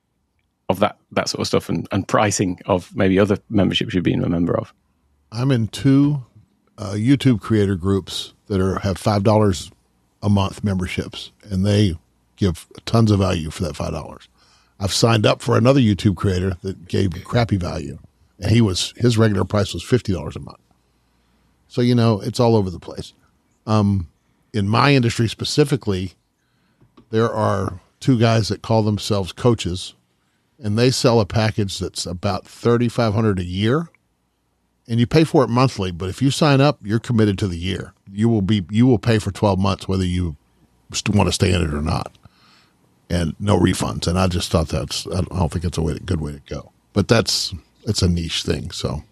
of 0.68 0.80
that 0.80 0.98
that 1.12 1.28
sort 1.28 1.40
of 1.40 1.46
stuff 1.46 1.68
and, 1.68 1.86
and 1.92 2.06
pricing 2.06 2.60
of 2.66 2.94
maybe 2.94 3.18
other 3.18 3.38
memberships 3.48 3.94
you've 3.94 4.04
been 4.04 4.24
a 4.24 4.28
member 4.28 4.58
of? 4.58 4.72
I'm 5.32 5.50
in 5.50 5.68
two 5.68 6.24
uh, 6.78 6.92
YouTube 6.92 7.40
creator 7.40 7.76
groups 7.76 8.34
that 8.46 8.60
are 8.60 8.80
have 8.80 8.98
five 8.98 9.22
dollars 9.22 9.70
a 10.22 10.28
month 10.28 10.64
memberships, 10.64 11.30
and 11.50 11.64
they 11.64 11.96
give 12.36 12.66
tons 12.84 13.10
of 13.10 13.18
value 13.18 13.50
for 13.50 13.62
that 13.64 13.76
five 13.76 13.92
dollars. 13.92 14.28
I've 14.78 14.92
signed 14.92 15.24
up 15.24 15.40
for 15.40 15.56
another 15.56 15.80
YouTube 15.80 16.16
creator 16.16 16.56
that 16.62 16.86
gave 16.86 17.24
crappy 17.24 17.56
value, 17.56 17.98
and 18.38 18.50
he 18.50 18.60
was 18.60 18.92
his 18.96 19.16
regular 19.16 19.44
price 19.44 19.72
was 19.72 19.82
fifty 19.82 20.12
dollars 20.12 20.36
a 20.36 20.40
month. 20.40 20.58
So 21.68 21.80
you 21.80 21.94
know 21.94 22.20
it's 22.20 22.40
all 22.40 22.56
over 22.56 22.70
the 22.70 22.78
place. 22.78 23.12
Um, 23.66 24.08
in 24.52 24.68
my 24.68 24.94
industry 24.94 25.28
specifically, 25.28 26.14
there 27.10 27.32
are 27.32 27.80
two 28.00 28.18
guys 28.18 28.48
that 28.48 28.62
call 28.62 28.82
themselves 28.82 29.32
coaches 29.32 29.94
and 30.58 30.78
they 30.78 30.90
sell 30.90 31.20
a 31.20 31.26
package 31.26 31.78
that's 31.78 32.06
about 32.06 32.46
3500 32.46 33.38
a 33.38 33.44
year 33.44 33.88
and 34.88 35.00
you 35.00 35.06
pay 35.06 35.24
for 35.24 35.44
it 35.44 35.48
monthly 35.48 35.90
but 35.90 36.08
if 36.08 36.22
you 36.22 36.30
sign 36.30 36.60
up 36.60 36.78
you're 36.82 36.98
committed 36.98 37.38
to 37.38 37.48
the 37.48 37.58
year. 37.58 37.92
You 38.12 38.28
will 38.28 38.42
be 38.42 38.64
you 38.70 38.86
will 38.86 38.98
pay 38.98 39.18
for 39.18 39.30
12 39.30 39.58
months 39.58 39.88
whether 39.88 40.04
you 40.04 40.36
want 41.12 41.28
to 41.28 41.32
stay 41.32 41.52
in 41.52 41.62
it 41.62 41.74
or 41.74 41.82
not 41.82 42.16
and 43.10 43.34
no 43.40 43.58
refunds 43.58 44.06
and 44.06 44.18
i 44.18 44.26
just 44.28 44.50
thought 44.50 44.68
that's 44.68 45.06
i 45.08 45.20
don't 45.20 45.52
think 45.52 45.64
it's 45.64 45.78
a 45.78 45.82
way, 45.82 45.98
good 46.04 46.20
way 46.20 46.32
to 46.32 46.40
go. 46.46 46.72
But 46.92 47.08
that's 47.08 47.52
it's 47.84 48.02
a 48.02 48.08
niche 48.08 48.42
thing 48.42 48.70
so 48.70 49.02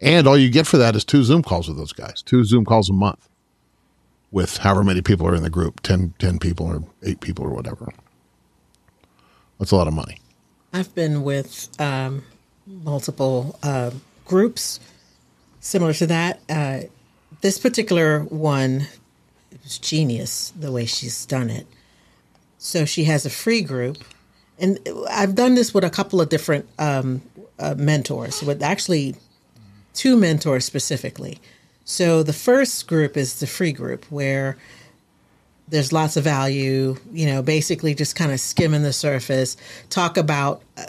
and 0.00 0.26
all 0.26 0.36
you 0.36 0.50
get 0.50 0.66
for 0.66 0.78
that 0.78 0.96
is 0.96 1.04
two 1.04 1.22
zoom 1.22 1.42
calls 1.42 1.68
with 1.68 1.76
those 1.76 1.92
guys 1.92 2.22
two 2.22 2.44
zoom 2.44 2.64
calls 2.64 2.88
a 2.88 2.92
month 2.92 3.28
with 4.30 4.58
however 4.58 4.84
many 4.84 5.02
people 5.02 5.26
are 5.26 5.34
in 5.34 5.42
the 5.42 5.50
group 5.50 5.80
10, 5.80 6.14
10 6.18 6.38
people 6.38 6.66
or 6.66 6.84
eight 7.02 7.20
people 7.20 7.44
or 7.44 7.50
whatever. 7.50 7.88
That's 9.58 9.72
a 9.72 9.76
lot 9.76 9.88
of 9.88 9.94
money. 9.94 10.18
I've 10.72 10.94
been 10.94 11.22
with 11.22 11.68
um, 11.80 12.24
multiple 12.66 13.58
uh, 13.62 13.90
groups 14.24 14.80
similar 15.60 15.92
to 15.94 16.06
that. 16.06 16.40
Uh, 16.48 16.80
this 17.40 17.58
particular 17.58 18.20
one 18.20 18.86
was 19.62 19.78
genius 19.78 20.52
the 20.58 20.70
way 20.70 20.86
she's 20.86 21.26
done 21.26 21.50
it. 21.50 21.66
So 22.58 22.84
she 22.84 23.04
has 23.04 23.24
a 23.24 23.30
free 23.30 23.62
group, 23.62 23.96
and 24.58 24.78
I've 25.10 25.34
done 25.34 25.54
this 25.54 25.72
with 25.72 25.82
a 25.82 25.88
couple 25.88 26.20
of 26.20 26.28
different 26.28 26.68
um, 26.78 27.22
uh, 27.58 27.74
mentors, 27.76 28.42
with 28.42 28.62
actually 28.62 29.16
two 29.94 30.16
mentors 30.16 30.64
specifically. 30.64 31.40
So 31.84 32.22
the 32.22 32.32
first 32.32 32.86
group 32.86 33.16
is 33.16 33.40
the 33.40 33.46
free 33.46 33.72
group 33.72 34.04
where 34.10 34.56
there's 35.68 35.92
lots 35.92 36.16
of 36.16 36.24
value, 36.24 36.96
you 37.12 37.26
know, 37.26 37.42
basically 37.42 37.94
just 37.94 38.16
kind 38.16 38.32
of 38.32 38.40
skimming 38.40 38.82
the 38.82 38.92
surface, 38.92 39.56
talk 39.88 40.16
about 40.16 40.62
uh, 40.76 40.84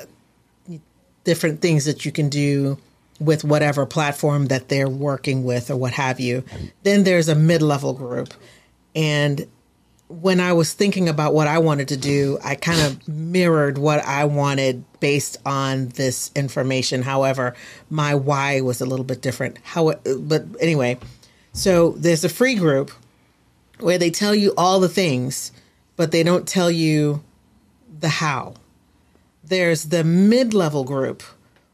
different 1.23 1.61
things 1.61 1.85
that 1.85 2.05
you 2.05 2.11
can 2.11 2.29
do 2.29 2.77
with 3.19 3.43
whatever 3.43 3.85
platform 3.85 4.47
that 4.47 4.69
they're 4.69 4.89
working 4.89 5.43
with 5.43 5.69
or 5.69 5.77
what 5.77 5.93
have 5.93 6.19
you. 6.19 6.43
Then 6.83 7.03
there's 7.03 7.29
a 7.29 7.35
mid 7.35 7.61
level 7.61 7.93
group. 7.93 8.33
And 8.95 9.47
when 10.11 10.39
I 10.39 10.53
was 10.53 10.73
thinking 10.73 11.07
about 11.07 11.33
what 11.33 11.47
I 11.47 11.59
wanted 11.59 11.87
to 11.89 11.97
do, 11.97 12.37
I 12.43 12.55
kind 12.55 12.81
of 12.81 13.07
mirrored 13.07 13.77
what 13.77 13.99
I 14.05 14.25
wanted 14.25 14.83
based 14.99 15.37
on 15.45 15.89
this 15.89 16.31
information. 16.35 17.01
However, 17.01 17.55
my 17.89 18.15
why 18.15 18.61
was 18.61 18.81
a 18.81 18.85
little 18.85 19.05
bit 19.05 19.21
different. 19.21 19.57
How, 19.63 19.93
but 20.19 20.45
anyway, 20.59 20.97
so 21.53 21.91
there's 21.91 22.23
a 22.23 22.29
free 22.29 22.55
group 22.55 22.91
where 23.79 23.97
they 23.97 24.09
tell 24.09 24.35
you 24.35 24.53
all 24.57 24.79
the 24.79 24.89
things, 24.89 25.51
but 25.95 26.11
they 26.11 26.23
don't 26.23 26.47
tell 26.47 26.69
you 26.69 27.23
the 27.99 28.09
how. 28.09 28.55
There's 29.43 29.85
the 29.85 30.03
mid 30.03 30.53
level 30.53 30.83
group 30.83 31.23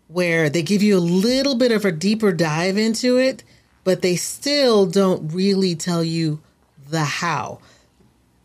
where 0.08 0.50
they 0.50 0.62
give 0.62 0.82
you 0.82 0.98
a 0.98 1.00
little 1.00 1.56
bit 1.56 1.72
of 1.72 1.84
a 1.86 1.92
deeper 1.92 2.32
dive 2.32 2.78
into 2.78 3.18
it, 3.18 3.44
but 3.84 4.02
they 4.02 4.16
still 4.16 4.86
don't 4.86 5.34
really 5.34 5.76
tell 5.76 6.04
you 6.04 6.40
the 6.90 7.04
how. 7.04 7.60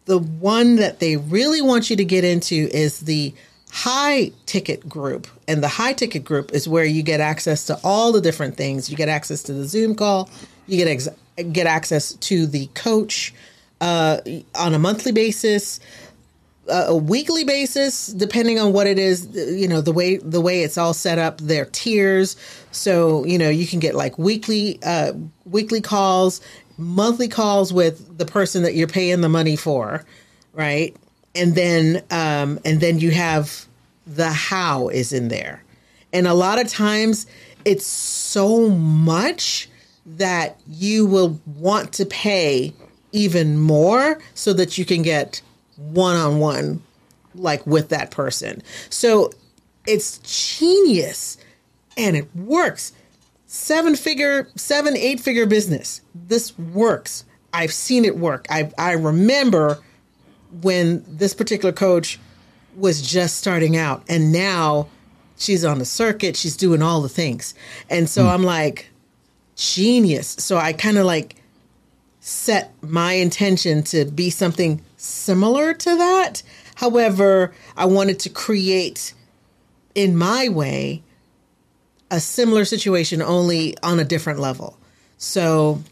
The 0.04 0.18
one 0.18 0.76
that 0.76 0.98
they 0.98 1.16
really 1.16 1.62
want 1.62 1.90
you 1.90 1.96
to 1.96 2.04
get 2.04 2.24
into 2.24 2.68
is 2.72 3.00
the 3.00 3.34
high 3.70 4.32
ticket 4.46 4.88
group. 4.88 5.26
And 5.48 5.62
the 5.62 5.68
high 5.68 5.92
ticket 5.92 6.24
group 6.24 6.52
is 6.52 6.68
where 6.68 6.84
you 6.84 7.02
get 7.02 7.20
access 7.20 7.66
to 7.66 7.78
all 7.82 8.12
the 8.12 8.20
different 8.20 8.56
things. 8.56 8.90
You 8.90 8.96
get 8.96 9.08
access 9.08 9.42
to 9.44 9.52
the 9.52 9.64
Zoom 9.64 9.94
call, 9.94 10.28
you 10.66 10.76
get 10.76 10.88
ex- 10.88 11.08
get 11.52 11.66
access 11.66 12.12
to 12.14 12.46
the 12.46 12.66
coach 12.74 13.32
uh, 13.80 14.18
on 14.54 14.74
a 14.74 14.78
monthly 14.78 15.12
basis 15.12 15.80
a 16.68 16.94
weekly 16.94 17.42
basis 17.44 18.06
depending 18.06 18.58
on 18.58 18.72
what 18.72 18.86
it 18.86 18.98
is 18.98 19.26
you 19.34 19.66
know 19.66 19.80
the 19.80 19.92
way 19.92 20.16
the 20.18 20.40
way 20.40 20.62
it's 20.62 20.78
all 20.78 20.94
set 20.94 21.18
up 21.18 21.38
their 21.38 21.64
tiers 21.66 22.36
so 22.70 23.24
you 23.26 23.36
know 23.36 23.48
you 23.48 23.66
can 23.66 23.80
get 23.80 23.94
like 23.94 24.16
weekly 24.16 24.78
uh 24.84 25.12
weekly 25.44 25.80
calls 25.80 26.40
monthly 26.78 27.28
calls 27.28 27.72
with 27.72 28.18
the 28.18 28.26
person 28.26 28.62
that 28.62 28.74
you're 28.74 28.88
paying 28.88 29.20
the 29.20 29.28
money 29.28 29.56
for 29.56 30.04
right 30.52 30.96
and 31.34 31.54
then 31.54 32.02
um 32.10 32.58
and 32.64 32.80
then 32.80 32.98
you 32.98 33.10
have 33.10 33.66
the 34.06 34.30
how 34.30 34.88
is 34.88 35.12
in 35.12 35.28
there 35.28 35.62
and 36.12 36.26
a 36.26 36.34
lot 36.34 36.60
of 36.60 36.68
times 36.68 37.26
it's 37.64 37.86
so 37.86 38.68
much 38.68 39.68
that 40.04 40.60
you 40.68 41.06
will 41.06 41.40
want 41.46 41.92
to 41.92 42.06
pay 42.06 42.72
even 43.12 43.58
more 43.58 44.18
so 44.34 44.52
that 44.52 44.78
you 44.78 44.84
can 44.84 45.02
get 45.02 45.42
one 45.76 46.16
on 46.16 46.38
one, 46.38 46.82
like 47.34 47.66
with 47.66 47.90
that 47.90 48.10
person. 48.10 48.62
So 48.90 49.30
it's 49.86 50.18
genius 50.58 51.38
and 51.96 52.16
it 52.16 52.34
works. 52.34 52.92
Seven 53.54 53.96
figure, 53.96 54.48
seven, 54.56 54.96
eight 54.96 55.20
figure 55.20 55.44
business. 55.44 56.00
This 56.14 56.58
works. 56.58 57.26
I've 57.52 57.70
seen 57.74 58.06
it 58.06 58.16
work. 58.16 58.46
I, 58.48 58.72
I 58.78 58.92
remember 58.92 59.78
when 60.62 61.04
this 61.06 61.34
particular 61.34 61.70
coach 61.70 62.18
was 62.76 63.02
just 63.02 63.36
starting 63.36 63.76
out 63.76 64.04
and 64.08 64.32
now 64.32 64.88
she's 65.36 65.66
on 65.66 65.78
the 65.78 65.84
circuit, 65.84 66.34
she's 66.34 66.56
doing 66.56 66.80
all 66.80 67.02
the 67.02 67.10
things. 67.10 67.52
And 67.90 68.08
so 68.08 68.24
mm. 68.24 68.30
I'm 68.30 68.42
like, 68.42 68.88
genius. 69.54 70.28
So 70.28 70.56
I 70.56 70.72
kind 70.72 70.96
of 70.96 71.04
like 71.04 71.36
set 72.20 72.72
my 72.80 73.12
intention 73.12 73.82
to 73.82 74.06
be 74.06 74.30
something 74.30 74.82
similar 74.96 75.74
to 75.74 75.94
that. 75.96 76.42
However, 76.76 77.52
I 77.76 77.84
wanted 77.84 78.18
to 78.20 78.30
create 78.30 79.12
in 79.94 80.16
my 80.16 80.48
way 80.48 81.02
a 82.12 82.20
similar 82.20 82.64
situation 82.64 83.22
only 83.22 83.76
on 83.82 83.98
a 83.98 84.04
different 84.04 84.38
level. 84.38 84.78
So 85.16 85.82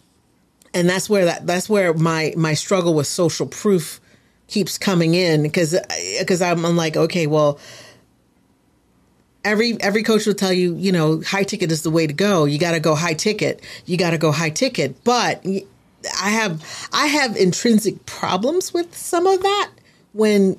and 0.73 0.89
that's 0.89 1.09
where 1.09 1.25
that 1.25 1.47
that's 1.47 1.69
where 1.69 1.95
my 1.95 2.33
my 2.37 2.55
struggle 2.55 2.95
with 2.95 3.07
social 3.07 3.47
proof 3.47 4.01
keeps 4.47 4.79
coming 4.79 5.15
in 5.15 5.43
because 5.43 5.77
because 6.19 6.43
I'm, 6.43 6.65
I'm 6.65 6.77
like 6.77 6.97
okay 6.97 7.27
well 7.27 7.59
every 9.45 9.81
every 9.81 10.03
coach 10.03 10.27
will 10.27 10.35
tell 10.35 10.53
you 10.53 10.77
you 10.77 10.93
know 10.93 11.23
high 11.23 11.45
ticket 11.45 11.73
is 11.73 11.83
the 11.83 11.91
way 11.91 12.07
to 12.07 12.13
go 12.13 12.45
you 12.45 12.59
got 12.59 12.73
to 12.73 12.81
go 12.81 12.95
high 12.95 13.15
ticket 13.15 13.63
you 13.87 13.97
got 13.97 14.11
to 14.11 14.19
go 14.19 14.31
high 14.31 14.51
ticket 14.51 15.03
but 15.05 15.45
I 16.21 16.31
have 16.31 16.89
I 16.93 17.07
have 17.07 17.37
intrinsic 17.37 18.05
problems 18.07 18.75
with 18.75 18.97
some 18.97 19.27
of 19.27 19.43
that 19.43 19.71
when 20.13 20.57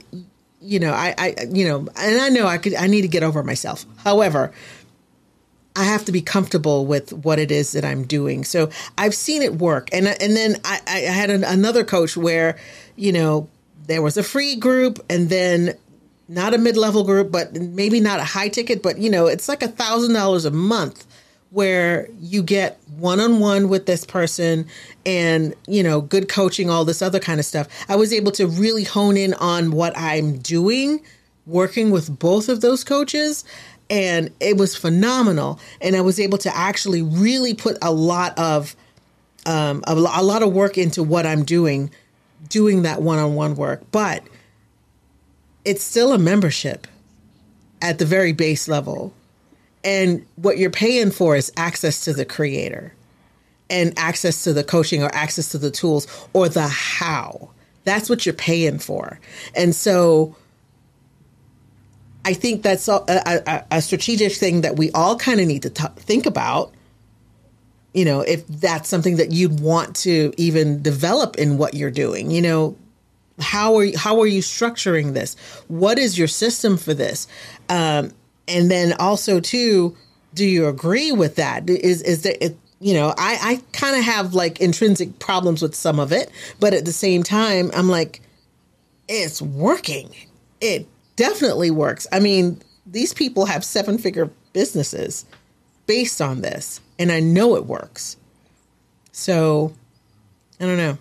you 0.62 0.80
know 0.80 0.93
I, 0.93 1.13
I 1.17 1.36
you 1.50 1.67
know 1.67 1.88
and 1.97 2.19
I 2.19 2.30
know 2.30 2.47
I 2.47 2.58
could 2.58 2.76
I 2.76 2.88
need 2.88 3.02
to 3.02 3.08
get 3.08 3.24
over 3.24 3.43
myself. 3.43 3.86
However, 3.97 4.52
I 5.75 5.86
have 5.86 6.05
to 6.05 6.12
be 6.12 6.21
comfortable 6.21 6.86
with 6.86 7.13
what 7.13 7.39
it 7.39 7.51
is 7.51 7.71
that 7.71 7.86
I'm 7.86 8.03
doing. 8.03 8.43
So 8.43 8.69
I've 8.97 9.15
seen 9.15 9.41
it 9.41 9.55
work, 9.55 9.89
and 9.93 10.07
and 10.07 10.36
then 10.36 10.57
I, 10.65 10.81
I 10.88 10.99
had 10.99 11.29
an, 11.29 11.43
another 11.43 11.84
coach 11.84 12.17
where 12.17 12.57
you 12.95 13.12
know 13.12 13.49
there 13.88 14.01
was 14.01 14.17
a 14.17 14.23
free 14.23 14.55
group, 14.55 15.03
and 15.10 15.29
then 15.29 15.77
not 16.27 16.53
a 16.53 16.57
mid 16.57 16.77
level 16.77 17.03
group, 17.03 17.31
but 17.31 17.53
maybe 17.53 17.99
not 17.99 18.19
a 18.19 18.23
high 18.23 18.49
ticket, 18.49 18.84
but 18.84 18.97
you 18.97 19.10
know 19.10 19.27
it's 19.27 19.47
like 19.47 19.63
a 19.63 19.67
thousand 19.67 20.13
dollars 20.13 20.45
a 20.45 20.51
month 20.51 21.05
where 21.51 22.07
you 22.19 22.41
get 22.41 22.79
one 22.97 23.19
on 23.19 23.39
one 23.39 23.67
with 23.67 23.86
this 23.86 24.05
person 24.05 24.65
and, 25.05 25.53
you 25.67 25.84
know, 25.84 25.99
good 25.99 26.29
coaching, 26.29 26.69
all 26.69 26.86
this 26.86 27.01
other 27.01 27.19
kind 27.19 27.39
of 27.39 27.45
stuff. 27.45 27.67
I 27.89 27.97
was 27.97 28.13
able 28.13 28.31
to 28.34 28.47
really 28.47 28.86
hone 28.86 29.17
in 29.17 29.34
on 29.34 29.71
what 29.71 29.91
I'm 29.97 30.38
doing, 30.38 31.01
working 31.45 31.91
with 31.91 32.19
both 32.19 32.47
of 32.47 32.62
those 32.62 32.86
coaches. 32.86 33.43
And 33.91 34.32
it 34.39 34.58
was 34.58 34.75
phenomenal. 34.75 35.60
And 35.82 35.95
I 35.95 36.01
was 36.01 36.19
able 36.19 36.39
to 36.39 36.58
actually 36.58 37.04
really 37.04 37.54
put 37.54 37.77
a 37.84 37.91
lot 37.91 38.36
of, 38.39 38.75
um, 39.45 39.84
a, 39.86 39.93
a 39.93 40.23
lot 40.23 40.41
of 40.41 40.51
work 40.51 40.80
into 40.80 41.04
what 41.04 41.27
I'm 41.27 41.43
doing, 41.43 41.91
doing 42.49 42.82
that 42.82 43.04
one 43.04 43.19
on 43.19 43.36
one 43.36 43.56
work. 43.56 43.84
But 43.91 44.23
it's 45.65 45.84
still 45.84 46.13
a 46.13 46.17
membership 46.17 46.88
at 47.84 47.99
the 47.99 48.06
very 48.06 48.32
base 48.32 48.67
level 48.67 49.13
and 49.84 50.25
what 50.36 50.58
you're 50.58 50.69
paying 50.69 51.12
for 51.12 51.36
is 51.36 51.51
access 51.58 52.04
to 52.06 52.13
the 52.13 52.25
creator 52.25 52.93
and 53.69 53.93
access 53.97 54.43
to 54.43 54.54
the 54.54 54.63
coaching 54.63 55.04
or 55.04 55.13
access 55.13 55.49
to 55.49 55.58
the 55.58 55.71
tools 55.71 56.08
or 56.34 56.49
the 56.49 56.67
how. 56.67 57.49
That's 57.84 58.10
what 58.10 58.25
you're 58.25 58.34
paying 58.34 58.80
for. 58.80 59.19
And 59.56 59.73
so 59.73 60.36
I 62.23 62.34
think 62.34 62.62
that's 62.62 62.88
a, 62.88 63.03
a, 63.07 63.65
a 63.71 63.81
strategic 63.81 64.34
thing 64.34 64.62
that 64.62 64.77
we 64.77 64.91
all 64.91 65.17
kind 65.17 65.39
of 65.39 65.47
need 65.47 65.63
to 65.63 65.69
t- 65.69 65.84
think 65.97 66.25
about. 66.25 66.71
You 67.93 68.05
know, 68.05 68.21
if 68.21 68.47
that's 68.47 68.88
something 68.88 69.17
that 69.17 69.31
you'd 69.31 69.60
want 69.60 69.95
to 69.97 70.34
even 70.38 70.81
develop 70.81 71.38
in 71.38 71.57
what 71.57 71.73
you're 71.73 71.91
doing, 71.91 72.31
you 72.31 72.41
know, 72.41 72.77
how 73.39 73.75
are 73.75 73.84
you, 73.84 73.97
how 73.97 74.21
are 74.21 74.27
you 74.27 74.41
structuring 74.41 75.13
this? 75.13 75.36
What 75.67 75.99
is 75.99 76.17
your 76.17 76.27
system 76.27 76.77
for 76.77 76.93
this? 76.93 77.27
Um, 77.69 78.13
and 78.47 78.69
then 78.69 78.93
also 78.93 79.39
too, 79.39 79.97
do 80.34 80.45
you 80.45 80.67
agree 80.67 81.12
with 81.12 81.36
that? 81.36 81.69
Is 81.69 82.02
is 82.02 82.21
there? 82.21 82.35
It, 82.39 82.58
you 82.79 82.93
know, 82.93 83.13
I 83.17 83.37
I 83.41 83.62
kind 83.73 83.98
of 83.98 84.04
have 84.04 84.33
like 84.33 84.62
intrinsic 84.62 85.19
problems 85.19 85.62
with 85.62 85.75
some 85.75 86.00
of 86.00 86.12
it, 86.12 86.31
but 86.60 86.73
at 86.73 86.85
the 86.85 86.93
same 86.93 87.23
time, 87.23 87.71
I'm 87.73 87.89
like, 87.89 88.21
it's 89.08 89.41
working. 89.41 90.15
It 90.62 90.87
definitely 91.22 91.69
works. 91.69 92.08
I 92.12 92.19
mean, 92.19 92.60
these 92.84 93.13
people 93.13 93.46
have 93.46 93.63
seven 93.63 94.00
figure 94.00 94.32
businesses 94.54 95.24
based 95.86 96.19
on 96.19 96.42
this, 96.42 96.82
and 96.98 97.12
I 97.12 97.19
know 97.19 97.56
it 97.56 97.67
works. 97.67 98.17
So, 99.12 99.72
I 100.60 100.65
don't 100.65 100.78
know. 100.78 100.98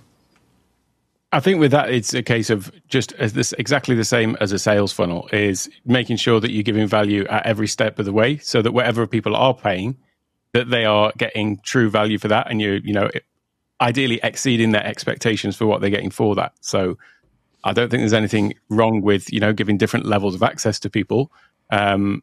I 1.32 1.40
think 1.40 1.58
with 1.58 1.70
that, 1.70 1.88
it's 1.88 2.12
a 2.12 2.22
case 2.22 2.50
of 2.50 2.70
just 2.88 3.12
as 3.14 3.32
this 3.32 3.54
exactly 3.54 3.94
the 3.94 4.04
same 4.04 4.36
as 4.42 4.52
a 4.52 4.58
sales 4.58 4.92
funnel 4.92 5.26
is 5.32 5.70
making 5.86 6.18
sure 6.18 6.38
that 6.38 6.50
you're 6.50 6.64
giving 6.64 6.86
value 6.86 7.24
at 7.28 7.46
every 7.46 7.68
step 7.68 7.98
of 7.98 8.04
the 8.04 8.12
way, 8.12 8.36
so 8.36 8.60
that 8.60 8.72
whatever 8.72 9.06
people 9.06 9.34
are 9.34 9.54
paying, 9.54 9.96
that 10.52 10.68
they 10.68 10.84
are 10.84 11.14
getting 11.16 11.60
true 11.64 11.88
value 11.88 12.18
for 12.18 12.28
that, 12.28 12.50
and 12.50 12.60
you 12.60 12.82
you 12.84 12.92
know 12.92 13.08
ideally 13.80 14.20
exceeding 14.22 14.72
their 14.72 14.84
expectations 14.84 15.56
for 15.56 15.64
what 15.64 15.80
they're 15.80 15.88
getting 15.88 16.10
for 16.10 16.34
that. 16.34 16.52
So 16.60 16.98
I 17.64 17.72
don't 17.72 17.90
think 17.90 18.00
there's 18.00 18.12
anything 18.12 18.54
wrong 18.68 19.02
with 19.02 19.32
you 19.32 19.40
know 19.40 19.52
giving 19.52 19.78
different 19.78 20.06
levels 20.06 20.34
of 20.34 20.42
access 20.42 20.80
to 20.80 20.90
people, 20.90 21.32
um, 21.70 22.22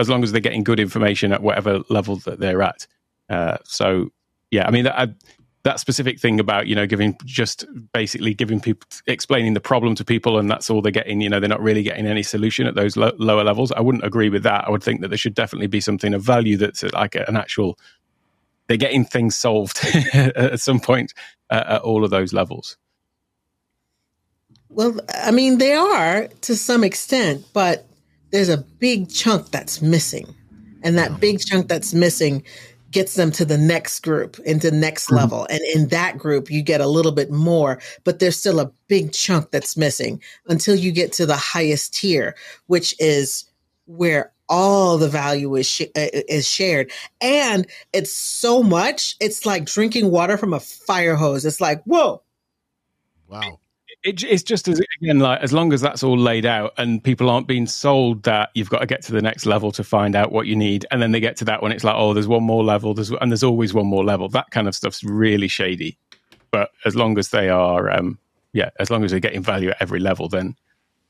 as 0.00 0.08
long 0.08 0.22
as 0.22 0.32
they're 0.32 0.40
getting 0.40 0.64
good 0.64 0.80
information 0.80 1.32
at 1.32 1.42
whatever 1.42 1.80
level 1.88 2.16
that 2.16 2.40
they're 2.40 2.62
at. 2.62 2.86
Uh, 3.28 3.58
so 3.64 4.10
yeah, 4.50 4.66
I 4.66 4.70
mean 4.70 4.84
that, 4.84 5.14
that 5.64 5.80
specific 5.80 6.20
thing 6.20 6.40
about 6.40 6.66
you 6.66 6.74
know 6.74 6.86
giving 6.86 7.16
just 7.24 7.64
basically 7.92 8.34
giving 8.34 8.60
people 8.60 8.88
explaining 9.06 9.54
the 9.54 9.60
problem 9.60 9.94
to 9.94 10.04
people 10.04 10.38
and 10.38 10.50
that's 10.50 10.70
all 10.70 10.82
they're 10.82 10.92
getting. 10.92 11.20
You 11.20 11.28
know 11.28 11.40
they're 11.40 11.48
not 11.48 11.62
really 11.62 11.82
getting 11.82 12.06
any 12.06 12.22
solution 12.22 12.66
at 12.66 12.74
those 12.74 12.96
lo- 12.96 13.16
lower 13.18 13.44
levels. 13.44 13.72
I 13.72 13.80
wouldn't 13.80 14.04
agree 14.04 14.28
with 14.28 14.42
that. 14.44 14.66
I 14.66 14.70
would 14.70 14.82
think 14.82 15.00
that 15.00 15.08
there 15.08 15.18
should 15.18 15.34
definitely 15.34 15.68
be 15.68 15.80
something 15.80 16.14
of 16.14 16.22
value 16.22 16.56
that's 16.56 16.82
like 16.82 17.14
an 17.14 17.36
actual. 17.36 17.78
They're 18.68 18.76
getting 18.76 19.04
things 19.04 19.36
solved 19.36 19.80
at 20.14 20.60
some 20.60 20.80
point 20.80 21.12
uh, 21.50 21.64
at 21.66 21.82
all 21.82 22.04
of 22.04 22.10
those 22.10 22.32
levels. 22.32 22.78
Well, 24.74 24.98
I 25.14 25.30
mean, 25.30 25.58
they 25.58 25.74
are 25.74 26.28
to 26.42 26.56
some 26.56 26.82
extent, 26.82 27.44
but 27.52 27.86
there's 28.30 28.48
a 28.48 28.58
big 28.58 29.10
chunk 29.10 29.50
that's 29.50 29.82
missing. 29.82 30.34
And 30.82 30.98
that 30.98 31.20
big 31.20 31.40
chunk 31.40 31.68
that's 31.68 31.94
missing 31.94 32.42
gets 32.90 33.14
them 33.14 33.30
to 33.32 33.44
the 33.44 33.58
next 33.58 34.00
group, 34.00 34.38
into 34.40 34.70
next 34.70 35.06
mm-hmm. 35.06 35.16
level. 35.16 35.46
And 35.50 35.60
in 35.74 35.88
that 35.88 36.18
group, 36.18 36.50
you 36.50 36.62
get 36.62 36.80
a 36.80 36.86
little 36.86 37.12
bit 37.12 37.30
more, 37.30 37.80
but 38.04 38.18
there's 38.18 38.36
still 38.36 38.60
a 38.60 38.72
big 38.88 39.12
chunk 39.12 39.50
that's 39.50 39.76
missing 39.76 40.22
until 40.48 40.74
you 40.74 40.92
get 40.92 41.12
to 41.14 41.26
the 41.26 41.36
highest 41.36 41.94
tier, 41.94 42.34
which 42.66 42.94
is 42.98 43.44
where 43.86 44.32
all 44.48 44.98
the 44.98 45.08
value 45.08 45.54
is 45.54 45.66
sh- 45.66 45.82
uh, 45.96 46.08
is 46.28 46.46
shared 46.46 46.90
and 47.22 47.66
it's 47.94 48.12
so 48.12 48.62
much 48.62 49.16
it's 49.18 49.46
like 49.46 49.64
drinking 49.64 50.10
water 50.10 50.36
from 50.36 50.52
a 50.52 50.60
fire 50.60 51.14
hose 51.14 51.46
it's 51.46 51.60
like 51.60 51.82
whoa 51.84 52.20
wow 53.28 53.58
it, 54.04 54.22
it's 54.24 54.42
just 54.42 54.68
as 54.68 54.80
again 55.00 55.20
like 55.20 55.40
as 55.40 55.52
long 55.52 55.72
as 55.72 55.80
that's 55.80 56.02
all 56.02 56.18
laid 56.18 56.44
out 56.44 56.72
and 56.76 57.02
people 57.02 57.30
aren't 57.30 57.46
being 57.46 57.66
sold 57.66 58.22
that 58.24 58.50
you've 58.54 58.70
got 58.70 58.80
to 58.80 58.86
get 58.86 59.02
to 59.02 59.12
the 59.12 59.22
next 59.22 59.46
level 59.46 59.70
to 59.72 59.84
find 59.84 60.16
out 60.16 60.32
what 60.32 60.46
you 60.46 60.56
need 60.56 60.86
and 60.90 61.00
then 61.00 61.12
they 61.12 61.20
get 61.20 61.36
to 61.36 61.44
that 61.44 61.62
one 61.62 61.72
it's 61.72 61.84
like 61.84 61.94
oh 61.96 62.12
there's 62.12 62.28
one 62.28 62.42
more 62.42 62.64
level 62.64 62.94
there's 62.94 63.10
and 63.10 63.30
there's 63.30 63.44
always 63.44 63.72
one 63.72 63.86
more 63.86 64.04
level. 64.04 64.28
That 64.28 64.50
kind 64.50 64.68
of 64.68 64.74
stuff's 64.74 65.04
really 65.04 65.48
shady. 65.48 65.96
But 66.50 66.70
as 66.84 66.96
long 66.96 67.18
as 67.18 67.30
they 67.30 67.48
are 67.48 67.90
um 67.90 68.18
yeah 68.52 68.70
as 68.78 68.90
long 68.90 69.04
as 69.04 69.10
they're 69.10 69.20
getting 69.20 69.42
value 69.42 69.70
at 69.70 69.76
every 69.80 70.00
level 70.00 70.28
then 70.28 70.54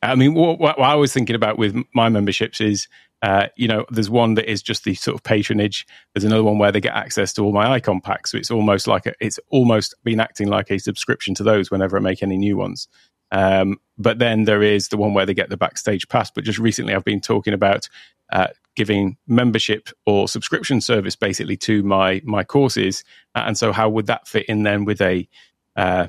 i 0.02 0.14
mean 0.14 0.34
what, 0.34 0.58
what 0.58 0.78
i 0.78 0.94
was 0.94 1.12
thinking 1.12 1.36
about 1.36 1.58
with 1.58 1.76
my 1.94 2.08
memberships 2.08 2.60
is 2.60 2.88
uh, 3.22 3.46
you 3.56 3.68
know, 3.68 3.84
there's 3.90 4.10
one 4.10 4.34
that 4.34 4.50
is 4.50 4.62
just 4.62 4.82
the 4.82 4.94
sort 4.94 5.14
of 5.14 5.22
patronage. 5.22 5.86
There's 6.12 6.24
another 6.24 6.42
one 6.42 6.58
where 6.58 6.72
they 6.72 6.80
get 6.80 6.94
access 6.94 7.32
to 7.34 7.42
all 7.42 7.52
my 7.52 7.70
icon 7.70 8.00
packs. 8.00 8.32
So 8.32 8.38
it's 8.38 8.50
almost 8.50 8.88
like 8.88 9.06
a, 9.06 9.14
it's 9.20 9.38
almost 9.48 9.94
been 10.02 10.18
acting 10.18 10.48
like 10.48 10.70
a 10.70 10.78
subscription 10.78 11.34
to 11.36 11.44
those 11.44 11.70
whenever 11.70 11.96
I 11.96 12.00
make 12.00 12.22
any 12.22 12.36
new 12.36 12.56
ones. 12.56 12.88
Um, 13.30 13.78
but 13.96 14.18
then 14.18 14.44
there 14.44 14.62
is 14.62 14.88
the 14.88 14.96
one 14.96 15.14
where 15.14 15.24
they 15.24 15.34
get 15.34 15.50
the 15.50 15.56
backstage 15.56 16.08
pass. 16.08 16.32
But 16.32 16.44
just 16.44 16.58
recently, 16.58 16.94
I've 16.94 17.04
been 17.04 17.20
talking 17.20 17.54
about 17.54 17.88
uh, 18.32 18.48
giving 18.74 19.16
membership 19.28 19.90
or 20.04 20.26
subscription 20.26 20.80
service 20.80 21.14
basically 21.14 21.56
to 21.58 21.84
my 21.84 22.20
my 22.24 22.42
courses. 22.42 23.04
And 23.36 23.56
so, 23.56 23.70
how 23.72 23.88
would 23.88 24.06
that 24.06 24.26
fit 24.26 24.46
in 24.46 24.64
then 24.64 24.84
with 24.84 25.00
a 25.00 25.28
uh, 25.76 26.08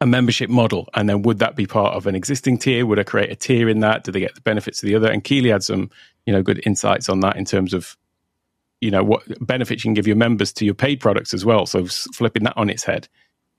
a 0.00 0.06
membership 0.06 0.50
model? 0.50 0.88
And 0.94 1.08
then 1.08 1.22
would 1.22 1.38
that 1.38 1.56
be 1.56 1.66
part 1.66 1.94
of 1.94 2.06
an 2.06 2.14
existing 2.14 2.58
tier? 2.58 2.86
Would 2.86 2.98
I 2.98 3.04
create 3.04 3.30
a 3.30 3.36
tier 3.36 3.68
in 3.68 3.80
that? 3.80 4.04
Do 4.04 4.12
they 4.12 4.20
get 4.20 4.34
the 4.34 4.40
benefits 4.40 4.82
of 4.82 4.86
the 4.86 4.94
other? 4.94 5.10
And 5.10 5.24
Keely 5.24 5.50
had 5.50 5.62
some, 5.62 5.90
you 6.26 6.32
know, 6.32 6.42
good 6.42 6.62
insights 6.66 7.08
on 7.08 7.20
that 7.20 7.36
in 7.36 7.44
terms 7.44 7.72
of, 7.72 7.96
you 8.80 8.90
know, 8.90 9.02
what 9.02 9.22
benefits 9.46 9.84
you 9.84 9.88
can 9.88 9.94
give 9.94 10.06
your 10.06 10.16
members 10.16 10.52
to 10.54 10.64
your 10.64 10.74
paid 10.74 11.00
products 11.00 11.32
as 11.32 11.44
well. 11.44 11.66
So 11.66 11.86
flipping 11.86 12.44
that 12.44 12.56
on 12.56 12.68
its 12.68 12.84
head. 12.84 13.08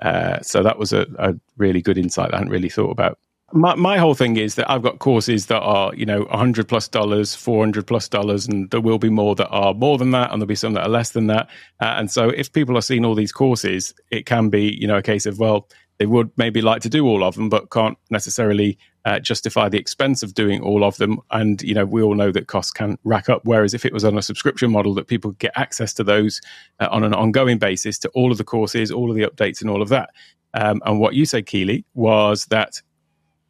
Uh, 0.02 0.40
so 0.42 0.62
that 0.62 0.78
was 0.78 0.94
a, 0.94 1.08
a, 1.18 1.34
really 1.58 1.82
good 1.82 1.98
insight 1.98 2.32
I 2.34 2.38
hadn't 2.38 2.52
really 2.52 2.70
thought 2.70 2.92
about. 2.92 3.18
My, 3.54 3.76
my 3.76 3.98
whole 3.98 4.14
thing 4.14 4.38
is 4.38 4.56
that 4.56 4.70
I've 4.70 4.84
got 4.84 5.00
courses 5.00 5.46
that 5.48 5.62
are, 5.62 5.96
you 5.96 6.06
know, 6.06 6.24
100 6.26 6.68
plus 6.68 6.88
dollars, 6.88 7.34
400 7.34 7.88
plus 7.88 8.08
dollars, 8.10 8.46
and 8.46 8.70
there 8.70 8.82
will 8.82 9.00
be 9.00 9.10
more 9.10 9.36
that 9.36 9.48
are 9.48 9.74
more 9.74 9.98
than 9.98 10.12
that, 10.12 10.32
and 10.32 10.42
there'll 10.42 10.48
be 10.48 10.54
some 10.56 10.74
that 10.74 10.84
are 10.84 10.90
less 10.90 11.12
than 11.12 11.28
that. 11.28 11.48
Uh, 11.80 11.96
and 11.98 12.12
so 12.12 12.30
if 12.30 12.52
people 12.52 12.78
are 12.78 12.82
seeing 12.82 13.06
all 13.06 13.16
these 13.16 13.32
courses, 13.32 13.96
it 14.12 14.26
can 14.26 14.50
be, 14.50 14.78
you 14.80 14.86
know, 14.86 14.98
a 14.98 15.02
case 15.02 15.26
of, 15.26 15.40
well, 15.40 15.68
they 16.00 16.06
would 16.06 16.32
maybe 16.38 16.62
like 16.62 16.82
to 16.84 16.90
do 16.90 17.06
all 17.08 17.24
of 17.24 17.36
them, 17.36 17.50
but 17.50 17.70
can't 17.72 17.98
necessarily 18.10 18.78
uh, 19.06 19.20
justify 19.20 19.70
the 19.70 19.80
expense 19.80 20.22
of 20.22 20.34
doing 20.34 20.62
all 20.62 20.84
of 20.84 20.98
them. 20.98 21.20
And 21.32 21.62
you 21.62 21.74
know, 21.74 21.86
we 21.86 22.02
all 22.02 22.14
know 22.14 22.32
that 22.32 22.48
costs 22.48 22.72
can 22.72 22.98
rack 23.04 23.30
up. 23.30 23.42
Whereas 23.46 23.74
if 23.74 23.86
it 23.86 23.94
was 23.94 24.06
on 24.06 24.18
a 24.18 24.22
subscription 24.22 24.72
model, 24.72 24.94
that 24.96 25.08
people 25.08 25.32
get 25.32 25.54
access 25.56 25.94
to 25.96 26.04
those 26.04 26.42
uh, 26.80 26.88
on 26.92 27.04
an 27.04 27.14
ongoing 27.14 27.58
basis 27.58 27.98
to 28.00 28.10
all 28.10 28.32
of 28.32 28.38
the 28.38 28.44
courses, 28.44 28.92
all 28.92 29.10
of 29.10 29.16
the 29.16 29.24
updates, 29.24 29.62
and 29.62 29.70
all 29.70 29.82
of 29.82 29.90
that. 29.90 30.12
Um, 30.54 30.82
and 30.86 31.00
what 31.00 31.14
you 31.14 31.26
said, 31.26 31.46
Keely, 31.46 31.86
was 31.94 32.46
that 32.46 32.82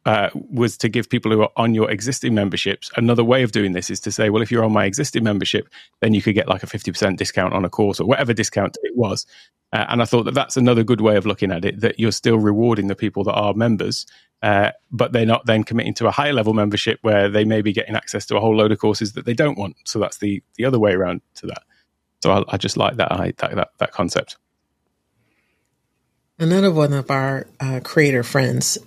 uh, 0.08 0.30
was 0.32 0.78
to 0.78 0.88
give 0.88 1.10
people 1.10 1.30
who 1.30 1.42
are 1.42 1.50
on 1.58 1.74
your 1.74 1.90
existing 1.90 2.32
memberships 2.32 2.90
another 2.96 3.22
way 3.22 3.42
of 3.42 3.52
doing 3.52 3.72
this 3.72 3.90
is 3.90 4.00
to 4.00 4.10
say, 4.10 4.30
well, 4.30 4.40
if 4.40 4.50
you're 4.50 4.64
on 4.64 4.72
my 4.72 4.86
existing 4.86 5.22
membership, 5.22 5.68
then 6.00 6.14
you 6.14 6.22
could 6.22 6.34
get 6.34 6.48
like 6.48 6.62
a 6.62 6.66
50% 6.66 7.18
discount 7.18 7.52
on 7.52 7.62
a 7.62 7.68
course 7.68 8.00
or 8.00 8.06
whatever 8.06 8.32
discount 8.32 8.78
it 8.84 8.96
was. 8.96 9.26
Uh, 9.70 9.84
and 9.90 10.00
I 10.00 10.06
thought 10.06 10.22
that 10.22 10.32
that's 10.32 10.56
another 10.56 10.82
good 10.82 11.02
way 11.02 11.18
of 11.18 11.26
looking 11.26 11.52
at 11.52 11.62
it, 11.66 11.82
that 11.82 12.00
you're 12.00 12.10
still 12.10 12.38
rewarding 12.38 12.86
the 12.86 12.94
people 12.94 13.22
that 13.24 13.34
are 13.34 13.52
members, 13.52 14.06
uh, 14.42 14.70
but 14.90 15.12
they're 15.12 15.26
not 15.26 15.44
then 15.44 15.62
committing 15.62 15.92
to 15.96 16.06
a 16.06 16.10
higher 16.10 16.32
level 16.32 16.54
membership 16.54 17.00
where 17.02 17.28
they 17.28 17.44
may 17.44 17.60
be 17.60 17.74
getting 17.74 17.94
access 17.94 18.24
to 18.26 18.36
a 18.38 18.40
whole 18.40 18.56
load 18.56 18.72
of 18.72 18.78
courses 18.78 19.12
that 19.12 19.26
they 19.26 19.34
don't 19.34 19.58
want. 19.58 19.76
So 19.84 19.98
that's 19.98 20.16
the, 20.16 20.42
the 20.56 20.64
other 20.64 20.78
way 20.78 20.92
around 20.92 21.20
to 21.34 21.48
that. 21.48 21.64
So 22.22 22.32
I, 22.32 22.54
I 22.54 22.56
just 22.56 22.78
like 22.78 22.96
that, 22.96 23.12
I, 23.12 23.34
that, 23.36 23.56
that, 23.56 23.68
that 23.76 23.92
concept. 23.92 24.38
Another 26.38 26.72
one 26.72 26.94
of 26.94 27.10
our 27.10 27.46
uh, 27.60 27.80
creator 27.84 28.22
friends 28.22 28.78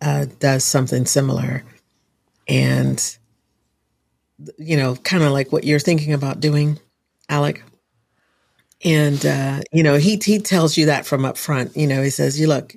uh, 0.00 0.26
does 0.38 0.64
something 0.64 1.06
similar. 1.06 1.62
And, 2.48 3.18
you 4.58 4.76
know, 4.76 4.96
kind 4.96 5.22
of 5.22 5.32
like 5.32 5.52
what 5.52 5.64
you're 5.64 5.78
thinking 5.78 6.12
about 6.12 6.40
doing, 6.40 6.78
Alec. 7.28 7.62
And, 8.84 9.24
uh, 9.24 9.60
you 9.72 9.82
know, 9.82 9.96
he, 9.96 10.18
he 10.22 10.38
tells 10.38 10.76
you 10.76 10.86
that 10.86 11.06
from 11.06 11.24
up 11.24 11.36
front. 11.36 11.76
You 11.76 11.86
know, 11.86 12.02
he 12.02 12.10
says, 12.10 12.40
you 12.40 12.46
look, 12.46 12.74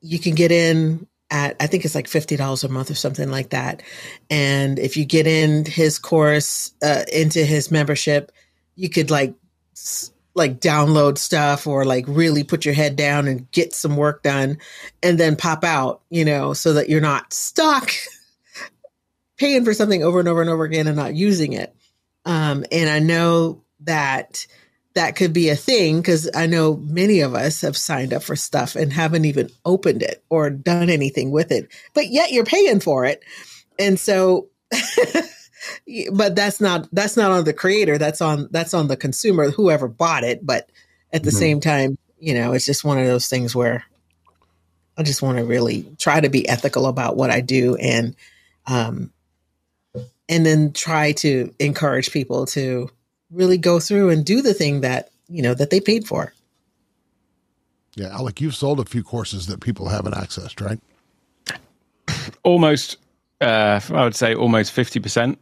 you 0.00 0.18
can 0.18 0.34
get 0.34 0.52
in 0.52 1.06
at, 1.30 1.56
I 1.58 1.66
think 1.66 1.84
it's 1.84 1.94
like 1.94 2.06
$50 2.06 2.64
a 2.64 2.68
month 2.68 2.90
or 2.90 2.94
something 2.94 3.30
like 3.30 3.50
that. 3.50 3.82
And 4.30 4.78
if 4.78 4.96
you 4.96 5.04
get 5.04 5.26
in 5.26 5.64
his 5.64 5.98
course, 5.98 6.72
uh, 6.82 7.04
into 7.12 7.44
his 7.44 7.70
membership, 7.70 8.30
you 8.76 8.90
could 8.90 9.10
like 9.10 9.34
like 10.36 10.60
download 10.60 11.16
stuff 11.16 11.66
or 11.66 11.84
like 11.84 12.04
really 12.06 12.44
put 12.44 12.64
your 12.64 12.74
head 12.74 12.94
down 12.94 13.26
and 13.26 13.50
get 13.50 13.74
some 13.74 13.96
work 13.96 14.22
done 14.22 14.58
and 15.02 15.18
then 15.18 15.34
pop 15.34 15.64
out, 15.64 16.02
you 16.10 16.24
know, 16.24 16.52
so 16.52 16.74
that 16.74 16.90
you're 16.90 17.00
not 17.00 17.32
stuck 17.32 17.90
paying 19.38 19.64
for 19.64 19.72
something 19.72 20.02
over 20.04 20.20
and 20.20 20.28
over 20.28 20.42
and 20.42 20.50
over 20.50 20.64
again 20.64 20.86
and 20.86 20.96
not 20.96 21.14
using 21.14 21.54
it. 21.54 21.74
Um, 22.26 22.64
and 22.70 22.90
I 22.90 22.98
know 22.98 23.62
that 23.80 24.46
that 24.94 25.16
could 25.16 25.32
be 25.32 25.48
a 25.48 25.56
thing 25.56 26.00
because 26.00 26.28
I 26.34 26.46
know 26.46 26.76
many 26.76 27.20
of 27.20 27.34
us 27.34 27.62
have 27.62 27.76
signed 27.76 28.12
up 28.12 28.22
for 28.22 28.36
stuff 28.36 28.76
and 28.76 28.92
haven't 28.92 29.24
even 29.24 29.48
opened 29.64 30.02
it 30.02 30.22
or 30.28 30.50
done 30.50 30.90
anything 30.90 31.30
with 31.30 31.50
it, 31.50 31.68
but 31.94 32.08
yet 32.08 32.32
you're 32.32 32.44
paying 32.44 32.80
for 32.80 33.06
it. 33.06 33.22
And 33.78 33.98
so 33.98 34.48
but 36.12 36.34
that's 36.34 36.60
not 36.60 36.88
that's 36.92 37.16
not 37.16 37.30
on 37.30 37.44
the 37.44 37.52
creator 37.52 37.98
that's 37.98 38.20
on 38.20 38.48
that's 38.50 38.74
on 38.74 38.88
the 38.88 38.96
consumer 38.96 39.50
whoever 39.50 39.88
bought 39.88 40.24
it 40.24 40.44
but 40.44 40.68
at 41.12 41.22
the 41.22 41.30
mm-hmm. 41.30 41.38
same 41.38 41.60
time 41.60 41.98
you 42.18 42.34
know 42.34 42.52
it's 42.52 42.66
just 42.66 42.84
one 42.84 42.98
of 42.98 43.06
those 43.06 43.28
things 43.28 43.54
where 43.54 43.84
i 44.98 45.02
just 45.02 45.22
want 45.22 45.38
to 45.38 45.44
really 45.44 45.86
try 45.98 46.20
to 46.20 46.28
be 46.28 46.48
ethical 46.48 46.86
about 46.86 47.16
what 47.16 47.30
i 47.30 47.40
do 47.40 47.76
and 47.76 48.14
um 48.66 49.10
and 50.28 50.44
then 50.44 50.72
try 50.72 51.12
to 51.12 51.54
encourage 51.58 52.10
people 52.10 52.46
to 52.46 52.90
really 53.30 53.58
go 53.58 53.80
through 53.80 54.10
and 54.10 54.24
do 54.24 54.42
the 54.42 54.54
thing 54.54 54.80
that 54.80 55.10
you 55.28 55.42
know 55.42 55.54
that 55.54 55.70
they 55.70 55.80
paid 55.80 56.06
for. 56.06 56.32
Yeah 57.94 58.08
alec 58.08 58.40
you've 58.40 58.54
sold 58.54 58.80
a 58.80 58.84
few 58.84 59.02
courses 59.02 59.46
that 59.46 59.60
people 59.60 59.88
haven't 59.88 60.14
accessed 60.14 60.64
right? 60.64 60.80
Almost 62.42 62.98
uh, 63.40 63.80
I 63.90 64.04
would 64.04 64.14
say 64.14 64.34
almost 64.34 64.74
50% 64.74 65.36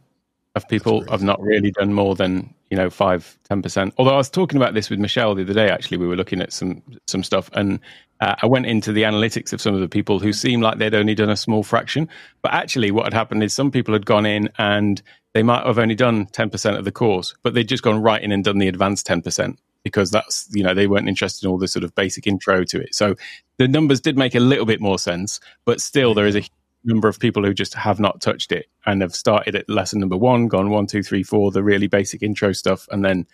of 0.55 0.67
people 0.69 1.03
have 1.09 1.21
not 1.21 1.39
really 1.41 1.71
done 1.71 1.93
more 1.93 2.15
than 2.15 2.53
you 2.69 2.77
know 2.77 2.89
five 2.89 3.37
ten 3.43 3.61
percent. 3.61 3.93
Although 3.97 4.13
i 4.13 4.17
was 4.17 4.29
talking 4.29 4.57
about 4.57 4.73
this 4.73 4.89
with 4.89 4.99
michelle 4.99 5.35
the 5.35 5.43
other 5.43 5.53
day 5.53 5.69
actually 5.69 5.97
we 5.97 6.07
were 6.07 6.15
looking 6.15 6.41
at 6.41 6.53
some 6.53 6.81
some 7.07 7.23
stuff 7.23 7.49
and 7.53 7.79
uh, 8.21 8.35
i 8.41 8.45
went 8.45 8.65
into 8.65 8.91
the 8.91 9.03
analytics 9.03 9.53
of 9.53 9.61
some 9.61 9.75
of 9.75 9.81
the 9.81 9.89
people 9.89 10.19
who 10.19 10.33
seemed 10.33 10.63
like 10.63 10.77
they'd 10.77 10.95
only 10.95 11.15
done 11.15 11.29
a 11.29 11.37
small 11.37 11.63
fraction. 11.63 12.09
But 12.41 12.53
actually 12.53 12.91
what 12.91 13.05
had 13.05 13.13
happened 13.13 13.43
is 13.43 13.53
some 13.53 13.71
people 13.71 13.93
had 13.93 14.05
gone 14.05 14.25
in 14.25 14.49
and 14.57 15.01
they 15.33 15.43
might 15.43 15.65
have 15.65 15.77
only 15.77 15.95
done 15.95 16.27
10% 16.27 16.77
of 16.77 16.85
the 16.85 16.91
course 16.91 17.35
but 17.43 17.53
they'd 17.53 17.67
just 17.67 17.83
gone 17.83 18.01
right 18.01 18.23
in 18.23 18.31
and 18.31 18.43
done 18.43 18.57
the 18.57 18.69
advanced 18.69 19.05
10% 19.07 19.57
because 19.83 20.09
that's 20.09 20.47
you 20.51 20.63
know 20.63 20.73
they 20.73 20.87
weren't 20.87 21.09
interested 21.09 21.45
in 21.45 21.51
all 21.51 21.57
the 21.57 21.67
sort 21.67 21.83
of 21.83 21.93
basic 21.95 22.25
intro 22.25 22.63
to 22.63 22.81
it. 22.81 22.95
So 22.95 23.15
the 23.57 23.67
numbers 23.67 24.01
did 24.01 24.17
make 24.17 24.35
a 24.35 24.39
little 24.39 24.65
bit 24.65 24.79
more 24.81 24.97
sense 24.97 25.39
but 25.65 25.81
still 25.81 26.13
there 26.13 26.25
is 26.25 26.35
a 26.35 26.43
number 26.85 27.07
of 27.07 27.19
people 27.19 27.43
who 27.43 27.53
just 27.53 27.73
have 27.73 27.99
not 27.99 28.21
touched 28.21 28.51
it 28.51 28.67
and 28.85 29.01
have 29.01 29.15
started 29.15 29.55
at 29.55 29.69
lesson 29.69 29.99
number 29.99 30.17
one, 30.17 30.47
gone 30.47 30.69
one, 30.69 30.87
two, 30.87 31.03
three, 31.03 31.23
four, 31.23 31.51
the 31.51 31.63
really 31.63 31.87
basic 31.87 32.23
intro 32.23 32.51
stuff, 32.53 32.87
and 32.91 33.03
then 33.03 33.25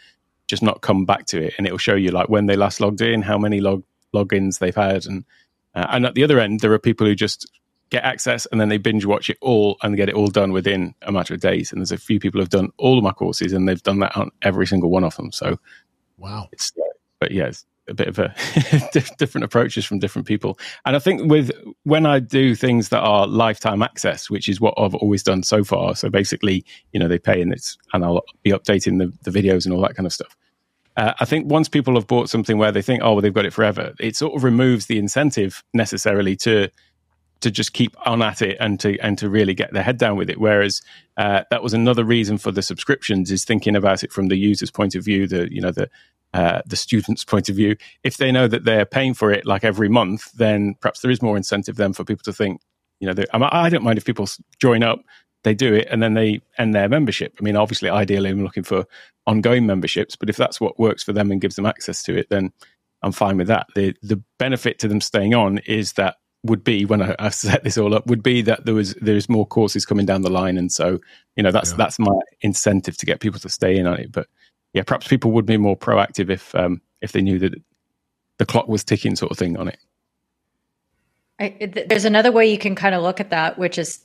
just 0.47 0.63
not 0.63 0.81
come 0.81 1.05
back 1.05 1.25
to 1.27 1.41
it, 1.41 1.53
and 1.57 1.65
it'll 1.67 1.77
show 1.77 1.95
you 1.95 2.11
like 2.11 2.29
when 2.29 2.45
they 2.45 2.55
last 2.55 2.81
logged 2.81 3.01
in, 3.01 3.21
how 3.21 3.37
many 3.37 3.61
log 3.61 3.83
logins 4.13 4.59
they've 4.59 4.75
had, 4.75 5.05
and 5.05 5.25
uh, 5.73 5.87
and 5.91 6.05
at 6.05 6.15
the 6.15 6.23
other 6.23 6.39
end, 6.39 6.59
there 6.59 6.73
are 6.73 6.79
people 6.79 7.07
who 7.07 7.15
just 7.15 7.49
get 7.91 8.03
access 8.03 8.47
and 8.51 8.59
then 8.59 8.69
they 8.69 8.77
binge 8.77 9.05
watch 9.05 9.29
it 9.29 9.37
all 9.41 9.77
and 9.83 9.97
get 9.97 10.09
it 10.09 10.15
all 10.15 10.27
done 10.27 10.53
within 10.53 10.95
a 11.03 11.11
matter 11.11 11.33
of 11.33 11.41
days. 11.41 11.71
And 11.71 11.81
there's 11.81 11.91
a 11.91 11.97
few 11.97 12.19
people 12.19 12.39
who've 12.39 12.49
done 12.49 12.69
all 12.77 12.97
of 12.97 13.03
my 13.03 13.11
courses 13.11 13.51
and 13.51 13.67
they've 13.67 13.83
done 13.83 13.99
that 13.99 14.15
on 14.15 14.31
every 14.41 14.65
single 14.65 14.89
one 14.89 15.03
of 15.03 15.15
them. 15.17 15.31
So, 15.31 15.59
wow. 16.17 16.47
It's, 16.53 16.71
uh, 16.77 16.83
but 17.19 17.31
it's 17.31 17.65
a 17.91 17.93
bit 17.93 18.07
of 18.07 18.17
a 18.17 18.33
different 19.17 19.45
approaches 19.45 19.85
from 19.85 19.99
different 19.99 20.27
people. 20.27 20.57
And 20.85 20.95
I 20.95 20.99
think 20.99 21.29
with 21.29 21.51
when 21.83 22.05
I 22.05 22.19
do 22.19 22.55
things 22.55 22.89
that 22.89 23.01
are 23.01 23.27
lifetime 23.27 23.83
access, 23.83 24.29
which 24.29 24.49
is 24.49 24.59
what 24.59 24.73
I've 24.77 24.95
always 24.95 25.21
done 25.21 25.43
so 25.43 25.63
far. 25.63 25.95
So 25.95 26.09
basically, 26.09 26.65
you 26.91 26.99
know, 26.99 27.07
they 27.07 27.19
pay 27.19 27.41
and 27.41 27.53
it's, 27.53 27.77
and 27.93 28.03
I'll 28.03 28.23
be 28.43 28.51
updating 28.51 28.97
the, 28.97 29.13
the 29.29 29.31
videos 29.31 29.65
and 29.65 29.73
all 29.73 29.81
that 29.81 29.95
kind 29.95 30.07
of 30.07 30.13
stuff. 30.13 30.35
Uh, 30.97 31.13
I 31.19 31.25
think 31.25 31.49
once 31.49 31.69
people 31.69 31.95
have 31.95 32.07
bought 32.07 32.29
something 32.29 32.57
where 32.57 32.71
they 32.71 32.81
think, 32.81 33.01
oh, 33.03 33.13
well, 33.13 33.21
they've 33.21 33.33
got 33.33 33.45
it 33.45 33.53
forever, 33.53 33.93
it 33.99 34.15
sort 34.15 34.35
of 34.35 34.43
removes 34.43 34.87
the 34.87 34.97
incentive 34.97 35.63
necessarily 35.73 36.35
to 36.37 36.69
to 37.41 37.51
just 37.51 37.73
keep 37.73 37.95
on 38.05 38.21
at 38.21 38.41
it 38.41 38.57
and 38.59 38.79
to 38.79 38.97
and 38.99 39.17
to 39.17 39.29
really 39.29 39.53
get 39.53 39.73
their 39.73 39.83
head 39.83 39.97
down 39.97 40.15
with 40.15 40.29
it. 40.29 40.39
Whereas 40.39 40.81
uh, 41.17 41.43
that 41.49 41.63
was 41.63 41.73
another 41.73 42.03
reason 42.03 42.37
for 42.37 42.51
the 42.51 42.61
subscriptions 42.61 43.31
is 43.31 43.43
thinking 43.43 43.75
about 43.75 44.03
it 44.03 44.11
from 44.11 44.27
the 44.27 44.37
user's 44.37 44.71
point 44.71 44.95
of 44.95 45.03
view, 45.03 45.27
the 45.27 45.51
you 45.53 45.61
know 45.61 45.71
the 45.71 45.89
uh, 46.33 46.61
the 46.65 46.75
student's 46.75 47.25
point 47.25 47.49
of 47.49 47.55
view. 47.55 47.75
If 48.03 48.17
they 48.17 48.31
know 48.31 48.47
that 48.47 48.63
they're 48.63 48.85
paying 48.85 49.13
for 49.13 49.31
it 49.31 49.45
like 49.45 49.63
every 49.63 49.89
month, 49.89 50.31
then 50.33 50.75
perhaps 50.79 51.01
there 51.01 51.11
is 51.11 51.21
more 51.21 51.35
incentive 51.35 51.75
then 51.75 51.93
for 51.93 52.05
people 52.05 52.23
to 52.23 52.33
think, 52.33 52.61
you 52.99 53.11
know, 53.11 53.23
I 53.33 53.69
don't 53.69 53.83
mind 53.83 53.97
if 53.97 54.05
people 54.05 54.27
join 54.59 54.83
up, 54.83 55.01
they 55.43 55.53
do 55.53 55.73
it, 55.73 55.87
and 55.91 56.01
then 56.01 56.13
they 56.13 56.41
end 56.57 56.73
their 56.73 56.87
membership. 56.87 57.35
I 57.39 57.43
mean, 57.43 57.57
obviously, 57.57 57.89
ideally, 57.89 58.29
I'm 58.29 58.43
looking 58.43 58.63
for 58.63 58.85
ongoing 59.27 59.65
memberships, 59.65 60.15
but 60.15 60.29
if 60.29 60.37
that's 60.37 60.61
what 60.61 60.79
works 60.79 61.03
for 61.03 61.13
them 61.13 61.31
and 61.31 61.41
gives 61.41 61.55
them 61.55 61.65
access 61.65 62.03
to 62.03 62.17
it, 62.17 62.29
then 62.29 62.53
I'm 63.01 63.11
fine 63.11 63.37
with 63.37 63.47
that. 63.47 63.67
The 63.75 63.95
the 64.01 64.21
benefit 64.37 64.79
to 64.79 64.87
them 64.87 65.01
staying 65.01 65.33
on 65.33 65.57
is 65.59 65.93
that 65.93 66.17
would 66.43 66.63
be 66.63 66.85
when 66.85 67.01
I, 67.01 67.15
I, 67.19 67.29
set 67.29 67.63
this 67.63 67.77
all 67.77 67.93
up 67.93 68.07
would 68.07 68.23
be 68.23 68.41
that 68.41 68.65
there 68.65 68.73
was 68.73 68.95
there's 68.95 69.29
more 69.29 69.45
courses 69.45 69.85
coming 69.85 70.05
down 70.05 70.21
the 70.21 70.31
line, 70.31 70.57
and 70.57 70.71
so 70.71 70.99
you 71.35 71.43
know 71.43 71.51
that's 71.51 71.71
yeah. 71.71 71.77
that's 71.77 71.99
my 71.99 72.19
incentive 72.41 72.97
to 72.97 73.05
get 73.05 73.19
people 73.19 73.39
to 73.39 73.49
stay 73.49 73.77
in 73.77 73.87
on 73.87 73.99
it. 73.99 74.11
But 74.11 74.27
yeah, 74.73 74.83
perhaps 74.83 75.07
people 75.07 75.31
would 75.31 75.45
be 75.45 75.57
more 75.57 75.77
proactive 75.77 76.29
if 76.29 76.53
um, 76.55 76.81
if 77.01 77.11
they 77.11 77.21
knew 77.21 77.39
that 77.39 77.53
the 78.37 78.45
clock 78.45 78.67
was 78.67 78.83
ticking, 78.83 79.15
sort 79.15 79.31
of 79.31 79.37
thing 79.37 79.57
on 79.57 79.67
it. 79.67 79.77
I, 81.39 81.85
there's 81.87 82.05
another 82.05 82.31
way 82.31 82.51
you 82.51 82.57
can 82.57 82.75
kind 82.75 82.95
of 82.95 83.01
look 83.03 83.19
at 83.19 83.31
that, 83.31 83.57
which 83.57 83.77
is 83.77 84.03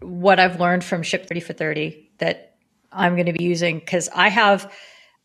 what 0.00 0.40
I've 0.40 0.58
learned 0.58 0.84
from 0.84 1.02
Ship 1.02 1.26
30 1.26 1.40
for 1.40 1.52
30 1.52 2.10
that 2.18 2.56
I'm 2.90 3.14
going 3.14 3.26
to 3.26 3.32
be 3.32 3.44
using 3.44 3.78
because 3.78 4.08
I 4.14 4.28
have 4.28 4.72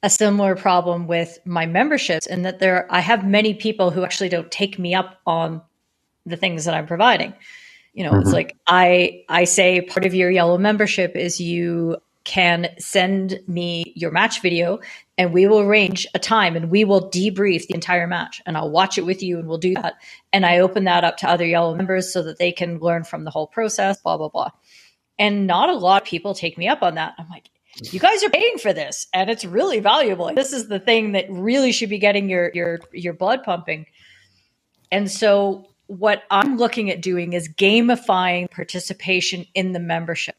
a 0.03 0.09
similar 0.09 0.55
problem 0.55 1.07
with 1.07 1.39
my 1.45 1.65
memberships 1.65 2.27
and 2.27 2.45
that 2.45 2.59
there 2.59 2.87
I 2.89 2.99
have 2.99 3.25
many 3.25 3.53
people 3.53 3.91
who 3.91 4.03
actually 4.03 4.29
don't 4.29 4.51
take 4.51 4.77
me 4.77 4.93
up 4.93 5.19
on 5.25 5.61
the 6.27 6.37
things 6.37 6.65
that 6.65 6.73
I'm 6.73 6.87
providing. 6.87 7.33
You 7.93 8.03
know, 8.03 8.11
mm-hmm. 8.11 8.21
it's 8.21 8.31
like 8.31 8.55
I 8.67 9.23
I 9.29 9.45
say 9.45 9.81
part 9.81 10.05
of 10.05 10.13
your 10.13 10.29
yellow 10.29 10.57
membership 10.57 11.15
is 11.15 11.41
you 11.41 11.97
can 12.27 12.67
send 12.77 13.39
me 13.47 13.93
your 13.95 14.11
match 14.11 14.41
video 14.41 14.81
and 15.17 15.31
we 15.31 15.47
will 15.47 15.61
arrange 15.61 16.05
a 16.13 16.19
time 16.19 16.57
and 16.57 16.69
we 16.69 16.83
will 16.83 17.09
debrief 17.09 17.67
the 17.67 17.73
entire 17.73 18.05
match 18.05 18.41
and 18.45 18.57
I'll 18.57 18.69
watch 18.69 18.97
it 18.97 19.05
with 19.05 19.23
you 19.23 19.39
and 19.39 19.47
we'll 19.47 19.57
do 19.57 19.73
that. 19.75 19.93
And 20.33 20.45
I 20.45 20.59
open 20.59 20.83
that 20.83 21.05
up 21.05 21.15
to 21.17 21.29
other 21.29 21.45
yellow 21.45 21.73
members 21.73 22.11
so 22.11 22.21
that 22.23 22.37
they 22.37 22.51
can 22.51 22.79
learn 22.79 23.05
from 23.05 23.23
the 23.23 23.31
whole 23.31 23.47
process, 23.47 24.01
blah, 24.01 24.17
blah, 24.17 24.27
blah. 24.27 24.49
And 25.17 25.47
not 25.47 25.69
a 25.69 25.73
lot 25.73 26.01
of 26.01 26.07
people 26.07 26.33
take 26.33 26.57
me 26.57 26.67
up 26.67 26.83
on 26.83 26.95
that. 26.95 27.13
I'm 27.17 27.29
like, 27.29 27.49
you 27.81 27.99
guys 27.99 28.21
are 28.23 28.29
paying 28.29 28.57
for 28.57 28.73
this 28.73 29.07
and 29.13 29.29
it's 29.29 29.45
really 29.45 29.79
valuable. 29.79 30.33
This 30.35 30.51
is 30.51 30.67
the 30.67 30.79
thing 30.79 31.13
that 31.13 31.27
really 31.29 31.71
should 31.71 31.89
be 31.89 31.97
getting 31.97 32.29
your 32.29 32.51
your 32.53 32.79
your 32.91 33.13
blood 33.13 33.43
pumping. 33.43 33.85
And 34.91 35.09
so 35.09 35.69
what 35.87 36.23
I'm 36.29 36.57
looking 36.57 36.89
at 36.89 37.01
doing 37.01 37.33
is 37.33 37.49
gamifying 37.49 38.49
participation 38.51 39.45
in 39.53 39.73
the 39.73 39.79
membership 39.79 40.35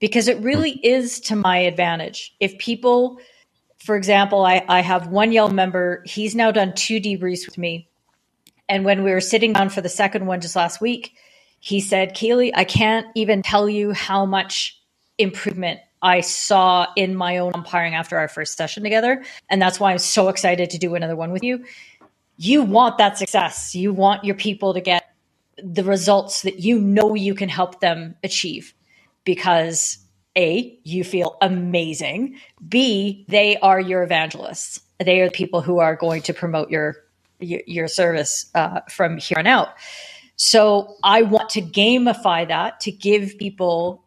because 0.00 0.28
it 0.28 0.38
really 0.40 0.72
is 0.84 1.20
to 1.20 1.36
my 1.36 1.58
advantage. 1.58 2.34
If 2.40 2.58
people, 2.58 3.18
for 3.78 3.96
example, 3.96 4.44
I, 4.44 4.64
I 4.68 4.80
have 4.80 5.08
one 5.08 5.32
yellow 5.32 5.50
member, 5.50 6.02
he's 6.06 6.34
now 6.34 6.50
done 6.50 6.74
two 6.74 7.00
debriefs 7.00 7.46
with 7.46 7.58
me. 7.58 7.88
And 8.68 8.84
when 8.84 9.04
we 9.04 9.10
were 9.10 9.20
sitting 9.20 9.52
down 9.52 9.68
for 9.68 9.80
the 9.80 9.88
second 9.88 10.26
one 10.26 10.40
just 10.40 10.56
last 10.56 10.80
week, 10.80 11.12
he 11.60 11.80
said, 11.80 12.14
Keely, 12.14 12.54
I 12.54 12.64
can't 12.64 13.06
even 13.14 13.42
tell 13.42 13.68
you 13.68 13.92
how 13.92 14.26
much 14.26 14.80
improvement 15.18 15.80
I 16.02 16.20
saw 16.20 16.86
in 16.96 17.16
my 17.16 17.38
own 17.38 17.52
umpiring 17.54 17.94
after 17.94 18.18
our 18.18 18.28
first 18.28 18.58
session 18.58 18.82
together. 18.82 19.24
And 19.48 19.60
that's 19.60 19.80
why 19.80 19.90
I'm 19.90 19.98
so 19.98 20.28
excited 20.28 20.68
to 20.70 20.78
do 20.78 20.94
another 20.94 21.16
one 21.16 21.32
with 21.32 21.42
you. 21.42 21.64
You 22.36 22.62
want 22.62 22.98
that 22.98 23.18
success. 23.18 23.74
You 23.74 23.92
want 23.92 24.24
your 24.24 24.34
people 24.34 24.74
to 24.74 24.80
get 24.80 25.04
the 25.62 25.84
results 25.84 26.42
that 26.42 26.60
you 26.60 26.80
know 26.80 27.14
you 27.14 27.34
can 27.34 27.48
help 27.48 27.80
them 27.80 28.16
achieve 28.24 28.74
because 29.24 29.98
A, 30.36 30.78
you 30.82 31.04
feel 31.04 31.36
amazing. 31.40 32.38
B, 32.68 33.24
they 33.28 33.56
are 33.58 33.80
your 33.80 34.02
evangelists. 34.02 34.80
They 34.98 35.20
are 35.20 35.26
the 35.26 35.32
people 35.32 35.60
who 35.60 35.78
are 35.78 35.96
going 35.96 36.22
to 36.22 36.34
promote 36.34 36.70
your 36.70 36.96
your, 37.40 37.88
service 37.88 38.50
uh, 38.54 38.80
from 38.88 39.18
here 39.18 39.38
on 39.38 39.46
out. 39.46 39.68
So 40.36 40.96
I 41.02 41.22
want 41.22 41.50
to 41.50 41.60
gamify 41.60 42.48
that 42.48 42.80
to 42.80 42.92
give 42.92 43.38
people 43.38 44.04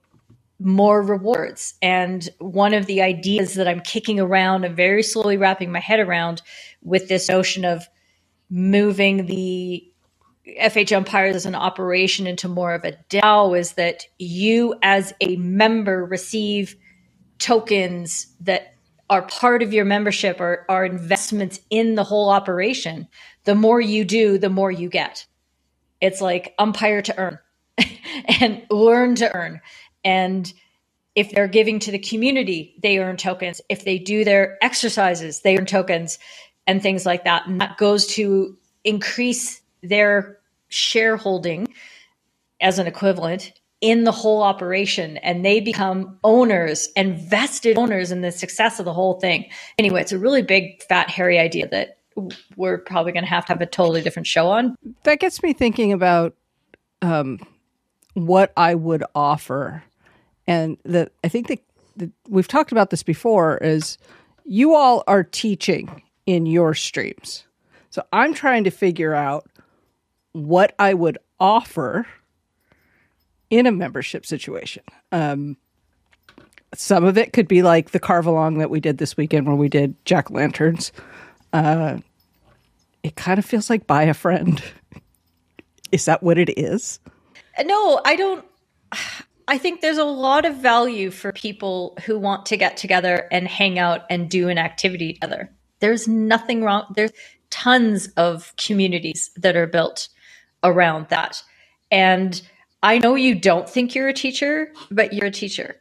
more 0.59 1.03
rewards. 1.03 1.75
And 1.81 2.27
one 2.39 2.73
of 2.73 2.87
the 2.87 3.01
ideas 3.01 3.53
that 3.53 3.67
I'm 3.67 3.81
kicking 3.81 4.19
around 4.19 4.63
and 4.63 4.75
very 4.75 5.03
slowly 5.03 5.37
wrapping 5.37 5.71
my 5.71 5.79
head 5.79 5.99
around 5.99 6.41
with 6.81 7.09
this 7.09 7.29
notion 7.29 7.63
of 7.63 7.87
moving 8.49 9.25
the 9.27 9.85
FH 10.61 10.95
umpires 10.95 11.35
as 11.35 11.45
an 11.45 11.55
operation 11.55 12.27
into 12.27 12.47
more 12.47 12.73
of 12.73 12.85
a 12.85 12.93
DAO 13.09 13.57
is 13.57 13.73
that 13.73 14.05
you, 14.19 14.75
as 14.83 15.13
a 15.21 15.35
member, 15.37 16.05
receive 16.05 16.75
tokens 17.39 18.27
that 18.41 18.73
are 19.09 19.23
part 19.23 19.63
of 19.63 19.73
your 19.73 19.85
membership 19.85 20.39
or 20.41 20.65
are 20.69 20.85
investments 20.85 21.59
in 21.69 21.95
the 21.95 22.03
whole 22.03 22.29
operation. 22.29 23.07
The 23.45 23.55
more 23.55 23.81
you 23.81 24.05
do, 24.05 24.37
the 24.37 24.49
more 24.49 24.71
you 24.71 24.89
get. 24.89 25.25
It's 26.01 26.21
like 26.21 26.55
umpire 26.59 27.01
to 27.03 27.17
earn 27.17 27.39
and 28.41 28.63
learn 28.71 29.15
to 29.15 29.33
earn. 29.35 29.61
And 30.05 30.51
if 31.15 31.31
they're 31.31 31.47
giving 31.49 31.79
to 31.79 31.91
the 31.91 31.99
community, 31.99 32.75
they 32.83 32.99
earn 32.99 33.17
tokens. 33.17 33.61
If 33.69 33.85
they 33.85 33.99
do 33.99 34.25
their 34.25 34.57
exercises, 34.63 35.41
they 35.41 35.57
earn 35.57 35.67
tokens 35.67 36.19
and 36.67 36.83
things 36.83 37.05
like 37.05 37.23
that. 37.23 37.47
And 37.47 37.59
that 37.61 37.77
goes 37.77 38.05
to 38.07 38.55
increase 38.83 39.61
their 39.81 40.37
shareholding 40.67 41.73
as 42.61 42.77
an 42.77 42.87
equivalent 42.87 43.53
in 43.79 44.03
the 44.03 44.11
whole 44.11 44.41
operation 44.41 45.17
and 45.17 45.45
they 45.45 45.59
become 45.59 46.17
owners 46.23 46.89
and 46.95 47.17
vested 47.17 47.77
owners 47.77 48.11
in 48.11 48.21
the 48.21 48.31
success 48.31 48.79
of 48.79 48.85
the 48.85 48.93
whole 48.93 49.19
thing. 49.19 49.45
Anyway, 49.77 50.01
it's 50.01 50.11
a 50.11 50.17
really 50.17 50.41
big, 50.41 50.81
fat, 50.83 51.09
hairy 51.09 51.37
idea 51.37 51.67
that 51.69 51.97
we're 52.55 52.79
probably 52.79 53.11
going 53.11 53.23
to 53.23 53.29
have 53.29 53.45
to 53.45 53.53
have 53.53 53.61
a 53.61 53.67
totally 53.67 54.01
different 54.01 54.25
show 54.25 54.49
on. 54.49 54.75
That 55.03 55.19
gets 55.19 55.43
me 55.43 55.53
thinking 55.53 55.93
about 55.93 56.35
um, 57.03 57.39
what 58.15 58.51
I 58.57 58.73
would 58.73 59.03
offer. 59.13 59.83
And 60.47 60.77
that 60.85 61.11
I 61.23 61.27
think 61.27 61.47
that 61.47 62.11
we've 62.27 62.47
talked 62.47 62.71
about 62.71 62.89
this 62.89 63.03
before 63.03 63.57
is 63.59 63.99
you 64.43 64.73
all 64.73 65.03
are 65.07 65.23
teaching 65.23 66.01
in 66.27 66.45
your 66.45 66.75
streams. 66.75 67.45
So 67.89 68.03
I'm 68.13 68.35
trying 68.35 68.65
to 68.65 68.69
figure 68.69 69.15
out 69.15 69.49
what 70.33 70.75
I 70.77 70.93
would 70.93 71.17
offer 71.39 72.05
in 73.49 73.65
a 73.65 73.71
membership 73.71 74.25
situation. 74.25 74.83
Um, 75.11 75.57
some 76.75 77.05
of 77.05 77.17
it 77.17 77.33
could 77.33 77.47
be 77.47 77.63
like 77.63 77.91
the 77.91 77.99
carve 77.99 78.27
along 78.27 78.59
that 78.59 78.69
we 78.69 78.79
did 78.79 78.97
this 78.97 79.17
weekend 79.17 79.47
where 79.47 79.55
we 79.55 79.69
did 79.69 79.95
jack 80.05 80.29
lanterns. 80.29 80.91
Uh, 81.53 81.97
it 83.03 83.15
kind 83.15 83.39
of 83.39 83.45
feels 83.45 83.69
like 83.69 83.87
buy 83.87 84.03
a 84.03 84.13
friend. 84.13 84.61
is 85.91 86.05
that 86.05 86.21
what 86.21 86.37
it 86.37 86.57
is? 86.59 86.99
No, 87.63 88.01
I 88.05 88.15
don't. 88.15 88.45
I 89.49 89.57
think 89.57 89.79
there's 89.79 89.97
a 89.97 90.03
lot 90.03 90.43
of 90.43 90.57
value 90.57 91.09
for 91.09 91.31
people 91.31 91.97
who 92.05 92.19
want 92.19 92.47
to 92.47 92.57
get 92.57 92.75
together 92.75 93.29
and 93.31 93.47
hang 93.47 93.79
out 93.79 94.01
and 94.09 94.29
do 94.29 94.49
an 94.49 94.57
activity 94.57 95.13
together. 95.13 95.49
There's 95.79 96.07
nothing 96.07 96.63
wrong. 96.63 96.91
There's 96.95 97.11
tons 97.49 98.07
of 98.17 98.53
communities 98.57 99.31
that 99.37 99.55
are 99.55 99.67
built 99.67 100.09
around 100.63 101.07
that. 101.09 101.41
And 101.91 102.41
I 102.83 102.99
know 102.99 103.15
you 103.15 103.35
don't 103.35 103.69
think 103.69 103.95
you're 103.95 104.07
a 104.07 104.13
teacher, 104.13 104.71
but 104.91 105.13
you're 105.13 105.27
a 105.27 105.31
teacher. 105.31 105.77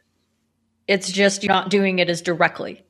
It's 0.87 1.11
just 1.11 1.43
you're 1.43 1.53
not 1.53 1.69
doing 1.69 1.99
it 1.99 2.09
as 2.09 2.21
directly. 2.21 2.83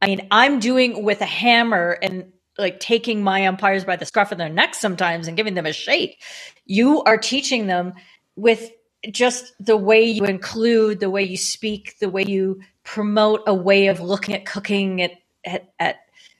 I 0.00 0.06
mean, 0.06 0.28
I'm 0.30 0.60
doing 0.60 1.02
with 1.02 1.20
a 1.20 1.26
hammer 1.26 1.98
and 2.02 2.32
like 2.58 2.80
taking 2.80 3.22
my 3.22 3.46
umpires 3.46 3.84
by 3.84 3.96
the 3.96 4.06
scruff 4.06 4.32
of 4.32 4.38
their 4.38 4.48
neck 4.48 4.74
sometimes 4.74 5.28
and 5.28 5.36
giving 5.36 5.54
them 5.54 5.66
a 5.66 5.72
shake. 5.72 6.22
You 6.64 7.02
are 7.02 7.18
teaching 7.18 7.66
them 7.66 7.94
with 8.36 8.70
just 9.10 9.52
the 9.60 9.76
way 9.76 10.04
you 10.04 10.24
include, 10.24 11.00
the 11.00 11.10
way 11.10 11.22
you 11.22 11.36
speak, 11.36 11.98
the 11.98 12.08
way 12.08 12.24
you 12.26 12.60
promote 12.84 13.42
a 13.46 13.54
way 13.54 13.88
of 13.88 14.00
looking 14.00 14.34
at 14.34 14.46
cooking 14.46 15.02
at, 15.02 15.12
at, 15.44 15.72
at 15.78 15.96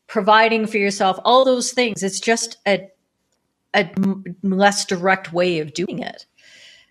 providing 0.07 0.67
for 0.67 0.79
yourself, 0.79 1.19
all 1.25 1.45
those 1.45 1.73
things. 1.73 2.03
It's 2.03 2.21
just 2.21 2.59
a 2.67 2.89
a 3.75 3.91
less 4.43 4.87
direct 4.87 5.33
way 5.33 5.59
of 5.59 5.75
doing 5.75 5.99
it. 5.99 6.25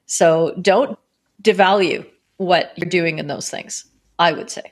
So 0.05 0.55
don't 0.61 0.99
devalue 1.41 2.05
what 2.38 2.74
you're 2.76 2.89
doing 2.89 3.18
in 3.18 3.28
those 3.28 3.49
things, 3.49 3.86
I 4.20 4.34
would 4.34 4.51
say. 4.51 4.72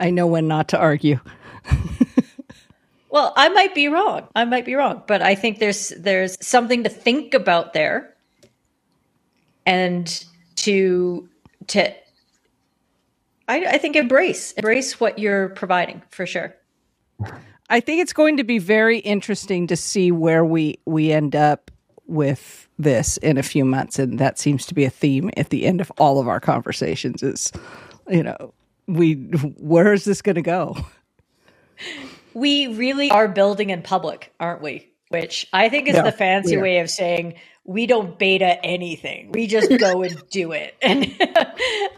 I 0.00 0.10
know 0.10 0.26
when 0.26 0.48
not 0.48 0.68
to 0.68 0.78
argue. 0.78 1.20
well, 3.10 3.32
I 3.36 3.48
might 3.50 3.74
be 3.74 3.88
wrong. 3.88 4.28
I 4.34 4.44
might 4.44 4.64
be 4.64 4.74
wrong, 4.74 5.02
but 5.06 5.22
I 5.22 5.34
think 5.34 5.58
there's 5.58 5.90
there's 5.90 6.36
something 6.40 6.84
to 6.84 6.88
think 6.88 7.34
about 7.34 7.72
there 7.72 8.14
and 9.64 10.24
to 10.56 11.28
to 11.68 11.92
I, 13.48 13.64
I 13.64 13.78
think 13.78 13.96
embrace 13.96 14.52
embrace 14.52 15.00
what 15.00 15.18
you're 15.18 15.50
providing 15.50 16.02
for 16.10 16.26
sure. 16.26 16.54
I 17.68 17.80
think 17.80 18.00
it's 18.00 18.12
going 18.12 18.36
to 18.36 18.44
be 18.44 18.58
very 18.58 18.98
interesting 18.98 19.66
to 19.68 19.76
see 19.76 20.12
where 20.12 20.44
we 20.44 20.78
we 20.84 21.12
end 21.12 21.34
up 21.34 21.70
with 22.06 22.68
this 22.78 23.16
in 23.18 23.38
a 23.38 23.42
few 23.42 23.64
months, 23.64 23.98
and 23.98 24.18
that 24.18 24.38
seems 24.38 24.66
to 24.66 24.74
be 24.74 24.84
a 24.84 24.90
theme 24.90 25.30
at 25.36 25.50
the 25.50 25.66
end 25.66 25.80
of 25.80 25.90
all 25.98 26.20
of 26.20 26.28
our 26.28 26.40
conversations. 26.40 27.22
Is 27.22 27.52
you 28.08 28.22
know 28.22 28.54
we 28.86 29.14
where 29.14 29.92
is 29.92 30.04
this 30.04 30.22
going 30.22 30.36
to 30.36 30.42
go? 30.42 30.76
We 32.34 32.68
really 32.68 33.10
are 33.10 33.28
building 33.28 33.70
in 33.70 33.82
public, 33.82 34.32
aren't 34.38 34.62
we? 34.62 34.90
Which 35.08 35.46
I 35.52 35.68
think 35.68 35.88
is 35.88 35.94
yeah, 35.94 36.02
the 36.02 36.12
fancy 36.12 36.56
way 36.56 36.78
of 36.80 36.90
saying 36.90 37.34
we 37.66 37.86
don't 37.86 38.16
beta 38.18 38.64
anything. 38.64 39.32
We 39.32 39.46
just 39.48 39.76
go 39.78 40.02
and 40.02 40.22
do 40.30 40.52
it. 40.52 40.74
And 40.82 41.14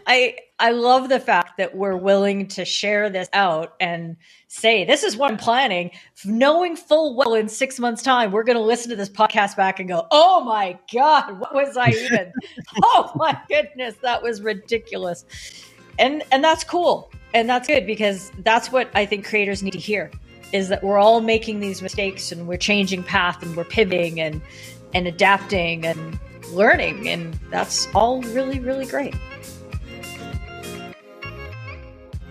I 0.07 0.37
I 0.57 0.71
love 0.71 1.09
the 1.09 1.19
fact 1.19 1.57
that 1.57 1.75
we're 1.75 1.95
willing 1.95 2.47
to 2.49 2.65
share 2.65 3.09
this 3.09 3.29
out 3.33 3.75
and 3.79 4.17
say 4.47 4.83
this 4.83 5.03
is 5.03 5.15
what 5.15 5.31
I'm 5.31 5.37
planning, 5.37 5.91
knowing 6.25 6.75
full 6.75 7.15
well 7.15 7.35
in 7.35 7.47
6 7.47 7.79
months 7.79 8.01
time 8.01 8.31
we're 8.31 8.43
going 8.43 8.57
to 8.57 8.63
listen 8.63 8.89
to 8.89 8.95
this 8.95 9.09
podcast 9.09 9.55
back 9.55 9.79
and 9.79 9.87
go, 9.87 10.07
"Oh 10.11 10.43
my 10.43 10.77
god, 10.91 11.39
what 11.39 11.53
was 11.53 11.77
I 11.77 11.89
even? 11.89 12.33
oh 12.83 13.11
my 13.15 13.37
goodness, 13.47 13.95
that 14.01 14.23
was 14.23 14.41
ridiculous." 14.41 15.23
And 15.99 16.23
and 16.31 16.43
that's 16.43 16.63
cool. 16.63 17.11
And 17.33 17.47
that's 17.47 17.67
good 17.67 17.85
because 17.85 18.31
that's 18.39 18.71
what 18.71 18.89
I 18.95 19.05
think 19.05 19.27
creators 19.27 19.61
need 19.61 19.73
to 19.73 19.79
hear 19.79 20.09
is 20.51 20.69
that 20.69 20.83
we're 20.83 20.97
all 20.97 21.21
making 21.21 21.59
these 21.59 21.81
mistakes 21.81 22.31
and 22.31 22.47
we're 22.47 22.57
changing 22.57 23.03
path 23.03 23.43
and 23.43 23.55
we're 23.55 23.63
pivoting 23.63 24.19
and 24.19 24.41
and 24.93 25.07
adapting 25.07 25.85
and 25.85 26.19
learning. 26.51 27.09
And 27.09 27.33
that's 27.51 27.87
all 27.93 28.21
really, 28.21 28.59
really 28.59 28.85
great. 28.85 29.15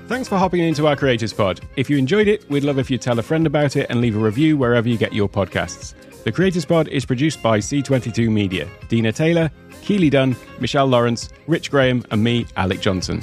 Thanks 0.07 0.27
for 0.27 0.39
hopping 0.39 0.61
into 0.61 0.87
our 0.87 0.97
Creators 0.97 1.35
Pod. 1.35 1.61
If 1.77 1.91
you 1.91 1.99
enjoyed 1.99 2.29
it, 2.29 2.49
we'd 2.49 2.65
love 2.65 2.79
if 2.79 2.91
you 2.91 2.97
tell 2.97 3.19
a 3.19 3.23
friend 3.23 3.47
about 3.47 3.77
it 3.77 3.89
and 3.91 4.01
leave 4.01 4.17
a 4.17 4.19
review 4.19 4.57
wherever 4.57 4.89
you 4.89 4.97
get 4.97 5.13
your 5.13 5.29
podcasts. 5.29 5.95
The 6.25 6.33
Creators 6.33 6.65
Pod 6.65 6.89
is 6.89 7.05
produced 7.05 7.43
by 7.43 7.59
C22 7.59 8.31
Media, 8.31 8.67
Dina 8.89 9.13
Taylor, 9.13 9.51
Keely 9.83 10.09
Dunn, 10.09 10.35
Michelle 10.61 10.87
Lawrence, 10.87 11.29
Rich 11.47 11.71
Graham, 11.71 12.05
and 12.11 12.25
me, 12.25 12.47
Alec 12.57 12.81
Johnson. 12.81 13.23